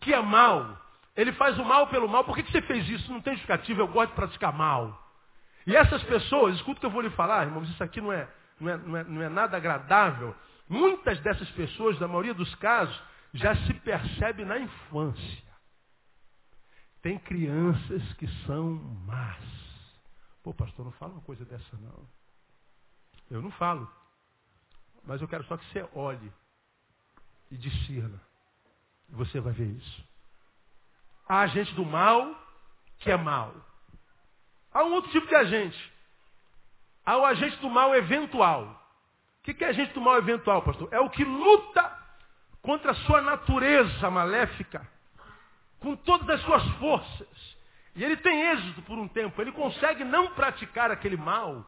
que 0.00 0.14
é 0.14 0.20
mal. 0.20 0.78
Ele 1.14 1.32
faz 1.32 1.58
o 1.58 1.64
mal 1.64 1.86
pelo 1.88 2.08
mal. 2.08 2.24
Por 2.24 2.34
que, 2.34 2.42
que 2.42 2.50
você 2.50 2.62
fez 2.62 2.88
isso? 2.88 3.12
Não 3.12 3.20
tem 3.20 3.34
justificativa, 3.34 3.82
eu 3.82 3.88
gosto 3.88 4.10
de 4.10 4.16
praticar 4.16 4.52
mal. 4.52 5.00
E 5.66 5.76
essas 5.76 6.02
pessoas, 6.04 6.56
escuta 6.56 6.78
o 6.78 6.80
que 6.80 6.86
eu 6.86 6.90
vou 6.90 7.02
lhe 7.02 7.10
falar, 7.10 7.46
irmãos, 7.46 7.68
isso 7.70 7.82
aqui 7.82 8.00
não 8.00 8.12
é, 8.12 8.28
não 8.60 8.70
é, 8.70 8.76
não 8.76 8.96
é, 8.96 9.04
não 9.04 9.22
é 9.22 9.28
nada 9.28 9.56
agradável. 9.56 10.34
Muitas 10.68 11.20
dessas 11.20 11.48
pessoas, 11.50 11.98
na 12.00 12.08
maioria 12.08 12.34
dos 12.34 12.54
casos, 12.56 12.98
já 13.32 13.54
se 13.54 13.74
percebe 13.74 14.44
na 14.44 14.58
infância. 14.58 15.43
Tem 17.04 17.18
crianças 17.18 18.14
que 18.14 18.26
são 18.46 18.76
más. 19.04 19.44
Pô, 20.42 20.54
pastor, 20.54 20.86
não 20.86 20.92
fala 20.92 21.12
uma 21.12 21.20
coisa 21.20 21.44
dessa 21.44 21.76
não. 21.76 22.08
Eu 23.30 23.42
não 23.42 23.50
falo. 23.50 23.86
Mas 25.04 25.20
eu 25.20 25.28
quero 25.28 25.44
só 25.44 25.58
que 25.58 25.66
você 25.66 25.86
olhe 25.94 26.32
e 27.50 27.58
discirna. 27.58 28.18
Você 29.10 29.38
vai 29.38 29.52
ver 29.52 29.66
isso. 29.66 30.04
Há 31.28 31.40
agente 31.40 31.74
do 31.74 31.84
mal 31.84 32.42
que 33.00 33.10
é 33.10 33.18
mal. 33.18 33.54
Há 34.72 34.82
um 34.84 34.94
outro 34.94 35.10
tipo 35.10 35.26
de 35.26 35.34
agente. 35.34 35.92
Há 37.04 37.18
o 37.18 37.26
agente 37.26 37.58
do 37.58 37.68
mal 37.68 37.94
eventual. 37.94 38.82
O 39.40 39.42
que 39.42 39.62
é 39.62 39.68
agente 39.68 39.92
do 39.92 40.00
mal 40.00 40.16
eventual, 40.16 40.62
pastor? 40.62 40.88
É 40.90 41.00
o 41.00 41.10
que 41.10 41.22
luta 41.22 41.98
contra 42.62 42.92
a 42.92 42.94
sua 42.94 43.20
natureza 43.20 44.10
maléfica, 44.10 44.90
com 45.80 45.96
todas 45.96 46.28
as 46.28 46.40
suas 46.42 46.64
forças. 46.78 47.54
E 47.94 48.02
ele 48.02 48.16
tem 48.16 48.50
êxito 48.50 48.82
por 48.82 48.98
um 48.98 49.06
tempo. 49.06 49.40
Ele 49.40 49.52
consegue 49.52 50.02
não 50.04 50.28
praticar 50.28 50.90
aquele 50.90 51.16
mal, 51.16 51.64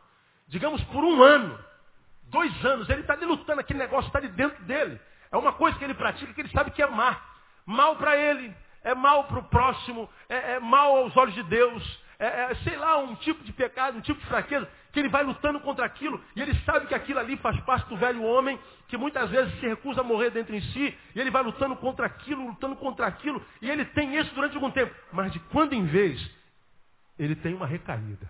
digamos, 0.48 0.82
por 0.84 1.04
um 1.04 1.22
ano, 1.22 1.58
dois 2.24 2.64
anos. 2.64 2.88
Ele 2.88 3.02
está 3.02 3.12
ali 3.12 3.24
lutando, 3.24 3.60
aquele 3.60 3.78
negócio 3.78 4.08
está 4.08 4.18
ali 4.18 4.28
dentro 4.28 4.62
dele. 4.64 5.00
É 5.30 5.36
uma 5.36 5.52
coisa 5.52 5.78
que 5.78 5.84
ele 5.84 5.94
pratica 5.94 6.32
que 6.32 6.40
ele 6.40 6.50
sabe 6.50 6.70
que 6.70 6.82
é 6.82 6.86
má. 6.86 7.20
Mal 7.64 7.96
para 7.96 8.16
ele, 8.16 8.54
é 8.82 8.94
mal 8.94 9.24
para 9.24 9.40
o 9.40 9.44
próximo, 9.44 10.08
é, 10.28 10.52
é, 10.54 10.60
mal 10.60 10.96
aos 10.96 11.16
olhos 11.16 11.34
de 11.34 11.42
Deus, 11.44 12.02
é, 12.18 12.26
é, 12.26 12.54
sei 12.62 12.76
lá, 12.76 12.98
um 12.98 13.14
tipo 13.16 13.42
de 13.42 13.52
pecado, 13.52 13.98
um 13.98 14.00
tipo 14.00 14.20
de 14.20 14.26
fraqueza, 14.26 14.68
que 14.96 15.00
ele 15.00 15.10
vai 15.10 15.22
lutando 15.22 15.60
contra 15.60 15.84
aquilo, 15.84 16.18
e 16.34 16.40
ele 16.40 16.58
sabe 16.64 16.86
que 16.86 16.94
aquilo 16.94 17.18
ali 17.18 17.36
faz 17.36 17.60
parte 17.64 17.86
do 17.86 17.98
velho 17.98 18.22
homem, 18.22 18.58
que 18.88 18.96
muitas 18.96 19.28
vezes 19.28 19.52
se 19.60 19.68
recusa 19.68 20.00
a 20.00 20.02
morrer 20.02 20.30
dentro 20.30 20.56
em 20.56 20.60
si, 20.72 20.96
e 21.14 21.20
ele 21.20 21.30
vai 21.30 21.42
lutando 21.42 21.76
contra 21.76 22.06
aquilo, 22.06 22.46
lutando 22.46 22.74
contra 22.76 23.06
aquilo, 23.06 23.44
e 23.60 23.70
ele 23.70 23.84
tem 23.84 24.16
isso 24.16 24.34
durante 24.34 24.54
algum 24.54 24.70
tempo. 24.70 24.94
Mas 25.12 25.30
de 25.32 25.38
quando 25.50 25.74
em 25.74 25.84
vez, 25.84 26.18
ele 27.18 27.36
tem 27.36 27.52
uma 27.52 27.66
recaída. 27.66 28.26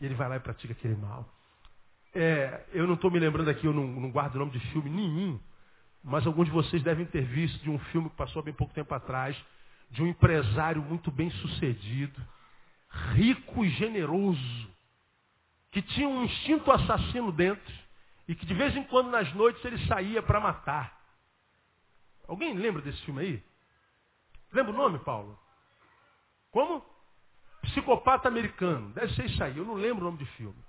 E 0.00 0.06
ele 0.06 0.14
vai 0.14 0.28
lá 0.28 0.36
e 0.36 0.40
pratica 0.40 0.72
aquele 0.72 0.94
mal. 0.94 1.28
É, 2.14 2.66
eu 2.72 2.86
não 2.86 2.94
estou 2.94 3.10
me 3.10 3.18
lembrando 3.18 3.50
aqui, 3.50 3.66
eu 3.66 3.72
não, 3.72 3.84
não 3.84 4.12
guardo 4.12 4.36
o 4.36 4.38
nome 4.38 4.52
de 4.52 4.60
filme 4.70 4.88
nenhum, 4.88 5.40
mas 6.04 6.24
alguns 6.24 6.44
de 6.44 6.52
vocês 6.52 6.84
devem 6.84 7.04
ter 7.04 7.24
visto 7.24 7.60
de 7.64 7.70
um 7.70 7.80
filme 7.90 8.08
que 8.10 8.14
passou 8.14 8.38
há 8.38 8.44
bem 8.44 8.54
pouco 8.54 8.72
tempo 8.72 8.94
atrás, 8.94 9.36
de 9.90 10.04
um 10.04 10.06
empresário 10.06 10.80
muito 10.82 11.10
bem 11.10 11.30
sucedido, 11.30 12.22
rico 13.16 13.64
e 13.64 13.70
generoso, 13.70 14.73
que 15.74 15.82
tinha 15.82 16.08
um 16.08 16.22
instinto 16.22 16.70
assassino 16.70 17.32
dentro 17.32 17.74
e 18.28 18.34
que 18.36 18.46
de 18.46 18.54
vez 18.54 18.76
em 18.76 18.84
quando 18.84 19.10
nas 19.10 19.34
noites 19.34 19.62
ele 19.64 19.84
saía 19.88 20.22
para 20.22 20.38
matar. 20.38 20.96
Alguém 22.28 22.54
lembra 22.54 22.80
desse 22.80 23.04
filme 23.04 23.20
aí? 23.20 23.44
Lembra 24.52 24.72
o 24.72 24.76
nome, 24.76 25.00
Paulo? 25.00 25.36
Como? 26.52 26.80
Psicopata 27.62 28.28
americano. 28.28 28.92
Deve 28.92 29.12
ser 29.16 29.26
isso 29.26 29.42
aí. 29.42 29.58
Eu 29.58 29.64
não 29.64 29.74
lembro 29.74 30.02
o 30.02 30.04
nome 30.04 30.18
de 30.18 30.26
filme. 30.36 30.64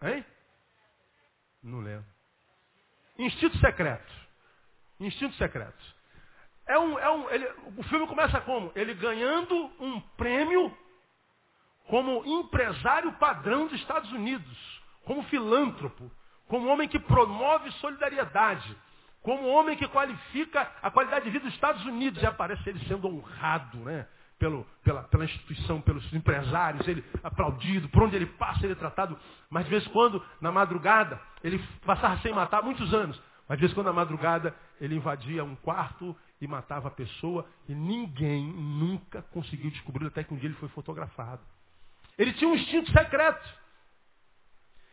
Hein? 0.00 0.24
Não 1.62 1.80
lembro. 1.80 2.06
Instinto 3.18 3.58
secreto. 3.58 4.12
Instinto 4.98 5.34
secreto. 5.36 5.94
É 6.66 6.78
um, 6.78 6.98
é 6.98 7.10
um, 7.10 7.30
ele, 7.30 7.46
o 7.76 7.82
filme 7.82 8.06
começa 8.06 8.40
como? 8.40 8.72
Ele 8.74 8.94
ganhando 8.94 9.54
um 9.78 10.00
prêmio 10.16 10.74
como 11.88 12.24
empresário 12.24 13.12
padrão 13.12 13.66
dos 13.66 13.78
Estados 13.80 14.10
Unidos, 14.12 14.82
como 15.04 15.22
filântropo, 15.24 16.10
como 16.48 16.68
homem 16.68 16.88
que 16.88 16.98
promove 16.98 17.70
solidariedade, 17.72 18.76
como 19.22 19.48
homem 19.48 19.76
que 19.76 19.88
qualifica 19.88 20.70
a 20.82 20.90
qualidade 20.90 21.24
de 21.24 21.30
vida 21.30 21.44
dos 21.44 21.54
Estados 21.54 21.84
Unidos. 21.84 22.22
E 22.22 22.26
aparece 22.26 22.68
ele 22.68 22.84
sendo 22.86 23.08
honrado, 23.08 23.78
né? 23.78 24.06
Pelo, 24.38 24.66
pela, 24.84 25.02
pela 25.04 25.24
instituição, 25.24 25.80
pelos 25.80 26.12
empresários, 26.12 26.86
ele 26.86 27.02
aplaudido, 27.24 27.88
por 27.88 28.02
onde 28.02 28.16
ele 28.16 28.26
passa, 28.26 28.66
ele 28.66 28.74
é 28.74 28.76
tratado. 28.76 29.18
Mas 29.48 29.64
de 29.64 29.70
vez 29.70 29.86
em 29.86 29.90
quando, 29.90 30.22
na 30.42 30.52
madrugada, 30.52 31.18
ele 31.42 31.58
passava 31.86 32.18
sem 32.18 32.34
matar 32.34 32.62
muitos 32.62 32.92
anos. 32.92 33.20
Mas 33.48 33.56
de 33.56 33.62
vez 33.62 33.72
em 33.72 33.74
quando, 33.74 33.86
na 33.86 33.94
madrugada, 33.94 34.54
ele 34.78 34.94
invadia 34.94 35.42
um 35.42 35.56
quarto 35.56 36.14
e 36.38 36.46
matava 36.46 36.88
a 36.88 36.90
pessoa 36.90 37.46
e 37.66 37.74
ninguém 37.74 38.44
nunca 38.44 39.22
conseguiu 39.22 39.70
descobrir 39.70 40.06
até 40.06 40.22
que 40.22 40.34
um 40.34 40.36
dia 40.36 40.50
ele 40.50 40.58
foi 40.58 40.68
fotografado. 40.68 41.40
Ele 42.18 42.32
tinha 42.32 42.48
um 42.48 42.54
instinto 42.54 42.90
secreto. 42.90 43.56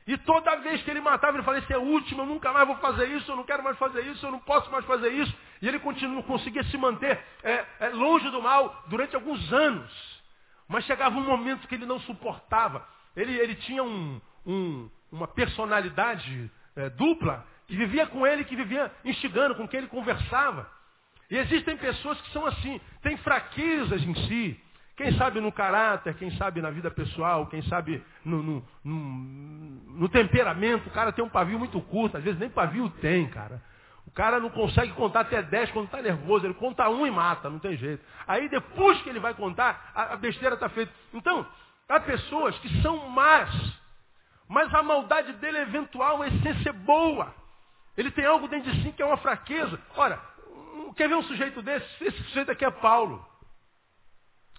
E 0.05 0.17
toda 0.17 0.57
vez 0.57 0.82
que 0.84 0.91
ele 0.91 0.99
matava, 0.99 1.38
ele 1.38 1.43
falava, 1.43 1.63
esse 1.63 1.74
é 1.74 1.78
último, 1.78 2.24
eu 2.24 2.26
nunca 2.26 2.51
mais 2.51 2.67
vou 2.67 2.76
fazer 2.78 3.07
isso, 3.07 3.32
eu 3.32 3.38
não 3.38 3.45
quero 3.45 3.63
mais 3.63 3.78
fazer 3.78 4.01
isso, 4.01 4.26
eu 4.26 4.32
não 4.32 4.39
posso 4.39 4.69
mais 4.69 4.86
fazer 4.86 5.09
isso. 5.09 5.34
E 5.61 5.67
ele 5.67 5.80
continua, 5.80 6.21
conseguia 6.24 6.63
se 6.65 6.78
manter 6.78 7.24
é, 7.41 7.65
é, 7.80 7.89
longe 7.89 8.30
do 8.30 8.41
mal 8.41 8.84
durante 8.88 9.15
alguns 9.15 9.53
anos. 9.53 10.21
Mas 10.67 10.84
chegava 10.86 11.17
um 11.17 11.24
momento 11.24 11.67
que 11.67 11.76
ele 11.76 11.86
não 11.86 11.99
suportava. 12.01 12.86
Ele, 13.15 13.38
ele 13.38 13.55
tinha 13.55 13.82
um, 13.82 14.19
um, 14.45 14.89
uma 15.09 15.28
personalidade 15.28 16.51
é, 16.76 16.89
dupla 16.89 17.47
que 17.67 17.78
vivia 17.78 18.05
com 18.07 18.28
ele, 18.28 18.43
que 18.43 18.57
vivia 18.57 18.91
instigando, 19.05 19.55
com 19.55 19.67
quem 19.67 19.80
ele 19.80 19.88
conversava. 19.88 20.69
E 21.30 21.38
existem 21.38 21.78
pessoas 21.78 22.19
que 22.21 22.32
são 22.32 22.45
assim, 22.45 22.80
têm 23.01 23.15
fraquezas 23.17 24.03
em 24.03 24.13
si. 24.28 24.61
Quem 24.95 25.11
sabe 25.17 25.39
no 25.39 25.51
caráter, 25.51 26.13
quem 26.15 26.29
sabe 26.37 26.61
na 26.61 26.69
vida 26.69 26.91
pessoal, 26.91 27.47
quem 27.47 27.63
sabe 27.63 28.03
no, 28.23 28.43
no, 28.43 28.65
no, 28.83 28.95
no 29.97 30.09
temperamento. 30.09 30.87
O 30.87 30.91
cara 30.91 31.11
tem 31.11 31.25
um 31.25 31.29
pavio 31.29 31.57
muito 31.57 31.81
curto, 31.81 32.17
às 32.17 32.23
vezes 32.23 32.39
nem 32.39 32.49
pavio 32.49 32.89
tem, 33.01 33.27
cara. 33.27 33.61
O 34.05 34.11
cara 34.11 34.39
não 34.39 34.49
consegue 34.51 34.93
contar 34.93 35.21
até 35.21 35.41
10 35.41 35.71
quando 35.71 35.85
está 35.85 35.99
nervoso, 36.01 36.45
ele 36.45 36.53
conta 36.53 36.87
um 36.89 37.07
e 37.07 37.11
mata, 37.11 37.49
não 37.49 37.57
tem 37.57 37.75
jeito. 37.75 38.03
Aí 38.27 38.47
depois 38.49 39.01
que 39.01 39.09
ele 39.09 39.19
vai 39.19 39.33
contar, 39.33 39.91
a, 39.95 40.13
a 40.13 40.17
besteira 40.17 40.53
está 40.53 40.69
feita. 40.69 40.93
Então, 41.13 41.45
há 41.89 41.99
pessoas 41.99 42.55
que 42.59 42.81
são 42.83 43.09
más, 43.09 43.49
mas 44.47 44.71
a 44.75 44.83
maldade 44.83 45.33
dele 45.33 45.57
é 45.57 45.61
eventual, 45.63 46.21
a 46.21 46.27
essência 46.27 46.69
é 46.69 46.73
boa. 46.73 47.33
Ele 47.97 48.11
tem 48.11 48.25
algo 48.25 48.47
dentro 48.47 48.71
de 48.71 48.83
si 48.83 48.91
que 48.91 49.01
é 49.01 49.05
uma 49.05 49.17
fraqueza. 49.17 49.79
Ora, 49.95 50.19
quer 50.95 51.07
ver 51.07 51.15
um 51.15 51.23
sujeito 51.23 51.63
desse? 51.63 52.03
Esse 52.03 52.23
sujeito 52.23 52.51
aqui 52.51 52.65
é 52.65 52.69
Paulo. 52.69 53.32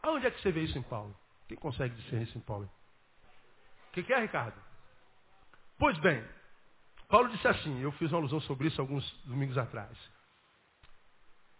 Aonde 0.04 0.26
é 0.26 0.30
que 0.30 0.40
você 0.42 0.52
vê 0.52 0.60
isso 0.60 0.76
em 0.76 0.82
Paulo? 0.82 1.16
Quem 1.48 1.56
consegue 1.56 1.94
discernir 1.94 2.28
isso 2.28 2.36
em 2.36 2.42
Paulo? 2.42 2.70
O 3.88 3.92
que, 3.92 4.02
que 4.02 4.12
é, 4.12 4.20
Ricardo? 4.20 4.60
Pois 5.78 5.98
bem, 6.00 6.22
Paulo 7.08 7.30
disse 7.30 7.48
assim, 7.48 7.80
eu 7.80 7.90
fiz 7.92 8.12
uma 8.12 8.18
alusão 8.18 8.38
sobre 8.42 8.68
isso 8.68 8.78
alguns 8.78 9.10
domingos 9.24 9.56
atrás. 9.56 9.96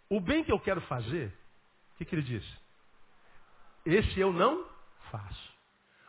O 0.07 0.19
bem 0.19 0.43
que 0.43 0.51
eu 0.51 0.59
quero 0.59 0.79
fazer, 0.81 1.33
o 1.93 1.97
que, 1.97 2.05
que 2.05 2.13
ele 2.13 2.21
disse? 2.21 2.57
Esse 3.83 4.19
eu 4.19 4.31
não 4.31 4.69
faço. 5.09 5.55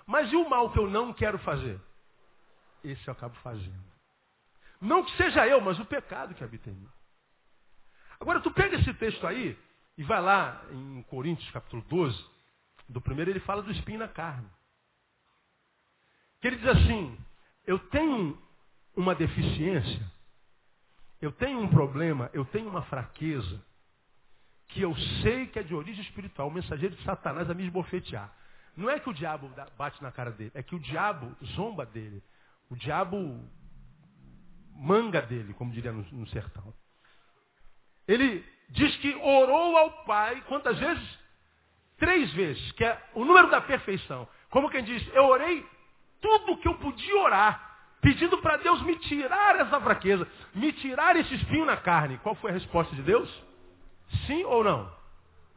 Mas 0.07 0.31
e 0.31 0.37
o 0.37 0.47
mal 0.47 0.71
que 0.71 0.79
eu 0.79 0.91
não 0.91 1.15
quero 1.15 1.39
fazer? 1.39 1.81
Esse 2.85 3.09
eu 3.09 3.13
acabo 3.13 3.35
fazendo. 3.37 3.85
Não 4.79 5.03
que 5.03 5.17
seja 5.17 5.47
eu, 5.49 5.59
mas 5.63 5.79
o 5.81 5.87
pecado 5.87 6.35
que 6.35 6.45
habita 6.45 6.69
em 6.69 6.75
mim. 6.75 6.89
Agora, 8.21 8.41
tu 8.41 8.51
pega 8.51 8.77
esse 8.77 8.93
texto 8.95 9.27
aí 9.27 9.59
e 9.97 10.05
vai 10.05 10.21
lá 10.21 10.63
em 10.71 11.03
Coríntios 11.05 11.51
capítulo 11.51 11.83
12, 11.89 12.25
do 12.89 13.01
primeiro 13.01 13.31
ele 13.31 13.41
fala 13.41 13.63
do 13.63 13.73
espinho 13.73 13.99
na 13.99 14.09
carne. 14.09 14.49
Que 16.41 16.49
ele 16.49 16.57
diz 16.57 16.67
assim, 16.67 17.19
eu 17.67 17.79
tenho 17.79 18.41
uma 18.95 19.15
deficiência, 19.15 20.13
eu 21.21 21.33
tenho 21.33 21.61
um 21.61 21.69
problema, 21.69 22.31
eu 22.33 22.45
tenho 22.45 22.69
uma 22.69 22.83
fraqueza, 22.83 23.65
que 24.69 24.83
eu 24.83 24.95
sei 25.23 25.47
que 25.47 25.59
é 25.59 25.63
de 25.63 25.75
origem 25.75 26.05
espiritual, 26.05 26.49
o 26.49 26.53
mensageiro 26.53 26.95
de 26.95 27.03
Satanás 27.05 27.49
a 27.49 27.55
me 27.55 27.65
esbofetear. 27.65 28.33
Não 28.77 28.91
é 28.91 29.01
que 29.01 29.09
o 29.09 29.15
diabo 29.15 29.51
bate 29.79 30.03
na 30.03 30.13
cara 30.13 30.31
dele, 30.31 30.51
é 30.55 30.63
que 30.63 30.75
o 30.75 30.81
diabo 30.81 31.35
zomba 31.55 31.87
dele. 31.87 32.23
O 32.69 32.77
diabo 32.77 33.43
manga 34.75 35.23
dele, 35.23 35.55
como 35.55 35.73
diria 35.73 35.93
no, 35.93 36.03
no 36.03 36.27
sertão. 36.29 36.75
Ele 38.07 38.45
diz 38.69 38.97
que 38.97 39.15
orou 39.17 39.77
ao 39.77 39.91
Pai, 40.05 40.43
quantas 40.49 40.79
vezes? 40.79 41.19
Três 41.99 42.33
vezes, 42.33 42.73
que 42.73 42.85
é 42.85 43.01
o 43.15 43.25
número 43.25 43.49
da 43.51 43.61
perfeição. 43.61 44.29
Como 44.51 44.71
quem 44.71 44.85
diz, 44.85 45.07
eu 45.15 45.25
orei 45.25 45.67
tudo 46.21 46.53
o 46.53 46.59
que 46.59 46.69
eu 46.69 46.75
podia 46.77 47.17
orar, 47.19 47.79
pedindo 48.01 48.39
para 48.39 48.59
Deus 48.59 48.83
me 48.83 48.97
tirar 48.99 49.59
essa 49.61 49.81
fraqueza, 49.81 50.29
me 50.55 50.73
tirar 50.73 51.17
esse 51.17 51.35
espinho 51.35 51.65
na 51.65 51.77
carne. 51.77 52.19
Qual 52.19 52.35
foi 52.35 52.51
a 52.51 52.55
resposta 52.55 52.95
de 52.95 53.03
Deus? 53.03 53.31
Sim 54.27 54.45
ou 54.45 54.63
não? 54.63 54.93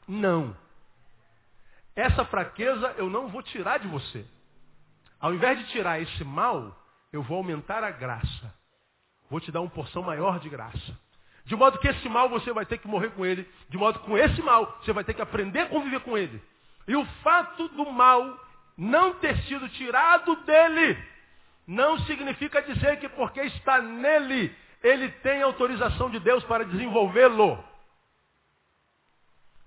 Não. 0.08 0.56
Essa 1.96 2.24
fraqueza 2.26 2.96
eu 2.98 3.10
não 3.10 3.28
vou 3.28 3.44
tirar 3.44 3.80
de 3.80 3.88
você. 3.88 4.26
Ao 5.20 5.34
invés 5.34 5.60
de 5.60 5.66
tirar 5.72 6.00
esse 6.02 6.24
mal, 6.24 6.76
eu 7.12 7.22
vou 7.22 7.38
aumentar 7.38 7.84
a 7.84 7.92
graça. 7.92 8.54
Vou 9.30 9.40
te 9.40 9.52
dar 9.52 9.62
uma 9.62 9.70
porção 9.70 10.02
maior 10.02 10.40
de 10.40 10.50
graça. 10.50 11.00
De 11.50 11.56
modo 11.56 11.80
que 11.80 11.88
esse 11.88 12.08
mal 12.08 12.30
você 12.30 12.54
vai 12.54 12.64
ter 12.64 12.78
que 12.78 12.88
morrer 12.88 13.10
com 13.10 13.26
ele. 13.26 13.50
De 13.70 13.76
modo 13.76 13.98
que 13.98 14.06
com 14.06 14.16
esse 14.16 14.40
mal 14.40 14.78
você 14.84 14.94
vai 14.94 15.04
ter 15.04 15.16
que 15.16 15.22
aprender 15.22 15.62
a 15.62 15.66
conviver 15.66 16.00
com 16.02 16.16
ele. 16.16 16.40
E 16.88 16.96
o 16.96 17.04
fato 17.24 17.68
do 17.70 17.92
mal 17.92 18.40
não 18.78 19.16
ter 19.16 19.36
sido 19.46 19.68
tirado 19.70 20.36
dele 20.46 20.96
não 21.66 21.98
significa 22.02 22.62
dizer 22.62 23.00
que 23.00 23.10
porque 23.10 23.42
está 23.42 23.82
nele, 23.82 24.56
ele 24.84 25.10
tem 25.24 25.42
autorização 25.42 26.12
de 26.12 26.20
Deus 26.20 26.44
para 26.44 26.66
desenvolvê-lo. 26.66 27.64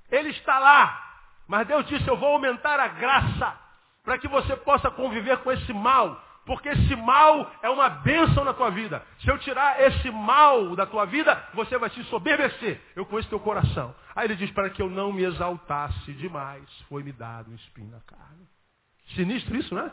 Ele 0.09 0.30
está 0.30 0.61
lá. 0.61 1.16
Mas 1.49 1.66
Deus 1.66 1.85
disse, 1.87 2.07
eu 2.07 2.16
vou 2.16 2.28
aumentar 2.28 2.78
a 2.78 2.87
graça 2.87 3.59
para 4.05 4.18
que 4.18 4.28
você 4.28 4.55
possa 4.55 4.89
conviver 4.89 5.39
com 5.39 5.51
esse 5.51 5.72
mal. 5.72 6.22
Porque 6.45 6.68
esse 6.68 6.97
mal 6.97 7.53
é 7.62 7.70
uma 7.70 7.88
bênção 7.88 8.45
na 8.45 8.53
tua 8.53 8.70
vida. 8.70 9.05
Se 9.20 9.30
eu 9.30 9.38
tirar 9.38 9.80
esse 9.80 10.11
mal 10.11 10.74
da 10.74 10.84
tua 10.84 11.05
vida, 11.05 11.40
você 11.55 11.78
vai 11.78 11.88
se 11.90 12.03
soberbecer. 12.05 12.80
Eu 12.97 13.07
conheço 13.07 13.28
teu 13.28 13.38
coração. 13.38 13.95
Aí 14.14 14.26
ele 14.26 14.34
diz, 14.34 14.51
para 14.51 14.68
que 14.70 14.82
eu 14.82 14.90
não 14.90 15.12
me 15.12 15.22
exaltasse 15.22 16.12
demais, 16.14 16.68
foi-me 16.88 17.12
dado 17.12 17.51
um 17.51 17.55
espinho 17.55 17.90
na 17.90 18.01
carne. 18.01 18.49
Sinistro 19.14 19.57
isso, 19.57 19.72
né? 19.74 19.90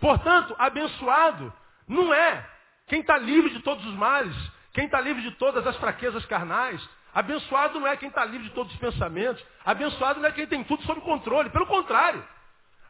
Portanto, 0.00 0.54
abençoado 0.58 1.52
não 1.86 2.12
é 2.12 2.44
quem 2.88 3.00
está 3.00 3.16
livre 3.16 3.50
de 3.50 3.60
todos 3.60 3.84
os 3.86 3.94
males, 3.94 4.36
quem 4.72 4.86
está 4.86 5.00
livre 5.00 5.22
de 5.22 5.30
todas 5.32 5.64
as 5.66 5.76
fraquezas 5.76 6.26
carnais. 6.26 6.86
Abençoado 7.14 7.80
não 7.80 7.86
é 7.86 7.96
quem 7.96 8.08
está 8.08 8.24
livre 8.24 8.48
de 8.48 8.54
todos 8.54 8.72
os 8.74 8.78
pensamentos. 8.78 9.42
Abençoado 9.64 10.20
não 10.20 10.28
é 10.28 10.32
quem 10.32 10.46
tem 10.46 10.62
tudo 10.64 10.82
sob 10.82 11.00
controle. 11.00 11.48
Pelo 11.50 11.66
contrário. 11.66 12.22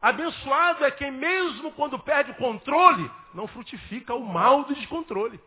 Abençoado 0.06 0.84
é 0.84 0.90
quem, 0.92 1.10
mesmo 1.10 1.72
quando 1.72 1.98
perde 1.98 2.30
o 2.30 2.36
controle, 2.36 3.10
não 3.34 3.48
frutifica 3.48 4.14
o 4.14 4.24
mal 4.24 4.62
do 4.62 4.72
descontrole. 4.72 5.40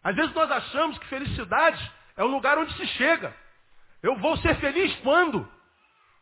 Às 0.00 0.14
vezes 0.14 0.32
nós 0.32 0.48
achamos 0.48 0.96
que 0.96 1.08
felicidade 1.08 1.92
é 2.16 2.22
o 2.22 2.28
lugar 2.28 2.56
onde 2.56 2.72
se 2.74 2.86
chega. 2.86 3.34
Eu 4.00 4.14
vou 4.18 4.36
ser 4.36 4.54
feliz 4.60 4.94
quando? 5.00 5.48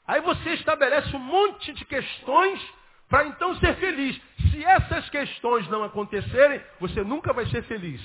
Aí 0.07 0.22
você 0.22 0.55
estabelece 0.55 1.14
um 1.14 1.18
monte 1.18 1.74
de 1.74 1.84
questões 1.84 2.59
para 3.07 3.26
então 3.26 3.55
ser 3.57 3.76
feliz. 3.76 4.18
Se 4.50 4.64
essas 4.64 5.11
questões 5.11 5.68
não 5.68 5.84
acontecerem, 5.84 6.59
você 6.80 7.05
nunca 7.05 7.34
vai 7.34 7.44
ser 7.50 7.64
feliz. 7.64 8.00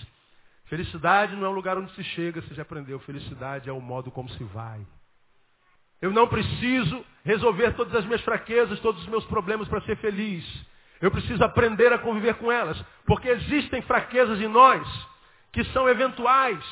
Felicidade 0.65 1.37
não 1.37 1.45
é 1.45 1.49
o 1.49 1.53
lugar 1.53 1.77
onde 1.77 1.95
se 1.95 2.03
chega, 2.03 2.41
você 2.41 2.53
já 2.53 2.63
aprendeu. 2.63 2.99
Felicidade 2.99 3.69
é 3.69 3.71
o 3.71 3.79
modo 3.79 4.11
como 4.11 4.27
se 4.27 4.43
vai. 4.43 4.85
Eu 6.01 6.11
não 6.11 6.27
preciso 6.27 7.03
resolver 7.23 7.73
todas 7.73 7.95
as 7.95 8.05
minhas 8.05 8.21
fraquezas, 8.21 8.79
todos 8.79 9.01
os 9.01 9.07
meus 9.07 9.25
problemas 9.25 9.67
para 9.67 9.81
ser 9.81 9.97
feliz. 9.97 10.45
Eu 11.01 11.11
preciso 11.11 11.43
aprender 11.43 11.91
a 11.93 11.99
conviver 11.99 12.35
com 12.35 12.51
elas. 12.51 12.79
Porque 13.05 13.27
existem 13.27 13.81
fraquezas 13.81 14.39
em 14.41 14.47
nós 14.47 14.87
que 15.51 15.63
são 15.65 15.89
eventuais. 15.89 16.63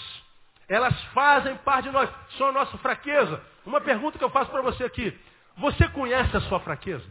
Elas 0.68 1.00
fazem 1.06 1.56
parte 1.58 1.86
de 1.86 1.92
nós, 1.92 2.10
são 2.38 2.48
a 2.48 2.52
nossa 2.52 2.78
fraqueza. 2.80 3.42
Uma 3.66 3.82
pergunta 3.82 4.18
que 4.18 4.24
eu 4.24 4.30
faço 4.30 4.50
para 4.52 4.62
você 4.62 4.84
aqui. 4.84 5.18
Você 5.58 5.88
conhece 5.90 6.36
a 6.36 6.42
sua 6.42 6.60
fraqueza? 6.60 7.06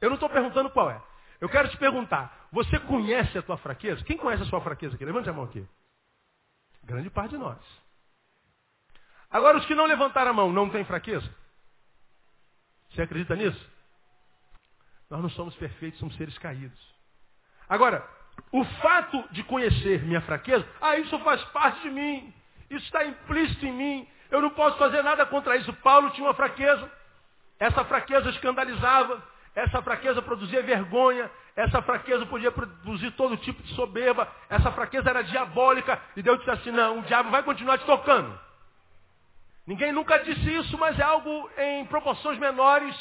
Eu 0.00 0.08
não 0.08 0.14
estou 0.14 0.28
perguntando 0.28 0.70
qual 0.70 0.90
é. 0.90 1.00
Eu 1.40 1.48
quero 1.48 1.68
te 1.68 1.76
perguntar, 1.76 2.46
você 2.52 2.78
conhece 2.80 3.36
a 3.36 3.42
tua 3.42 3.56
fraqueza? 3.56 4.04
Quem 4.04 4.16
conhece 4.16 4.42
a 4.42 4.46
sua 4.46 4.60
fraqueza 4.60 4.94
aqui? 4.94 5.04
Levante 5.04 5.28
a 5.28 5.32
mão 5.32 5.44
aqui. 5.44 5.66
Grande 6.84 7.10
parte 7.10 7.30
de 7.30 7.38
nós. 7.38 7.58
Agora, 9.32 9.56
os 9.56 9.64
que 9.64 9.74
não 9.74 9.86
levantaram 9.86 10.30
a 10.30 10.34
mão, 10.34 10.52
não 10.52 10.68
têm 10.68 10.84
fraqueza? 10.84 11.28
Você 12.90 13.02
acredita 13.02 13.34
nisso? 13.34 13.70
Nós 15.08 15.22
não 15.22 15.30
somos 15.30 15.54
perfeitos, 15.56 15.98
somos 15.98 16.14
seres 16.16 16.36
caídos. 16.38 16.78
Agora, 17.68 18.06
o 18.50 18.64
fato 18.64 19.24
de 19.30 19.42
conhecer 19.44 20.02
minha 20.02 20.20
fraqueza, 20.20 20.66
ah, 20.80 20.96
isso 20.98 21.18
faz 21.20 21.42
parte 21.44 21.80
de 21.82 21.90
mim, 21.90 22.34
isso 22.70 22.84
está 22.84 23.04
implícito 23.04 23.64
em 23.66 23.72
mim, 23.72 24.08
eu 24.30 24.42
não 24.42 24.50
posso 24.50 24.76
fazer 24.76 25.02
nada 25.02 25.24
contra 25.24 25.56
isso. 25.56 25.72
Paulo 25.74 26.10
tinha 26.10 26.26
uma 26.26 26.34
fraqueza, 26.34 26.90
essa 27.58 27.84
fraqueza 27.84 28.28
escandalizava, 28.30 29.22
essa 29.54 29.80
fraqueza 29.82 30.20
produzia 30.20 30.62
vergonha, 30.62 31.30
essa 31.54 31.80
fraqueza 31.82 32.26
podia 32.26 32.50
produzir 32.50 33.10
todo 33.12 33.36
tipo 33.38 33.62
de 33.62 33.74
soberba, 33.74 34.30
essa 34.48 34.72
fraqueza 34.72 35.08
era 35.10 35.22
diabólica, 35.22 36.00
e 36.16 36.22
Deus 36.22 36.38
disse 36.38 36.50
assim, 36.50 36.70
não, 36.70 36.98
o 36.98 37.02
diabo 37.02 37.30
vai 37.30 37.42
continuar 37.42 37.78
te 37.78 37.84
tocando. 37.84 38.38
Ninguém 39.66 39.92
nunca 39.92 40.18
disse 40.18 40.54
isso, 40.56 40.76
mas 40.78 40.98
é 40.98 41.02
algo 41.02 41.50
em 41.56 41.84
proporções 41.86 42.38
menores, 42.38 42.96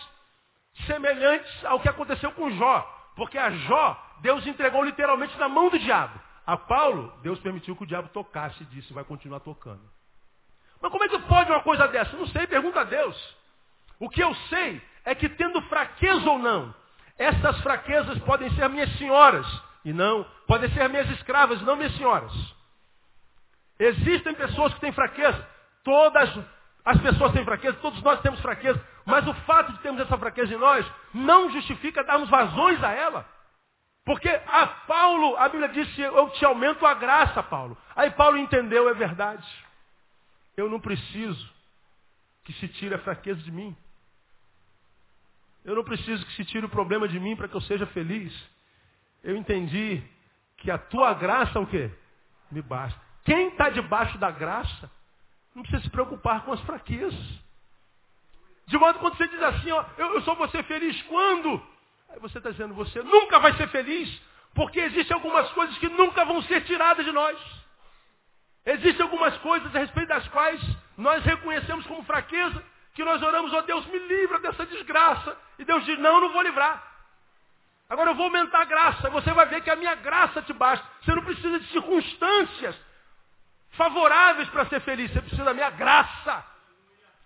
semelhantes 0.86 1.66
ao 1.66 1.80
que 1.80 1.90
aconteceu 1.90 2.32
com 2.34 2.52
Jó. 2.52 3.12
Porque 3.16 3.38
a 3.38 3.50
Jó, 3.50 4.16
Deus 4.22 4.46
entregou 4.46 4.84
literalmente 4.84 5.38
na 5.38 5.50
mão 5.50 5.70
do 5.70 5.80
diabo. 5.80 6.20
A 6.46 6.58
Paulo, 6.58 7.14
Deus 7.22 7.40
permitiu 7.40 7.76
que 7.76 7.84
o 7.84 7.88
diabo 7.88 8.10
tocasse 8.10 8.62
e 8.64 8.66
disse, 8.68 8.94
vai 8.94 9.04
continuar 9.04 9.40
tocando. 9.40 9.82
Mas 10.82 10.92
como 10.92 11.04
é 11.04 11.10
que 11.10 11.20
pode 11.20 11.52
uma 11.52 11.62
coisa 11.62 11.88
dessa? 11.88 12.16
Não 12.18 12.28
sei, 12.28 12.48
pergunta 12.48 12.82
a 12.82 12.84
Deus. 12.84 13.38
O 14.00 14.10
que 14.10 14.22
eu 14.22 14.34
sei 14.50 14.82
é 15.06 15.14
que 15.14 15.30
tendo 15.30 15.62
fraqueza 15.64 16.30
ou 16.30 16.40
não, 16.40 16.74
essas 17.18 17.60
fraquezas 17.62 18.18
podem 18.20 18.50
ser 18.56 18.68
minhas 18.70 18.92
senhoras 18.98 19.46
e 19.86 19.94
não, 19.94 20.24
podem 20.48 20.72
ser 20.72 20.90
minhas 20.90 21.10
escravas 21.12 21.62
e 21.62 21.64
não 21.64 21.76
minhas 21.76 21.96
senhoras. 21.96 22.34
Existem 23.80 24.34
pessoas 24.34 24.74
que 24.74 24.80
têm 24.80 24.92
fraqueza, 24.92 25.48
todas 25.84 26.30
as 26.84 27.00
pessoas 27.02 27.32
têm 27.32 27.46
fraqueza, 27.46 27.78
todos 27.78 28.02
nós 28.02 28.22
temos 28.22 28.40
fraqueza, 28.42 28.84
mas 29.06 29.28
o 29.28 29.34
fato 29.46 29.72
de 29.74 29.80
termos 29.80 30.02
essa 30.02 30.18
fraqueza 30.18 30.54
em 30.54 30.58
nós 30.58 30.86
não 31.14 31.50
justifica 31.52 32.04
darmos 32.04 32.30
vazões 32.30 32.84
a 32.84 32.92
ela. 32.92 33.26
Porque 34.04 34.30
a 34.30 34.68
Paulo, 34.68 35.38
a 35.38 35.48
Bíblia 35.48 35.70
disse, 35.70 36.02
eu 36.02 36.30
te 36.32 36.44
aumento 36.44 36.86
a 36.86 36.94
graça, 36.94 37.44
Paulo. 37.44 37.78
Aí 37.96 38.10
Paulo 38.12 38.38
entendeu, 38.38 38.90
é 38.90 38.94
verdade. 38.94 39.48
Eu 40.58 40.70
não 40.70 40.80
preciso 40.80 41.50
que 42.44 42.54
se 42.54 42.68
tire 42.68 42.96
a 42.96 43.00
fraqueza 43.00 43.42
de 43.42 43.52
mim. 43.52 43.76
Eu 45.64 45.76
não 45.76 45.84
preciso 45.84 46.26
que 46.26 46.34
se 46.34 46.46
tire 46.46 46.66
o 46.66 46.70
problema 46.70 47.08
de 47.08 47.20
mim 47.20 47.36
para 47.36 47.48
que 47.48 47.56
eu 47.56 47.62
seja 47.62 47.86
feliz. 47.88 48.34
Eu 49.24 49.38
entendi 49.38 50.04
que 50.58 50.72
a 50.72 50.80
tua 50.80 51.14
graça 51.14 51.60
o 51.60 51.68
quê? 51.68 51.92
Me 52.50 52.62
basta. 52.62 53.00
Quem 53.24 53.50
está 53.50 53.70
debaixo 53.70 54.18
da 54.18 54.32
graça 54.32 54.90
não 55.56 55.64
precisa 55.64 55.84
se 55.84 55.90
preocupar 55.90 56.44
com 56.44 56.54
as 56.54 56.62
fraquezas. 56.62 57.42
De 58.68 58.78
modo 58.78 58.94
que 58.96 59.00
quando 59.02 59.18
você 59.18 59.28
diz 59.28 59.42
assim, 59.42 59.72
ó, 59.72 59.84
eu, 59.98 60.14
eu 60.16 60.22
só 60.22 60.34
vou 60.36 60.48
ser 60.50 60.64
feliz 60.64 61.02
quando? 61.04 61.62
Aí 62.10 62.20
você 62.20 62.38
está 62.38 62.52
dizendo, 62.52 62.74
você 62.74 63.02
nunca 63.04 63.40
vai 63.40 63.54
ser 63.56 63.68
feliz, 63.68 64.22
porque 64.54 64.80
existem 64.80 65.14
algumas 65.14 65.50
coisas 65.52 65.78
que 65.78 65.90
nunca 65.90 66.24
vão 66.26 66.42
ser 66.44 66.64
tiradas 66.64 67.06
de 67.06 67.12
nós. 67.12 67.38
Existem 68.66 69.02
algumas 69.02 69.36
coisas 69.40 69.76
a 69.76 69.80
respeito 69.80 70.10
das 70.10 70.28
quais 70.30 70.62
nós 70.98 71.24
reconhecemos 71.24 71.86
como 71.88 72.04
fraqueza, 72.04 72.64
que 72.94 73.04
nós 73.04 73.22
oramos, 73.22 73.54
ó 73.54 73.60
oh, 73.60 73.62
Deus, 73.64 73.86
me 73.88 74.00
livra 74.00 74.40
dessa 74.40 74.66
desgraça. 74.66 75.38
E 75.58 75.66
Deus 75.66 75.84
diz, 75.86 75.98
não, 76.00 76.22
não 76.22 76.32
vou 76.32 76.42
livrar. 76.42 76.92
Agora 77.90 78.12
eu 78.12 78.16
vou 78.16 78.26
aumentar 78.26 78.62
a 78.62 78.66
graça. 78.66 79.10
Você 79.10 79.32
vai 79.34 79.46
ver 79.48 79.62
que 79.62 79.70
a 79.70 79.76
minha 79.76 79.96
graça 79.96 80.42
te 80.42 80.54
basta. 80.54 80.86
Você 81.02 81.14
não 81.14 81.24
precisa 81.24 81.60
de 81.60 81.68
circunstâncias 81.72 82.76
favoráveis 83.82 84.48
para 84.50 84.68
ser 84.68 84.80
feliz. 84.82 85.12
Você 85.12 85.22
precisa 85.22 85.44
da 85.44 85.56
minha 85.56 85.72
graça. 85.72 86.46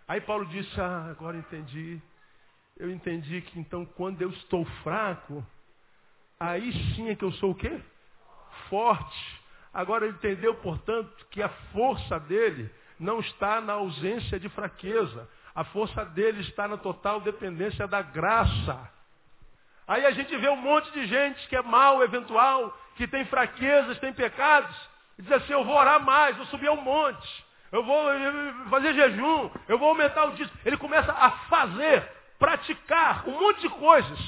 Aí 0.08 0.22
Paulo 0.22 0.46
disse, 0.46 0.80
ah, 0.80 1.08
agora 1.10 1.36
entendi. 1.36 2.02
Eu 2.78 2.90
entendi 2.90 3.42
que 3.42 3.60
então 3.60 3.86
quando 3.86 4.22
eu 4.22 4.30
estou 4.30 4.64
fraco, 4.82 5.46
aí 6.40 6.72
sim 6.96 7.10
é 7.10 7.16
que 7.16 7.26
eu 7.26 7.32
sou 7.34 7.52
o 7.52 7.56
quê? 7.56 7.82
Forte. 8.70 9.42
Agora 9.74 10.06
ele 10.06 10.16
entendeu, 10.16 10.56
portanto, 10.56 11.28
que 11.30 11.42
a 11.42 11.50
força 11.74 12.18
dele 12.22 12.72
não 12.98 13.20
está 13.20 13.60
na 13.60 13.74
ausência 13.74 14.40
de 14.40 14.48
fraqueza. 14.48 15.30
A 15.54 15.66
força 15.66 16.06
dele 16.06 16.40
está 16.42 16.70
na 16.70 16.78
total 16.78 17.20
dependência 17.20 17.86
da 17.86 18.02
graça. 18.02 18.90
Aí 19.86 20.06
a 20.06 20.12
gente 20.12 20.36
vê 20.38 20.48
um 20.48 20.56
monte 20.56 20.90
de 20.94 21.06
gente 21.06 21.48
que 21.50 21.56
é 21.56 21.62
mal, 21.62 22.02
eventual, 22.02 22.78
que 22.96 23.06
tem 23.08 23.26
fraquezas, 23.26 24.00
tem 24.00 24.14
pecados, 24.14 24.76
e 25.18 25.22
diz 25.22 25.32
assim, 25.32 25.54
eu 25.54 25.64
vou 25.64 25.76
orar 25.76 26.04
mais, 26.04 26.36
vou 26.36 26.46
subir 26.48 26.68
ao 26.68 26.78
monte, 26.78 27.46
eu 27.72 27.84
vou 27.84 28.06
fazer 28.70 28.94
jejum, 28.94 29.50
eu 29.68 29.78
vou 29.78 29.90
aumentar 29.90 30.26
o 30.26 30.32
dízimo. 30.32 30.58
Ele 30.66 30.78
começa 30.78 31.12
a 31.12 31.32
fazer, 31.32 32.10
praticar 32.38 33.28
um 33.28 33.40
monte 33.40 33.62
de 33.62 33.70
coisas. 33.70 34.20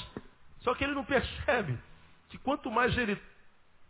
Só 0.61 0.73
que 0.73 0.83
ele 0.83 0.93
não 0.93 1.03
percebe 1.03 1.77
que 2.29 2.37
quanto 2.37 2.69
mais 2.71 2.97
ele 2.97 3.21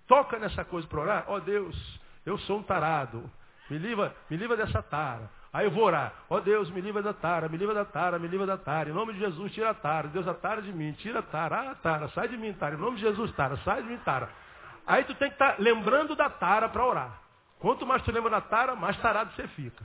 toca 0.07 0.37
nessa 0.37 0.63
coisa 0.63 0.87
para 0.87 0.99
orar, 0.99 1.25
ó 1.27 1.35
oh 1.35 1.39
Deus, 1.39 1.99
eu 2.25 2.37
sou 2.39 2.59
um 2.59 2.63
tarado, 2.63 3.29
me 3.69 3.77
livra, 3.77 4.15
me 4.29 4.37
livra 4.37 4.55
dessa 4.55 4.81
tara. 4.81 5.29
Aí 5.51 5.65
eu 5.65 5.71
vou 5.71 5.85
orar. 5.85 6.13
Ó 6.29 6.35
oh 6.35 6.41
Deus, 6.41 6.69
me 6.69 6.81
livra 6.81 7.01
da 7.01 7.13
tara, 7.13 7.49
me 7.49 7.57
livra 7.57 7.73
da 7.73 7.85
tara, 7.85 8.19
me 8.19 8.27
livra 8.27 8.45
da 8.45 8.57
tara. 8.57 8.89
Em 8.89 8.93
nome 8.93 9.13
de 9.13 9.19
Jesus, 9.19 9.51
tira 9.53 9.71
a 9.71 9.73
tara. 9.73 10.07
Deus, 10.09 10.27
a 10.27 10.33
tara 10.33 10.61
de 10.61 10.71
mim, 10.71 10.91
tira 10.93 11.19
a 11.19 11.23
tara. 11.23 11.71
Ah, 11.71 11.75
tara, 11.75 12.07
sai 12.09 12.27
de 12.27 12.37
mim, 12.37 12.53
tara. 12.53 12.75
Em 12.75 12.77
nome 12.77 12.97
de 12.97 13.01
Jesus, 13.03 13.31
tara, 13.31 13.57
sai 13.65 13.81
de 13.81 13.89
mim, 13.89 13.97
tara. 14.05 14.29
Aí 14.87 15.03
tu 15.03 15.13
tem 15.15 15.27
que 15.27 15.35
estar 15.35 15.53
tá 15.53 15.61
lembrando 15.61 16.15
da 16.15 16.29
tara 16.29 16.69
para 16.69 16.85
orar. 16.85 17.21
Quanto 17.59 17.85
mais 17.85 18.01
tu 18.03 18.11
lembra 18.11 18.31
da 18.31 18.41
tara, 18.41 18.73
mais 18.75 18.97
tarado 19.01 19.31
você 19.33 19.47
fica. 19.49 19.83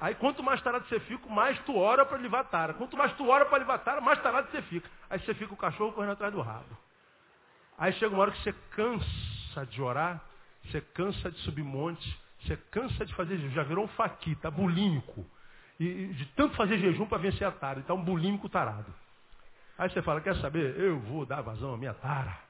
Aí 0.00 0.14
quanto 0.14 0.44
mais 0.44 0.62
tarado 0.62 0.86
você 0.86 1.00
fica, 1.00 1.28
mais 1.28 1.58
tu 1.60 1.76
ora 1.76 2.06
para 2.06 2.18
livrar 2.18 2.42
a 2.42 2.44
tara. 2.44 2.74
Quanto 2.74 2.96
mais 2.96 3.12
tu 3.14 3.28
ora 3.28 3.44
para 3.46 3.58
livrar 3.58 3.76
a 3.76 3.80
tara, 3.80 4.00
mais 4.00 4.22
tarado 4.22 4.48
você 4.48 4.62
fica. 4.62 4.88
Aí 5.10 5.18
você 5.18 5.34
fica 5.34 5.52
o 5.52 5.56
cachorro 5.56 5.92
correndo 5.92 6.12
atrás 6.12 6.32
do 6.32 6.40
rabo. 6.40 6.78
Aí 7.76 7.92
chega 7.94 8.14
uma 8.14 8.22
hora 8.22 8.30
que 8.30 8.42
você 8.42 8.52
cansa 8.70 9.66
de 9.68 9.82
orar, 9.82 10.20
você 10.64 10.80
cansa 10.80 11.30
de 11.30 11.38
subir 11.40 11.64
monte, 11.64 12.20
você 12.42 12.56
cansa 12.70 13.04
de 13.04 13.12
fazer 13.14 13.38
jejum, 13.38 13.54
já 13.54 13.64
virou 13.64 13.84
um 13.84 13.88
faquita, 13.88 14.50
bulímico. 14.50 15.26
E, 15.80 16.08
de 16.08 16.26
tanto 16.26 16.54
fazer 16.56 16.78
jejum 16.78 17.06
para 17.06 17.18
vencer 17.18 17.46
a 17.46 17.50
tara. 17.50 17.80
Então, 17.80 17.96
um 17.96 18.04
bulímico 18.04 18.48
tarado. 18.48 18.94
Aí 19.76 19.90
você 19.90 20.00
fala, 20.02 20.20
quer 20.20 20.36
saber? 20.36 20.78
Eu 20.78 21.00
vou 21.00 21.26
dar 21.26 21.40
vazão 21.40 21.74
à 21.74 21.76
minha 21.76 21.94
tara. 21.94 22.47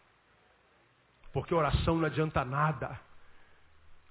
Porque 1.33 1.55
oração 1.55 1.97
não 1.97 2.07
adianta 2.07 2.45
nada. 2.45 2.99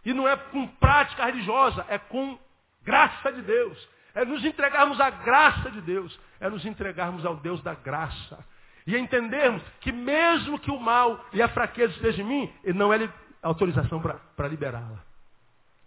E 0.06 0.14
não 0.14 0.28
é 0.28 0.36
com 0.36 0.68
prática 0.68 1.26
religiosa, 1.26 1.86
é 1.90 1.98
com 1.98 2.38
graça 2.84 3.32
de 3.32 3.42
Deus. 3.42 3.90
é 4.16 4.26
nos 4.26 4.44
entregarmos 4.44 5.00
à 5.00 5.12
graça 5.12 5.70
de 5.70 5.80
Deus, 5.82 6.20
é 6.40 6.50
nos 6.50 6.66
entregarmos 6.66 7.24
ao 7.26 7.36
Deus 7.36 7.62
da 7.62 7.76
graça. 7.76 8.44
E 8.88 8.98
entendermos 8.98 9.62
que 9.82 9.92
mesmo 9.92 10.58
que 10.58 10.72
o 10.72 10.80
mal 10.80 11.24
e 11.34 11.42
a 11.42 11.50
fraqueza 11.50 11.94
estejam 11.94 12.26
em 12.26 12.30
mim, 12.30 12.54
não 12.74 12.92
é 12.94 13.10
autorização 13.44 14.02
para 14.02 14.48
liberá-la. 14.48 15.04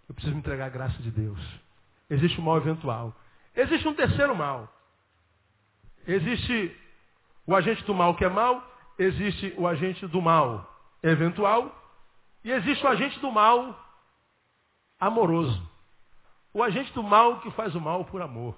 Eu 0.07 0.13
preciso 0.13 0.33
me 0.33 0.39
entregar 0.39 0.67
à 0.67 0.69
graça 0.69 1.01
de 1.01 1.09
Deus. 1.11 1.39
Existe 2.09 2.39
o 2.39 2.43
mal 2.43 2.57
eventual. 2.57 3.13
Existe 3.55 3.87
um 3.87 3.93
terceiro 3.93 4.35
mal. 4.35 4.71
Existe 6.07 6.77
o 7.45 7.55
agente 7.55 7.83
do 7.83 7.93
mal 7.93 8.15
que 8.15 8.23
é 8.23 8.29
mal, 8.29 8.63
existe 8.97 9.53
o 9.57 9.67
agente 9.67 10.05
do 10.07 10.21
mal 10.21 10.70
eventual 11.03 11.77
e 12.43 12.51
existe 12.51 12.85
o 12.85 12.89
agente 12.89 13.19
do 13.19 13.31
mal 13.31 13.77
amoroso. 14.99 15.69
O 16.53 16.63
agente 16.63 16.91
do 16.93 17.03
mal 17.03 17.39
que 17.39 17.51
faz 17.51 17.73
o 17.75 17.81
mal 17.81 18.05
por 18.05 18.21
amor. 18.21 18.55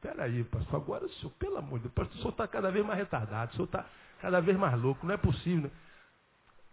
Peraí, 0.00 0.44
pastor, 0.44 0.80
agora 0.80 1.04
o 1.04 1.10
senhor, 1.10 1.30
pelo 1.32 1.58
amor 1.58 1.78
de 1.78 1.88
Deus, 1.88 2.08
o 2.08 2.16
senhor 2.18 2.30
está 2.30 2.48
cada 2.48 2.70
vez 2.70 2.84
mais 2.86 2.98
retardado, 2.98 3.52
o 3.52 3.54
senhor 3.54 3.66
está 3.66 3.84
cada 4.20 4.40
vez 4.40 4.56
mais 4.56 4.80
louco, 4.80 5.06
não 5.06 5.12
é 5.12 5.18
possível. 5.18 5.64
Né? 5.64 5.70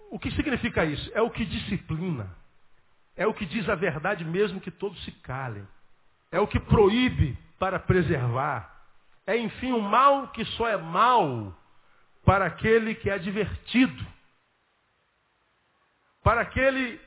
O 0.10 0.18
que 0.18 0.32
significa 0.32 0.86
isso? 0.86 1.12
É 1.14 1.22
o 1.22 1.30
que 1.30 1.46
disciplina. 1.46 2.30
É 3.16 3.28
o 3.28 3.34
que 3.34 3.46
diz 3.46 3.68
a 3.68 3.76
verdade 3.76 4.24
mesmo 4.24 4.62
que 4.62 4.72
todos 4.72 5.02
se 5.04 5.12
calem. 5.12 5.68
É 6.32 6.40
o 6.40 6.48
que 6.48 6.60
proíbe 6.60 7.38
para 7.60 7.78
preservar. 7.78 8.86
É, 9.28 9.38
enfim, 9.38 9.72
o 9.74 9.82
mal 9.82 10.30
que 10.30 10.46
só 10.46 10.68
é 10.68 10.78
mal 10.78 11.54
para 12.26 12.46
aquele 12.46 12.96
que 12.96 13.10
é 13.10 13.18
divertido. 13.18 14.06
Para 16.24 16.42
aquele 16.42 17.00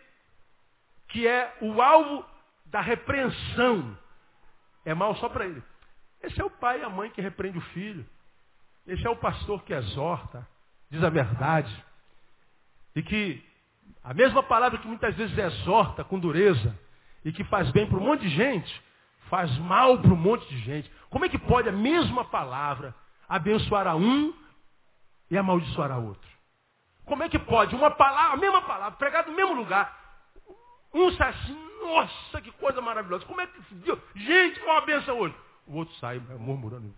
que 1.09 1.27
é 1.27 1.57
o 1.61 1.81
alvo 1.81 2.25
da 2.67 2.81
repreensão. 2.81 3.97
É 4.85 4.93
mal 4.95 5.15
só 5.17 5.29
para 5.29 5.47
ele. 5.47 5.63
Esse 6.23 6.41
é 6.41 6.45
o 6.45 6.51
pai 6.51 6.81
e 6.81 6.83
a 6.83 6.89
mãe 6.89 7.11
que 7.11 7.21
repreende 7.21 7.59
o 7.59 7.69
filho. 7.73 8.05
Esse 8.87 9.07
é 9.07 9.11
o 9.11 9.17
pastor 9.17 9.63
que 9.63 9.73
exorta, 9.73 10.47
diz 10.91 11.03
a 11.03 11.09
verdade. 11.09 11.85
E 12.95 13.03
que 13.03 13.43
a 14.03 14.13
mesma 14.13 14.43
palavra 14.43 14.79
que 14.79 14.87
muitas 14.87 15.15
vezes 15.15 15.37
exorta 15.37 16.05
com 16.05 16.19
dureza 16.19 16.79
e 17.25 17.33
que 17.33 17.45
faz 17.45 17.71
bem 17.71 17.87
para 17.87 17.99
um 17.99 18.05
monte 18.05 18.23
de 18.23 18.31
gente, 18.31 18.83
faz 19.31 19.57
mal 19.59 19.99
para 19.99 20.13
um 20.13 20.17
monte 20.17 20.47
de 20.49 20.59
gente. 20.61 20.91
Como 21.09 21.25
é 21.25 21.29
que 21.29 21.39
pode 21.39 21.69
a 21.69 21.73
mesma 21.73 22.25
palavra 22.25 22.95
abençoar 23.29 23.87
a 23.87 23.95
um 23.95 24.35
e 25.31 25.39
amaldiçoar 25.39 25.91
a 25.91 25.99
outro? 25.99 26.34
Como 27.05 27.23
é 27.23 27.29
que 27.29 27.39
pode 27.39 27.75
uma 27.75 27.91
palavra, 27.91 28.35
a 28.35 28.37
mesma 28.37 28.63
palavra, 28.63 28.99
pregada 28.99 29.31
no 29.31 29.37
mesmo 29.37 29.55
lugar, 29.55 30.05
um 30.93 31.11
sai 31.13 31.31
assim, 31.31 31.55
nossa, 31.83 32.41
que 32.41 32.51
coisa 32.53 32.81
maravilhosa. 32.81 33.27
Como 33.27 33.41
é 33.41 33.47
que 33.47 33.75
Deus, 33.75 33.99
gente, 34.15 34.61
uma 34.61 34.81
benção 34.83 35.19
hoje. 35.19 35.35
O 35.67 35.77
outro 35.77 35.95
sai 35.97 36.19
murmurando, 36.19 36.95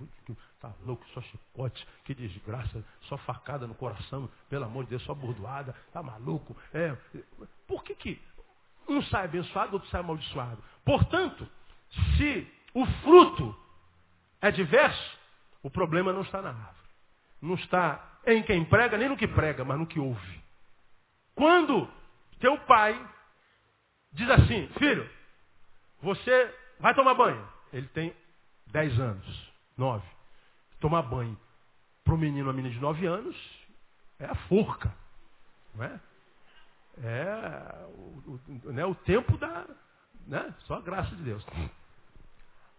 tá 0.61 0.73
louco, 0.85 1.07
só 1.15 1.21
chicote, 1.21 1.87
que 2.05 2.15
desgraça, 2.15 2.85
só 3.03 3.17
facada 3.19 3.67
no 3.67 3.75
coração, 3.75 4.29
pelo 4.49 4.65
amor 4.65 4.85
de 4.85 4.91
Deus, 4.91 5.03
só 5.05 5.15
bordoada, 5.15 5.75
tá 5.93 6.03
maluco. 6.03 6.57
É. 6.75 6.97
Por 7.67 7.85
que, 7.85 7.95
que 7.95 8.23
um 8.89 9.01
sai 9.03 9.25
abençoado, 9.25 9.75
outro 9.75 9.89
sai 9.89 10.01
amaldiçoado? 10.01 10.63
Portanto, 10.85 11.49
se 12.17 12.53
o 12.75 12.85
fruto 13.03 13.57
é 14.41 14.51
diverso, 14.51 15.19
o 15.63 15.71
problema 15.71 16.13
não 16.13 16.23
está 16.23 16.43
na 16.43 16.51
árvore. 16.51 16.87
Não 17.41 17.55
está 17.55 18.16
em 18.27 18.43
quem 18.43 18.65
prega, 18.65 18.99
nem 18.99 19.09
no 19.09 19.17
que 19.17 19.29
prega, 19.29 19.65
mas 19.65 19.79
no 19.79 19.87
que 19.87 20.01
ouve. 20.01 20.43
Quando 21.35 21.89
teu 22.41 22.59
pai 22.61 23.01
diz 24.13 24.29
assim, 24.31 24.69
filho, 24.79 25.09
você 26.03 26.55
vai 26.81 26.95
tomar 26.95 27.15
banho. 27.15 27.47
Ele 27.73 27.87
tem 27.89 28.15
10 28.69 28.99
anos, 28.99 29.53
9. 29.77 30.07
Tomar 30.81 31.03
banho 31.03 31.39
para 32.05 32.15
o 32.15 32.19
menino, 32.19 32.47
uma 32.47 32.53
menina 32.53 32.75
de 32.75 32.81
9 32.81 33.07
anos, 33.07 33.37
é 34.19 34.25
a 34.25 34.35
forca. 34.49 34.93
Não 35.75 35.85
é? 35.85 36.01
É 37.03 37.87
o, 37.89 38.41
o, 38.65 38.73
né, 38.73 38.85
o 38.85 38.95
tempo 38.95 39.37
da. 39.37 39.67
Né? 40.27 40.55
Só 40.61 40.77
a 40.77 40.81
graça 40.81 41.15
de 41.15 41.23
Deus. 41.23 41.45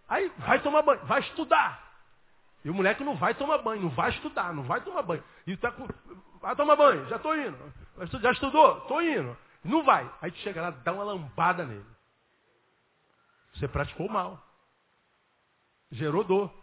Aí 0.10 0.32
vai 0.40 0.62
tomar 0.62 0.82
banho, 0.82 1.06
vai 1.06 1.20
estudar. 1.22 1.87
E 2.68 2.70
o 2.70 2.74
moleque 2.74 3.02
não 3.02 3.16
vai 3.16 3.34
tomar 3.34 3.60
banho, 3.60 3.84
não 3.84 3.90
vai 3.92 4.10
estudar, 4.10 4.54
não 4.54 4.64
vai 4.64 4.82
tomar 4.82 5.02
banho. 5.02 5.24
E 5.48 5.56
tá 5.56 5.72
com. 5.72 5.88
Vai 6.42 6.54
tomar 6.54 6.76
banho, 6.76 7.08
já 7.08 7.16
estou 7.16 7.34
indo. 7.34 7.58
Já 8.22 8.32
estudou? 8.34 8.80
Estou 8.80 9.02
indo. 9.02 9.38
Não 9.64 9.86
vai. 9.86 10.14
Aí 10.22 10.30
tu 10.32 10.38
chega 10.40 10.62
lá, 10.62 10.72
dá 10.72 10.92
uma 10.92 11.06
lambada 11.06 11.66
nele. 11.66 11.86
Você 13.54 13.70
praticou 13.70 14.10
mal. 14.10 14.46
Gerou 15.94 16.26
dor. 16.26 16.54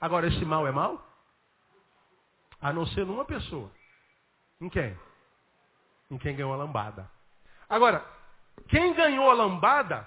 Agora, 0.00 0.26
esse 0.26 0.44
mal 0.44 0.66
é 0.66 0.72
mal? 0.72 1.00
A 2.60 2.72
não 2.72 2.84
ser 2.86 3.06
numa 3.06 3.24
pessoa. 3.24 3.70
Em 4.60 4.68
quem? 4.68 4.98
Em 6.10 6.18
quem 6.18 6.34
ganhou 6.34 6.52
a 6.52 6.56
lambada. 6.56 7.08
Agora, 7.68 8.04
quem 8.68 8.92
ganhou 8.92 9.30
a 9.30 9.34
lambada, 9.34 10.04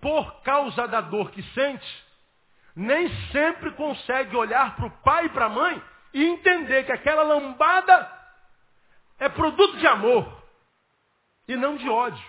por 0.00 0.42
causa 0.42 0.86
da 0.86 1.00
dor 1.00 1.32
que 1.32 1.42
sente, 1.54 2.05
nem 2.76 3.08
sempre 3.32 3.70
consegue 3.70 4.36
olhar 4.36 4.76
para 4.76 4.86
o 4.86 4.90
pai 5.02 5.24
e 5.24 5.28
para 5.30 5.46
a 5.46 5.48
mãe 5.48 5.82
e 6.12 6.22
entender 6.26 6.84
que 6.84 6.92
aquela 6.92 7.22
lambada 7.22 8.12
é 9.18 9.30
produto 9.30 9.78
de 9.78 9.86
amor 9.86 10.30
e 11.48 11.56
não 11.56 11.76
de 11.76 11.88
ódio. 11.88 12.22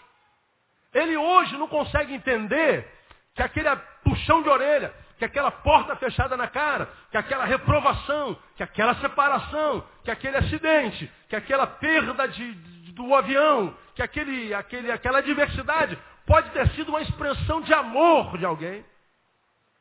Ele 0.94 1.18
hoje 1.18 1.58
não 1.58 1.68
consegue 1.68 2.14
entender 2.14 2.90
que 3.36 3.44
aquele 3.44 3.76
puxão 4.06 4.42
de 4.42 4.48
orelha, 4.48 4.94
que 5.18 5.26
aquela 5.26 5.52
porta 5.52 5.98
fechada 5.98 6.38
na 6.38 6.48
cara, 6.48 6.90
que 7.12 7.18
aquela 7.18 7.44
reprovação, 7.44 8.38
que 8.56 8.64
aquela 8.64 8.96
separação, 8.96 9.86
que 10.06 10.10
aquele 10.10 10.38
acidente, 10.38 11.12
que 11.28 11.36
aquela 11.36 11.68
perda 11.68 12.26
de, 12.30 12.54
de, 12.54 12.92
do 12.94 13.14
avião, 13.14 13.76
que 13.94 14.02
aquele, 14.02 14.54
aquele, 14.54 14.92
aquela 14.92 15.18
adversidade 15.20 16.00
pode 16.26 16.50
ter 16.52 16.70
sido 16.70 16.90
uma 16.90 17.02
expressão 17.02 17.62
de 17.62 17.74
amor 17.74 18.38
de 18.38 18.46
alguém 18.46 18.86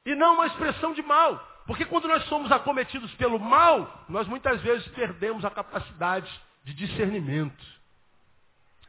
e 0.06 0.14
não 0.14 0.34
uma 0.34 0.46
expressão 0.46 0.94
de 0.94 1.02
mal. 1.02 1.36
Porque 1.66 1.84
quando 1.84 2.06
nós 2.06 2.24
somos 2.26 2.50
acometidos 2.52 3.12
pelo 3.14 3.40
mal, 3.40 4.04
nós 4.08 4.26
muitas 4.28 4.62
vezes 4.62 4.86
perdemos 4.88 5.44
a 5.44 5.50
capacidade 5.50 6.30
de 6.64 6.72
discernimento. 6.72 7.64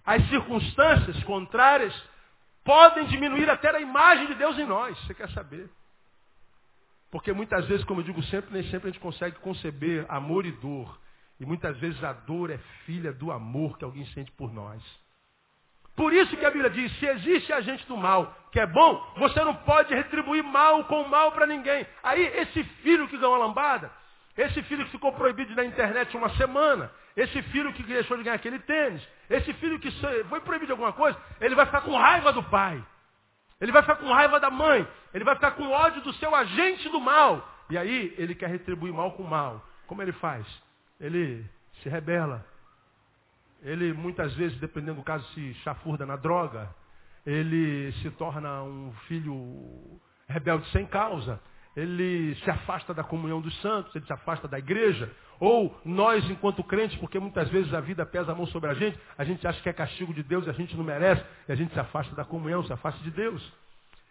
As 0.05 0.25
circunstâncias 0.29 1.21
contrárias 1.23 1.93
podem 2.63 3.07
diminuir 3.07 3.49
até 3.49 3.75
a 3.75 3.81
imagem 3.81 4.27
de 4.27 4.35
Deus 4.35 4.57
em 4.59 4.65
nós. 4.65 4.97
Você 4.99 5.13
quer 5.15 5.29
saber? 5.31 5.69
Porque 7.09 7.33
muitas 7.33 7.65
vezes, 7.65 7.83
como 7.83 8.01
eu 8.01 8.05
digo 8.05 8.21
sempre, 8.23 8.53
nem 8.53 8.63
sempre 8.69 8.89
a 8.89 8.91
gente 8.91 9.01
consegue 9.01 9.39
conceber 9.39 10.05
amor 10.07 10.45
e 10.45 10.51
dor. 10.51 10.99
E 11.39 11.45
muitas 11.45 11.77
vezes 11.77 12.01
a 12.03 12.13
dor 12.13 12.51
é 12.51 12.57
filha 12.85 13.11
do 13.11 13.31
amor 13.31 13.77
que 13.77 13.83
alguém 13.83 14.05
sente 14.07 14.31
por 14.33 14.53
nós. 14.53 14.81
Por 15.97 16.13
isso 16.13 16.37
que 16.37 16.45
a 16.45 16.51
Bíblia 16.51 16.69
diz, 16.69 16.95
se 16.99 17.07
existe 17.07 17.51
agente 17.51 17.85
do 17.87 17.97
mal 17.97 18.33
que 18.51 18.59
é 18.59 18.67
bom, 18.67 19.03
você 19.17 19.43
não 19.43 19.55
pode 19.55 19.93
retribuir 19.93 20.43
mal 20.43 20.83
com 20.85 21.03
mal 21.07 21.31
para 21.31 21.47
ninguém. 21.47 21.85
Aí 22.03 22.23
esse 22.37 22.63
filho 22.83 23.07
que 23.07 23.17
ganhou 23.17 23.33
a 23.33 23.39
lambada, 23.39 23.91
esse 24.37 24.61
filho 24.63 24.85
que 24.85 24.91
ficou 24.91 25.11
proibido 25.13 25.55
na 25.55 25.65
internet 25.65 26.15
uma 26.15 26.29
semana, 26.37 26.91
esse 27.15 27.41
filho 27.41 27.73
que 27.73 27.81
deixou 27.81 28.15
de 28.15 28.23
ganhar 28.23 28.35
aquele 28.35 28.59
tênis, 28.59 29.01
esse 29.27 29.51
filho 29.53 29.79
que 29.79 29.91
foi 30.29 30.39
proibido 30.41 30.67
de 30.67 30.71
alguma 30.73 30.93
coisa, 30.93 31.19
ele 31.41 31.55
vai 31.55 31.65
ficar 31.65 31.81
com 31.81 31.97
raiva 31.97 32.31
do 32.31 32.43
pai. 32.43 32.81
Ele 33.59 33.71
vai 33.71 33.81
ficar 33.81 33.95
com 33.95 34.13
raiva 34.13 34.39
da 34.39 34.51
mãe. 34.51 34.87
Ele 35.11 35.23
vai 35.23 35.33
ficar 35.33 35.51
com 35.51 35.67
ódio 35.67 36.01
do 36.03 36.13
seu 36.13 36.33
agente 36.35 36.87
do 36.89 37.01
mal. 37.01 37.43
E 37.71 37.77
aí 37.77 38.13
ele 38.19 38.35
quer 38.35 38.49
retribuir 38.49 38.93
mal 38.93 39.13
com 39.13 39.23
mal. 39.23 39.65
Como 39.87 40.01
ele 40.03 40.11
faz? 40.13 40.45
Ele 41.01 41.43
se 41.81 41.89
rebela. 41.89 42.45
Ele 43.67 43.93
muitas 43.93 44.33
vezes, 44.35 44.57
dependendo 44.59 44.95
do 44.95 45.03
caso, 45.03 45.25
se 45.33 45.53
chafurda 45.55 46.05
na 46.05 46.15
droga. 46.15 46.69
Ele 47.25 47.91
se 48.01 48.09
torna 48.11 48.63
um 48.63 48.93
filho 49.07 49.99
rebelde 50.27 50.69
sem 50.71 50.85
causa 50.85 51.39
ele 51.77 52.33
se 52.43 52.49
afasta 52.49 52.91
da 52.91 53.03
comunhão 53.03 53.39
dos 53.39 53.55
santos, 53.61 53.95
ele 53.95 54.03
se 54.03 54.11
afasta 54.11 54.47
da 54.47 54.57
igreja. 54.57 55.13
Ou 55.39 55.79
nós, 55.85 56.27
enquanto 56.27 56.63
crentes, 56.63 56.97
porque 56.97 57.19
muitas 57.19 57.47
vezes 57.49 57.71
a 57.71 57.79
vida 57.79 58.03
pesa 58.03 58.31
a 58.31 58.35
mão 58.35 58.47
sobre 58.47 58.71
a 58.71 58.73
gente, 58.73 58.99
a 59.15 59.23
gente 59.23 59.47
acha 59.47 59.61
que 59.61 59.69
é 59.69 59.73
castigo 59.73 60.11
de 60.11 60.23
Deus 60.23 60.47
e 60.47 60.49
a 60.49 60.53
gente 60.53 60.75
não 60.75 60.83
merece, 60.83 61.23
e 61.47 61.51
a 61.51 61.55
gente 61.55 61.71
se 61.71 61.79
afasta 61.79 62.15
da 62.15 62.25
comunhão, 62.25 62.63
se 62.63 62.73
afasta 62.73 62.99
de 63.03 63.11
Deus. 63.11 63.53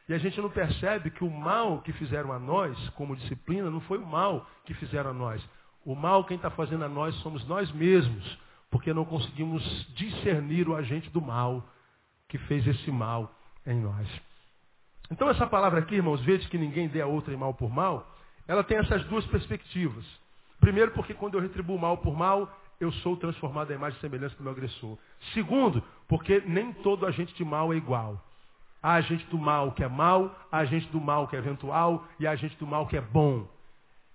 E 0.09 0.15
a 0.15 0.19
gente 0.19 0.41
não 0.41 0.49
percebe 0.49 1.11
que 1.11 1.25
o 1.25 1.31
mal 1.31 1.83
que 1.83 1.93
fizeram 1.95 2.31
a 2.33 2.39
nós, 2.39 2.79
como 2.91 3.17
disciplina, 3.17 3.69
não 3.69 3.81
foi 3.81 3.99
o 3.99 4.07
mal 4.07 4.49
que 4.65 4.73
fizeram 4.75 5.11
a 5.11 5.13
nós. 5.13 5.43
O 5.85 5.97
mal 5.97 6.25
quem 6.25 6.37
está 6.37 6.51
fazendo 6.51 6.85
a 6.85 6.89
nós 6.89 7.17
somos 7.17 7.45
nós 7.49 7.71
mesmos, 7.73 8.39
porque 8.71 8.93
não 8.93 9.05
conseguimos 9.05 9.63
discernir 9.95 10.69
o 10.69 10.75
agente 10.75 11.09
do 11.11 11.21
mal 11.21 11.67
que 12.29 12.39
fez 12.39 12.67
esse 12.67 12.91
mal 12.91 13.33
em 13.67 13.81
nós. 13.81 14.09
Então 15.11 15.29
essa 15.31 15.47
palavra 15.47 15.81
aqui, 15.81 15.95
irmãos, 15.95 16.21
vezes 16.23 16.47
que 16.49 16.59
ninguém 16.59 16.89
dê 16.89 17.01
a 17.01 17.07
outra 17.07 17.37
mal 17.37 17.55
por 17.55 17.71
mal, 17.71 18.11
ela 18.49 18.65
tem 18.65 18.79
essas 18.79 19.05
duas 19.05 19.25
perspectivas. 19.27 20.05
Primeiro, 20.61 20.91
porque 20.93 21.15
quando 21.15 21.35
eu 21.35 21.41
retribuo 21.41 21.79
mal 21.79 21.99
por 21.99 22.17
mal, 22.17 22.51
eu 22.81 22.93
sou 22.93 23.17
transformado 23.17 23.71
em 23.71 23.77
imagem 23.77 23.99
e 23.99 24.01
semelhança 24.01 24.37
do 24.37 24.43
meu 24.43 24.53
agressor. 24.53 24.99
Segundo, 25.33 25.83
porque 26.09 26.43
nem 26.47 26.73
todo 26.73 27.07
agente 27.07 27.35
de 27.35 27.45
mal 27.45 27.73
é 27.73 27.77
igual. 27.77 28.23
Há 28.83 28.95
agente 28.95 29.25
do 29.27 29.39
mal 29.39 29.73
que 29.73 29.83
é 29.83 29.89
mal, 29.89 30.35
há 30.51 30.59
agente 30.59 30.87
do 30.89 31.01
mal 31.01 31.27
que 31.27 31.37
é 31.37 31.39
eventual 31.39 32.07
e 32.19 32.27
há 32.27 32.33
agente 32.33 32.57
do 32.57 32.67
mal 32.67 32.87
que 32.87 32.97
é 32.97 33.01
bom. 33.01 33.49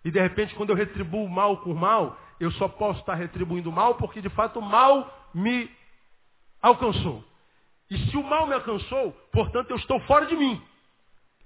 E 0.03 0.11
de 0.11 0.19
repente, 0.19 0.55
quando 0.55 0.69
eu 0.71 0.75
retribuo 0.75 1.27
mal 1.29 1.57
com 1.57 1.73
mal, 1.73 2.17
eu 2.41 2.51
só 2.53 2.67
posso 2.67 2.99
estar 3.01 3.13
retribuindo 3.13 3.71
mal 3.71 3.95
porque 3.95 4.19
de 4.19 4.29
fato 4.29 4.57
o 4.57 4.61
mal 4.63 5.29
me 5.31 5.69
alcançou. 6.59 7.23
E 7.89 7.97
se 8.09 8.17
o 8.17 8.23
mal 8.23 8.47
me 8.47 8.53
alcançou, 8.55 9.11
portanto 9.31 9.69
eu 9.69 9.75
estou 9.75 9.99
fora 10.01 10.25
de 10.25 10.35
mim. 10.35 10.59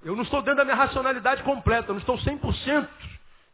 Eu 0.01 0.15
não 0.15 0.23
estou 0.23 0.41
dentro 0.41 0.59
da 0.59 0.63
minha 0.63 0.77
racionalidade 0.77 1.43
completa, 1.43 1.89
eu 1.89 1.95
não 1.95 1.99
estou 1.99 2.17
100% 2.17 2.87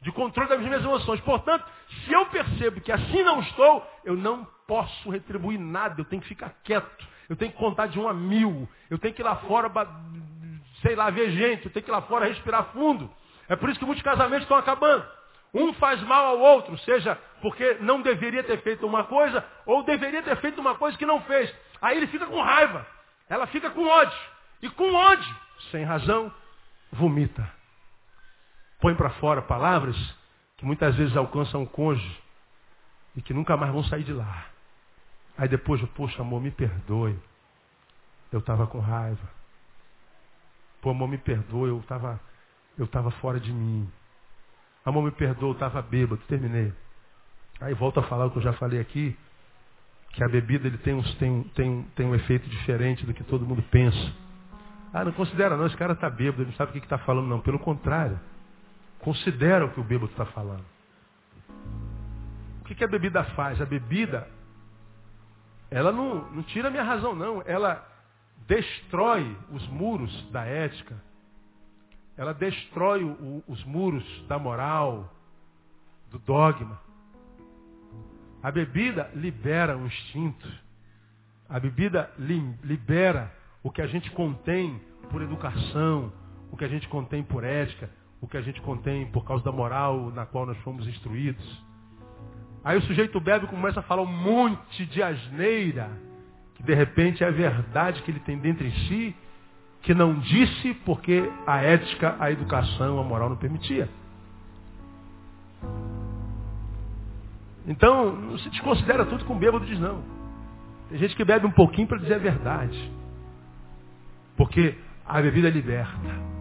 de 0.02 0.12
controle 0.12 0.50
das 0.50 0.60
minhas 0.60 0.84
emoções. 0.84 1.20
Portanto, 1.22 1.66
se 2.06 2.14
eu 2.14 2.28
percebo 2.28 2.80
que 2.80 2.92
assim 2.92 3.24
não 3.24 3.40
estou, 3.40 3.90
eu 4.04 4.16
não 4.16 4.46
posso 4.68 5.10
retribuir 5.10 5.60
nada, 5.60 6.00
eu 6.00 6.06
tenho 6.06 6.22
que 6.22 6.28
ficar 6.28 6.54
quieto. 6.64 7.08
Eu 7.28 7.36
tenho 7.36 7.52
que 7.52 7.58
contar 7.58 7.88
de 7.88 8.00
um 8.00 8.08
a 8.08 8.14
mil. 8.14 8.70
Eu 8.90 9.00
tenho 9.00 9.14
que 9.14 9.22
ir 9.22 9.24
lá 9.24 9.38
fora, 9.38 9.72
sei 10.82 10.96
lá, 10.96 11.10
ver 11.10 11.32
gente. 11.32 11.66
Eu 11.66 11.72
tenho 11.72 11.84
que 11.84 11.90
ir 11.90 11.94
lá 11.94 12.02
fora 12.04 12.28
respirar 12.28 12.66
fundo. 12.66 13.10
É 13.48 13.56
por 13.56 13.70
isso 13.70 13.80
que 13.80 13.86
muitos 13.86 14.04
casamentos 14.04 14.44
estão 14.44 14.58
acabando. 14.58 15.06
Um 15.54 15.74
faz 15.74 16.02
mal 16.04 16.26
ao 16.28 16.40
outro, 16.40 16.78
seja 16.80 17.16
porque 17.42 17.78
não 17.82 18.02
deveria 18.02 18.44
ter 18.44 18.62
feito 18.62 18.86
uma 18.86 19.04
coisa, 19.04 19.44
ou 19.66 19.84
deveria 19.84 20.22
ter 20.24 20.38
feito 20.38 20.62
uma 20.62 20.76
coisa 20.76 20.98
que 20.98 21.06
não 21.06 21.22
fez. 21.22 21.54
Aí 21.82 21.98
ele 21.98 22.08
fica 22.08 22.26
com 22.26 22.42
raiva. 22.42 22.86
Ela 23.28 23.48
fica 23.48 23.70
com 23.70 23.86
ódio. 23.86 24.20
E 24.62 24.70
com 24.70 24.94
ódio, 24.94 25.36
sem 25.72 25.84
razão, 25.84 26.32
vomita. 26.92 27.52
Põe 28.80 28.94
para 28.96 29.10
fora 29.12 29.42
palavras 29.42 29.96
que 30.58 30.66
muitas 30.66 30.96
vezes 30.96 31.18
alcançam 31.18 31.64
o 31.64 31.68
cônjuge 31.68 32.22
e 33.16 33.22
que 33.22 33.34
nunca 33.34 33.58
mais 33.58 33.72
vão 33.72 33.84
sair 33.84 34.04
de 34.04 34.14
lá. 34.14 34.46
Aí 35.38 35.48
depois, 35.48 35.82
poxa, 35.96 36.22
amor, 36.22 36.42
me 36.42 36.52
perdoe. 36.52 37.20
Eu 38.32 38.40
estava 38.40 38.68
com 38.68 38.80
raiva. 38.80 39.30
Pô, 40.82 40.92
amor, 40.92 41.08
me 41.08 41.18
perdoe, 41.18 41.70
eu 41.70 41.80
estava 41.80 42.20
eu 42.78 42.88
tava 42.88 43.12
fora 43.12 43.40
de 43.40 43.52
mim. 43.52 43.92
Amor, 44.86 45.04
me 45.04 45.12
perdoe, 45.12 45.50
eu 45.50 45.54
estava 45.54 45.82
bêbado. 45.82 46.22
Terminei. 46.28 46.74
Aí 47.60 47.74
volto 47.76 48.00
a 48.00 48.04
falar 48.04 48.26
o 48.26 48.32
que 48.32 48.38
eu 48.38 48.42
já 48.42 48.54
falei 48.54 48.80
aqui, 48.80 49.16
que 50.14 50.24
a 50.24 50.28
bebida 50.28 50.68
ele 50.68 50.80
tem, 50.80 50.96
uns, 50.96 51.14
tem, 51.16 51.44
tem, 51.56 51.84
tem 51.96 52.06
um 52.06 52.16
efeito 52.16 52.50
diferente 52.50 53.06
do 53.06 53.14
que 53.14 53.24
todo 53.24 53.46
mundo 53.46 53.64
pensa. 53.70 54.14
Ah, 54.92 55.06
não 55.06 55.12
considera 55.12 55.56
não, 55.56 55.68
esse 55.68 55.78
cara 55.78 55.94
está 55.94 56.10
bêbado, 56.10 56.42
ele 56.42 56.50
não 56.50 56.58
sabe 56.58 56.72
o 56.72 56.74
que 56.74 56.80
está 56.80 56.98
falando, 56.98 57.28
não. 57.28 57.40
Pelo 57.40 57.60
contrário, 57.60 58.20
considera 59.00 59.66
o 59.66 59.70
que 59.72 59.80
o 59.80 59.84
bêbado 59.84 60.12
está 60.12 60.26
falando. 60.26 60.66
O 62.62 62.66
que, 62.66 62.74
que 62.74 62.84
a 62.84 62.88
bebida 62.88 63.24
faz? 63.36 63.62
A 63.62 63.66
bebida, 63.66 64.28
ela 65.70 65.92
não, 65.92 66.32
não 66.32 66.44
tira 66.44 66.68
a 66.68 66.72
minha 66.72 66.84
razão, 66.84 67.16
não. 67.16 67.44
Ela 67.46 67.88
destrói 68.48 69.38
os 69.52 69.68
muros 69.68 70.30
da 70.32 70.44
ética. 70.44 70.96
Ela 72.18 72.34
destrói 72.34 73.04
o, 73.04 73.44
os 73.48 73.64
muros 73.64 74.04
da 74.28 74.38
moral, 74.38 75.12
do 76.10 76.20
dogma. 76.20 76.80
A 78.44 78.52
bebida 78.52 79.10
libera 79.16 79.78
o 79.78 79.86
instinto. 79.86 80.48
A 81.48 81.60
bebida 81.60 82.12
li, 82.18 82.40
libera 82.64 83.32
o 83.64 83.72
que 83.72 83.82
a 83.82 83.88
gente 83.88 84.10
contém 84.12 84.82
por 85.10 85.22
educação, 85.22 86.12
o 86.52 86.58
que 86.58 86.66
a 86.66 86.68
gente 86.68 86.88
contém 86.88 87.24
por 87.24 87.44
ética, 87.44 87.90
o 88.20 88.28
que 88.28 88.38
a 88.38 88.42
gente 88.42 88.62
contém 88.62 89.06
por 89.08 89.26
causa 89.26 89.44
da 89.44 89.52
moral 89.52 90.12
na 90.12 90.26
qual 90.26 90.46
nós 90.46 90.58
fomos 90.60 90.88
instruídos. 90.88 91.64
Aí 92.64 92.78
o 92.78 92.82
sujeito 92.84 93.20
bebe 93.20 93.46
e 93.46 93.50
começa 93.50 93.80
a 93.80 93.84
falar 93.84 94.04
um 94.04 94.06
monte 94.06 94.86
de 94.86 95.02
asneira, 95.02 95.90
que 96.56 96.64
de 96.64 96.74
repente 96.74 97.24
é 97.24 97.28
a 97.28 97.32
verdade 97.32 98.02
que 98.04 98.12
ele 98.12 98.20
tem 98.20 98.38
dentro 98.38 98.66
em 98.66 98.72
si, 98.88 99.16
que 99.82 99.94
não 99.94 100.20
disse 100.20 100.74
porque 100.86 101.30
a 101.46 101.62
ética, 101.62 102.16
a 102.20 102.32
educação, 102.32 103.00
a 103.00 103.04
moral 103.04 103.30
não 103.30 103.36
permitia. 103.36 103.90
Então, 107.66 108.16
não 108.16 108.38
se 108.40 108.50
desconsidera 108.50 109.06
tudo 109.06 109.26
com 109.26 109.38
bêbado 109.38 109.66
diz 109.66 109.80
não. 109.80 110.04
Tem 110.90 111.00
gente 111.00 111.16
que 111.16 111.24
bebe 111.24 111.46
um 111.46 111.52
pouquinho 111.52 111.88
para 111.88 111.98
dizer 111.98 112.16
a 112.16 112.20
verdade. 112.20 112.92
Porque 114.36 114.78
a 115.06 115.22
bebida 115.22 115.50
liberta. 115.50 116.32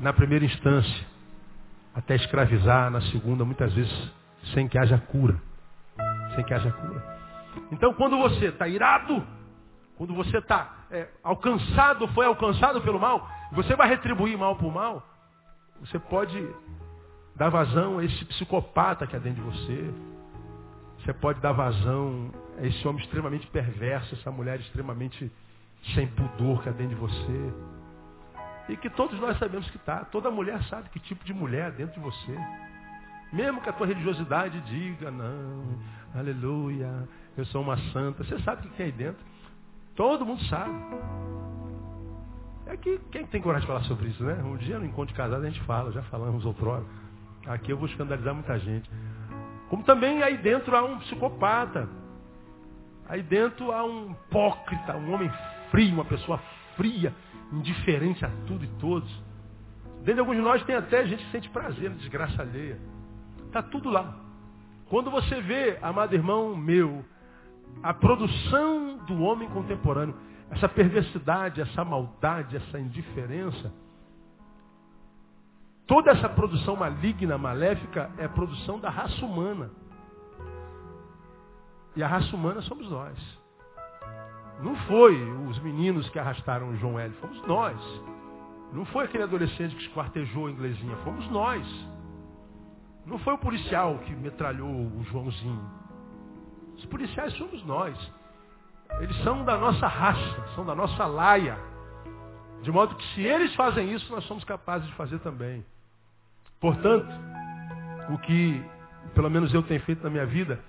Na 0.00 0.12
primeira 0.12 0.44
instância, 0.44 1.06
até 1.94 2.16
escravizar, 2.16 2.90
na 2.90 3.00
segunda, 3.02 3.44
muitas 3.44 3.72
vezes, 3.72 4.12
sem 4.52 4.68
que 4.68 4.78
haja 4.78 4.98
cura. 4.98 5.40
Sem 6.34 6.44
que 6.44 6.52
haja 6.52 6.70
cura. 6.70 7.16
Então, 7.72 7.94
quando 7.94 8.18
você 8.18 8.46
está 8.46 8.68
irado, 8.68 9.26
quando 9.96 10.14
você 10.14 10.36
está 10.38 10.75
é, 10.90 11.08
alcançado, 11.22 12.06
foi 12.08 12.26
alcançado 12.26 12.80
pelo 12.80 12.98
mal, 12.98 13.28
você 13.52 13.74
vai 13.74 13.88
retribuir 13.88 14.36
mal 14.38 14.56
por 14.56 14.72
mal, 14.72 15.02
você 15.80 15.98
pode 15.98 16.48
dar 17.36 17.50
vazão 17.50 17.98
a 17.98 18.04
esse 18.04 18.24
psicopata 18.24 19.06
que 19.06 19.14
é 19.14 19.20
dentro 19.20 19.42
de 19.42 19.50
você. 19.50 19.94
Você 20.98 21.12
pode 21.12 21.40
dar 21.40 21.52
vazão 21.52 22.32
a 22.58 22.66
esse 22.66 22.88
homem 22.88 23.02
extremamente 23.02 23.46
perverso, 23.48 24.14
essa 24.14 24.30
mulher 24.30 24.58
extremamente 24.58 25.30
sem 25.94 26.06
pudor 26.08 26.62
que 26.62 26.68
há 26.68 26.72
dentro 26.72 26.94
de 26.94 27.00
você. 27.00 27.52
E 28.68 28.76
que 28.76 28.90
todos 28.90 29.18
nós 29.20 29.38
sabemos 29.38 29.68
que 29.70 29.76
está. 29.76 30.04
Toda 30.06 30.30
mulher 30.30 30.60
sabe 30.64 30.88
que 30.88 30.98
tipo 30.98 31.24
de 31.24 31.32
mulher 31.32 31.66
há 31.66 31.70
dentro 31.70 31.94
de 31.94 32.00
você. 32.00 32.36
Mesmo 33.32 33.60
que 33.60 33.68
a 33.68 33.72
tua 33.72 33.86
religiosidade 33.86 34.60
diga, 34.62 35.10
não, 35.10 35.78
aleluia, 36.14 37.06
eu 37.36 37.44
sou 37.46 37.62
uma 37.62 37.76
santa. 37.92 38.24
Você 38.24 38.38
sabe 38.40 38.66
o 38.66 38.70
que 38.70 38.76
tem 38.76 38.86
aí 38.86 38.92
dentro. 38.92 39.24
Todo 39.96 40.26
mundo 40.26 40.44
sabe. 40.44 40.74
É 42.66 42.76
que 42.76 42.98
quem 43.10 43.26
tem 43.26 43.40
coragem 43.40 43.66
de 43.66 43.72
falar 43.72 43.84
sobre 43.84 44.08
isso, 44.08 44.22
né? 44.22 44.34
Um 44.44 44.56
dia 44.56 44.78
no 44.78 44.84
encontro 44.84 45.06
de 45.06 45.14
casado 45.14 45.42
a 45.42 45.48
gente 45.48 45.62
fala, 45.62 45.90
já 45.90 46.02
falamos 46.02 46.44
outrora. 46.44 46.84
Aqui 47.46 47.72
eu 47.72 47.78
vou 47.78 47.88
escandalizar 47.88 48.34
muita 48.34 48.58
gente. 48.58 48.90
Como 49.70 49.82
também 49.84 50.22
aí 50.22 50.36
dentro 50.36 50.76
há 50.76 50.84
um 50.84 50.98
psicopata. 50.98 51.88
Aí 53.08 53.22
dentro 53.22 53.72
há 53.72 53.84
um 53.84 54.10
hipócrita, 54.12 54.96
um 54.96 55.14
homem 55.14 55.30
frio, 55.70 55.94
uma 55.94 56.04
pessoa 56.04 56.38
fria, 56.76 57.14
indiferente 57.52 58.24
a 58.24 58.30
tudo 58.46 58.64
e 58.64 58.68
todos. 58.78 59.10
Dentro 59.98 60.14
de 60.14 60.20
alguns 60.20 60.36
de 60.36 60.42
nós 60.42 60.62
tem 60.64 60.76
até 60.76 61.06
gente 61.06 61.24
que 61.24 61.30
sente 61.30 61.48
prazer 61.50 61.88
na 61.88 61.96
desgraça 61.96 62.42
alheia. 62.42 62.78
Está 63.46 63.62
tudo 63.62 63.88
lá. 63.88 64.14
Quando 64.88 65.10
você 65.10 65.40
vê, 65.40 65.78
amado 65.80 66.14
irmão 66.14 66.56
meu, 66.56 67.04
a 67.82 67.94
produção 67.94 68.98
do 69.06 69.22
homem 69.22 69.48
contemporâneo, 69.50 70.14
essa 70.50 70.68
perversidade, 70.68 71.60
essa 71.60 71.84
maldade, 71.84 72.56
essa 72.56 72.78
indiferença, 72.78 73.72
toda 75.86 76.10
essa 76.10 76.28
produção 76.28 76.76
maligna, 76.76 77.36
maléfica, 77.38 78.10
é 78.18 78.26
produção 78.28 78.78
da 78.80 78.90
raça 78.90 79.24
humana. 79.24 79.70
E 81.94 82.02
a 82.02 82.08
raça 82.08 82.34
humana 82.34 82.60
somos 82.62 82.88
nós. 82.90 83.16
Não 84.62 84.74
foi 84.86 85.20
os 85.48 85.58
meninos 85.60 86.08
que 86.10 86.18
arrastaram 86.18 86.70
o 86.70 86.76
João 86.76 86.98
L. 86.98 87.12
Fomos 87.14 87.46
nós. 87.46 88.02
Não 88.72 88.84
foi 88.86 89.04
aquele 89.04 89.24
adolescente 89.24 89.74
que 89.76 89.82
esquartejou 89.82 90.46
a 90.46 90.50
inglesinha. 90.50 90.96
Fomos 90.98 91.28
nós. 91.30 91.66
Não 93.04 93.18
foi 93.20 93.34
o 93.34 93.38
policial 93.38 93.98
que 93.98 94.14
metralhou 94.14 94.68
o 94.68 95.04
Joãozinho. 95.04 95.85
Os 96.76 96.84
policiais 96.86 97.32
somos 97.34 97.64
nós. 97.64 97.96
Eles 99.00 99.16
são 99.22 99.44
da 99.44 99.56
nossa 99.56 99.86
raça, 99.86 100.46
são 100.54 100.64
da 100.64 100.74
nossa 100.74 101.06
laia. 101.06 101.58
De 102.62 102.70
modo 102.70 102.94
que 102.94 103.14
se 103.14 103.22
eles 103.22 103.54
fazem 103.54 103.92
isso, 103.92 104.10
nós 104.12 104.24
somos 104.24 104.44
capazes 104.44 104.86
de 104.88 104.94
fazer 104.94 105.18
também. 105.20 105.64
Portanto, 106.60 107.08
o 108.10 108.18
que 108.18 108.64
pelo 109.14 109.30
menos 109.30 109.52
eu 109.52 109.62
tenho 109.62 109.80
feito 109.82 110.02
na 110.02 110.10
minha 110.10 110.26
vida 110.26 110.60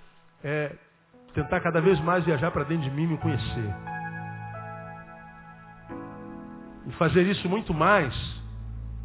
é 0.43 0.76
tentar 1.34 1.60
cada 1.60 1.82
vez 1.82 1.99
mais 1.99 2.24
viajar 2.26 2.51
para 2.51 2.64
dentro 2.64 2.89
de 2.89 2.95
mim 2.95 3.03
e 3.03 3.08
me 3.08 3.18
conhecer. 3.18 3.76
E 6.88 6.91
fazer 6.93 7.24
isso 7.24 7.47
muito 7.49 7.74
mais 7.74 8.14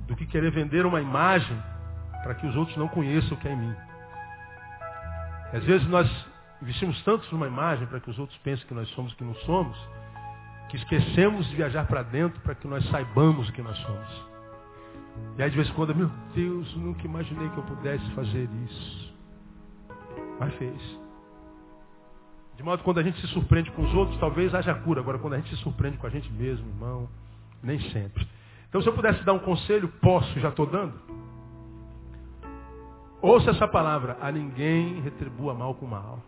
do 0.07 0.17
que 0.17 0.27
querer 0.27 0.51
vender 0.51 0.87
uma 0.87 1.01
imagem 1.01 1.61
para 2.23 2.35
que 2.35 2.47
os 2.47 2.55
outros 2.57 2.77
não 2.77 2.89
conheçam 2.89 3.37
o 3.37 3.41
que 3.41 3.49
é 3.49 3.53
em 3.53 3.57
mim. 3.57 3.77
Às 5.53 5.65
vezes 5.65 5.87
nós 5.89 6.09
investimos 6.63 7.03
tanto 7.03 7.27
numa 7.33 7.49
imagem 7.49 7.87
para 7.89 7.99
que 7.99 8.09
os 8.09 8.19
outros 8.19 8.39
pensem 8.39 8.67
que 8.67 8.73
nós 8.73 8.89
somos 8.91 9.13
o 9.13 9.17
que 9.17 9.25
não 9.25 9.35
somos, 9.35 9.77
que 10.69 10.77
esquecemos 10.77 11.47
de 11.49 11.57
viajar 11.57 11.87
para 11.87 12.03
dentro 12.03 12.41
para 12.41 12.55
que 12.55 12.69
nós 12.69 12.89
saibamos 12.89 13.49
o 13.49 13.53
que 13.53 13.61
nós 13.61 13.77
somos. 13.79 14.33
E 15.37 15.43
aí 15.43 15.51
de 15.51 15.57
vez 15.57 15.69
em 15.69 15.73
quando, 15.75 15.95
meu 15.95 16.11
Deus, 16.35 16.75
nunca 16.77 17.05
imaginei 17.05 17.49
que 17.51 17.59
eu 17.59 17.65
pudesse 17.65 18.09
fazer 18.13 18.49
isso. 18.65 19.15
Mas 20.39 20.55
fez. 20.55 20.99
De 22.57 22.63
modo 22.63 22.79
que 22.79 22.85
quando 22.85 22.99
a 22.99 23.03
gente 23.03 23.21
se 23.21 23.27
surpreende 23.29 23.71
com 23.73 23.83
os 23.83 23.93
outros, 23.95 24.19
talvez 24.21 24.55
haja 24.55 24.75
cura. 24.77 25.01
Agora, 25.01 25.19
quando 25.19 25.35
a 25.35 25.39
gente 25.39 25.51
se 25.51 25.63
surpreende 25.63 25.99
com 25.99 26.07
a 26.07 26.11
gente 26.11 26.31
mesmo, 26.31 26.67
irmão, 26.69 27.09
nem 27.63 27.79
sempre. 27.91 28.27
Então, 28.69 28.81
se 28.81 28.89
eu 28.89 28.95
pudesse 28.95 29.23
dar 29.25 29.33
um 29.33 29.41
conselho, 29.41 29.89
posso, 30.01 30.39
já 30.39 30.49
estou 30.49 30.67
dando. 30.67 30.95
Ouça 33.21 33.51
essa 33.51 33.67
palavra. 33.67 34.17
A 34.21 34.31
ninguém 34.31 35.01
retribua 35.01 35.55
mal 35.55 35.75
com 35.75 35.87
mal. 35.87 36.21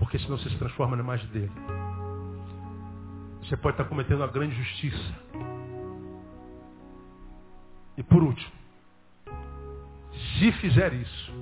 Porque 0.00 0.18
senão 0.18 0.38
você 0.38 0.48
se 0.48 0.56
transforma 0.56 0.96
na 0.96 1.02
imagem 1.02 1.26
dele. 1.28 1.52
Você 3.42 3.54
pode 3.54 3.74
estar 3.74 3.84
cometendo 3.84 4.20
uma 4.20 4.28
grande 4.28 4.56
justiça. 4.56 5.14
E 7.98 8.02
por 8.02 8.22
último, 8.22 8.50
se 10.38 10.52
fizer 10.52 10.94
isso, 10.94 11.32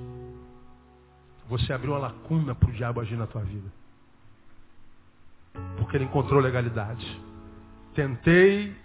você 1.48 1.72
abriu 1.72 1.92
uma 1.92 2.00
lacuna 2.00 2.52
para 2.52 2.68
o 2.68 2.72
diabo 2.72 3.00
agir 3.00 3.16
na 3.16 3.28
tua 3.28 3.42
vida. 3.44 3.70
Porque 5.78 5.96
ele 5.96 6.06
encontrou 6.06 6.40
legalidade. 6.40 7.06
Tentei 7.94 8.76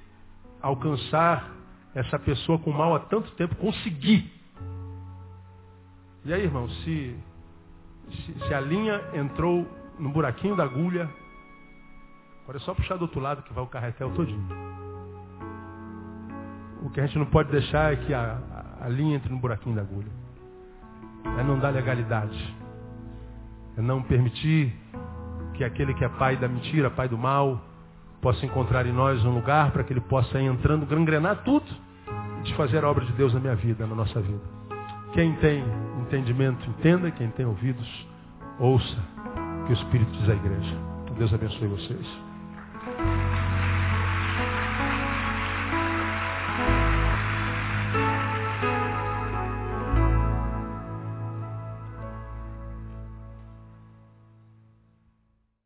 alcançar 0.61 1.51
essa 1.95 2.19
pessoa 2.19 2.59
com 2.59 2.71
mal 2.71 2.93
há 2.93 2.99
tanto 2.99 3.31
tempo, 3.31 3.55
consegui. 3.55 4.31
E 6.25 6.31
aí, 6.31 6.43
irmão, 6.43 6.69
se, 6.69 7.17
se, 8.11 8.53
a 8.53 8.59
linha 8.59 9.01
entrou 9.13 9.67
no 9.99 10.09
buraquinho 10.09 10.55
da 10.55 10.63
agulha, 10.63 11.09
agora 12.43 12.57
é 12.57 12.61
só 12.61 12.73
puxar 12.73 12.97
do 12.97 13.03
outro 13.03 13.19
lado 13.19 13.43
que 13.43 13.53
vai 13.53 13.63
o 13.63 13.67
carretel 13.67 14.11
todinho. 14.11 14.47
O 16.83 16.89
que 16.89 16.99
a 16.99 17.05
gente 17.05 17.17
não 17.17 17.25
pode 17.25 17.49
deixar 17.49 17.93
é 17.93 17.95
que 17.95 18.13
a, 18.13 18.39
a, 18.81 18.85
a 18.85 18.89
linha 18.89 19.15
entre 19.15 19.31
no 19.31 19.39
buraquinho 19.39 19.75
da 19.75 19.81
agulha. 19.81 20.11
É 21.39 21.43
não 21.43 21.57
dar 21.57 21.69
legalidade. 21.69 22.55
É 23.77 23.81
não 23.81 24.01
permitir 24.01 24.75
que 25.53 25.63
aquele 25.63 25.93
que 25.93 26.03
é 26.03 26.09
pai 26.09 26.35
da 26.35 26.47
mentira, 26.47 26.89
pai 26.89 27.07
do 27.07 27.17
mal, 27.17 27.61
possa 28.21 28.45
encontrar 28.45 28.85
em 28.85 28.91
nós 28.91 29.23
um 29.25 29.33
lugar 29.33 29.71
para 29.71 29.83
que 29.83 29.93
ele 29.93 30.01
possa 30.01 30.39
ir 30.39 30.45
entrando, 30.45 30.85
gangrenar 30.85 31.43
tudo 31.43 31.65
e 32.39 32.43
desfazer 32.43 32.83
a 32.83 32.89
obra 32.89 33.05
de 33.05 33.13
Deus 33.13 33.33
na 33.33 33.39
minha 33.39 33.55
vida, 33.55 33.85
na 33.87 33.95
nossa 33.95 34.19
vida. 34.21 34.62
Quem 35.13 35.35
tem 35.35 35.63
entendimento, 36.01 36.67
entenda. 36.69 37.11
Quem 37.11 37.29
tem 37.31 37.45
ouvidos, 37.45 38.07
ouça 38.59 38.97
que 39.65 39.71
o 39.71 39.75
Espírito 39.75 40.11
diz 40.11 40.29
à 40.29 40.33
igreja. 40.33 40.77
Que 41.05 41.13
Deus 41.13 41.33
abençoe 41.33 41.67
vocês. 41.67 42.07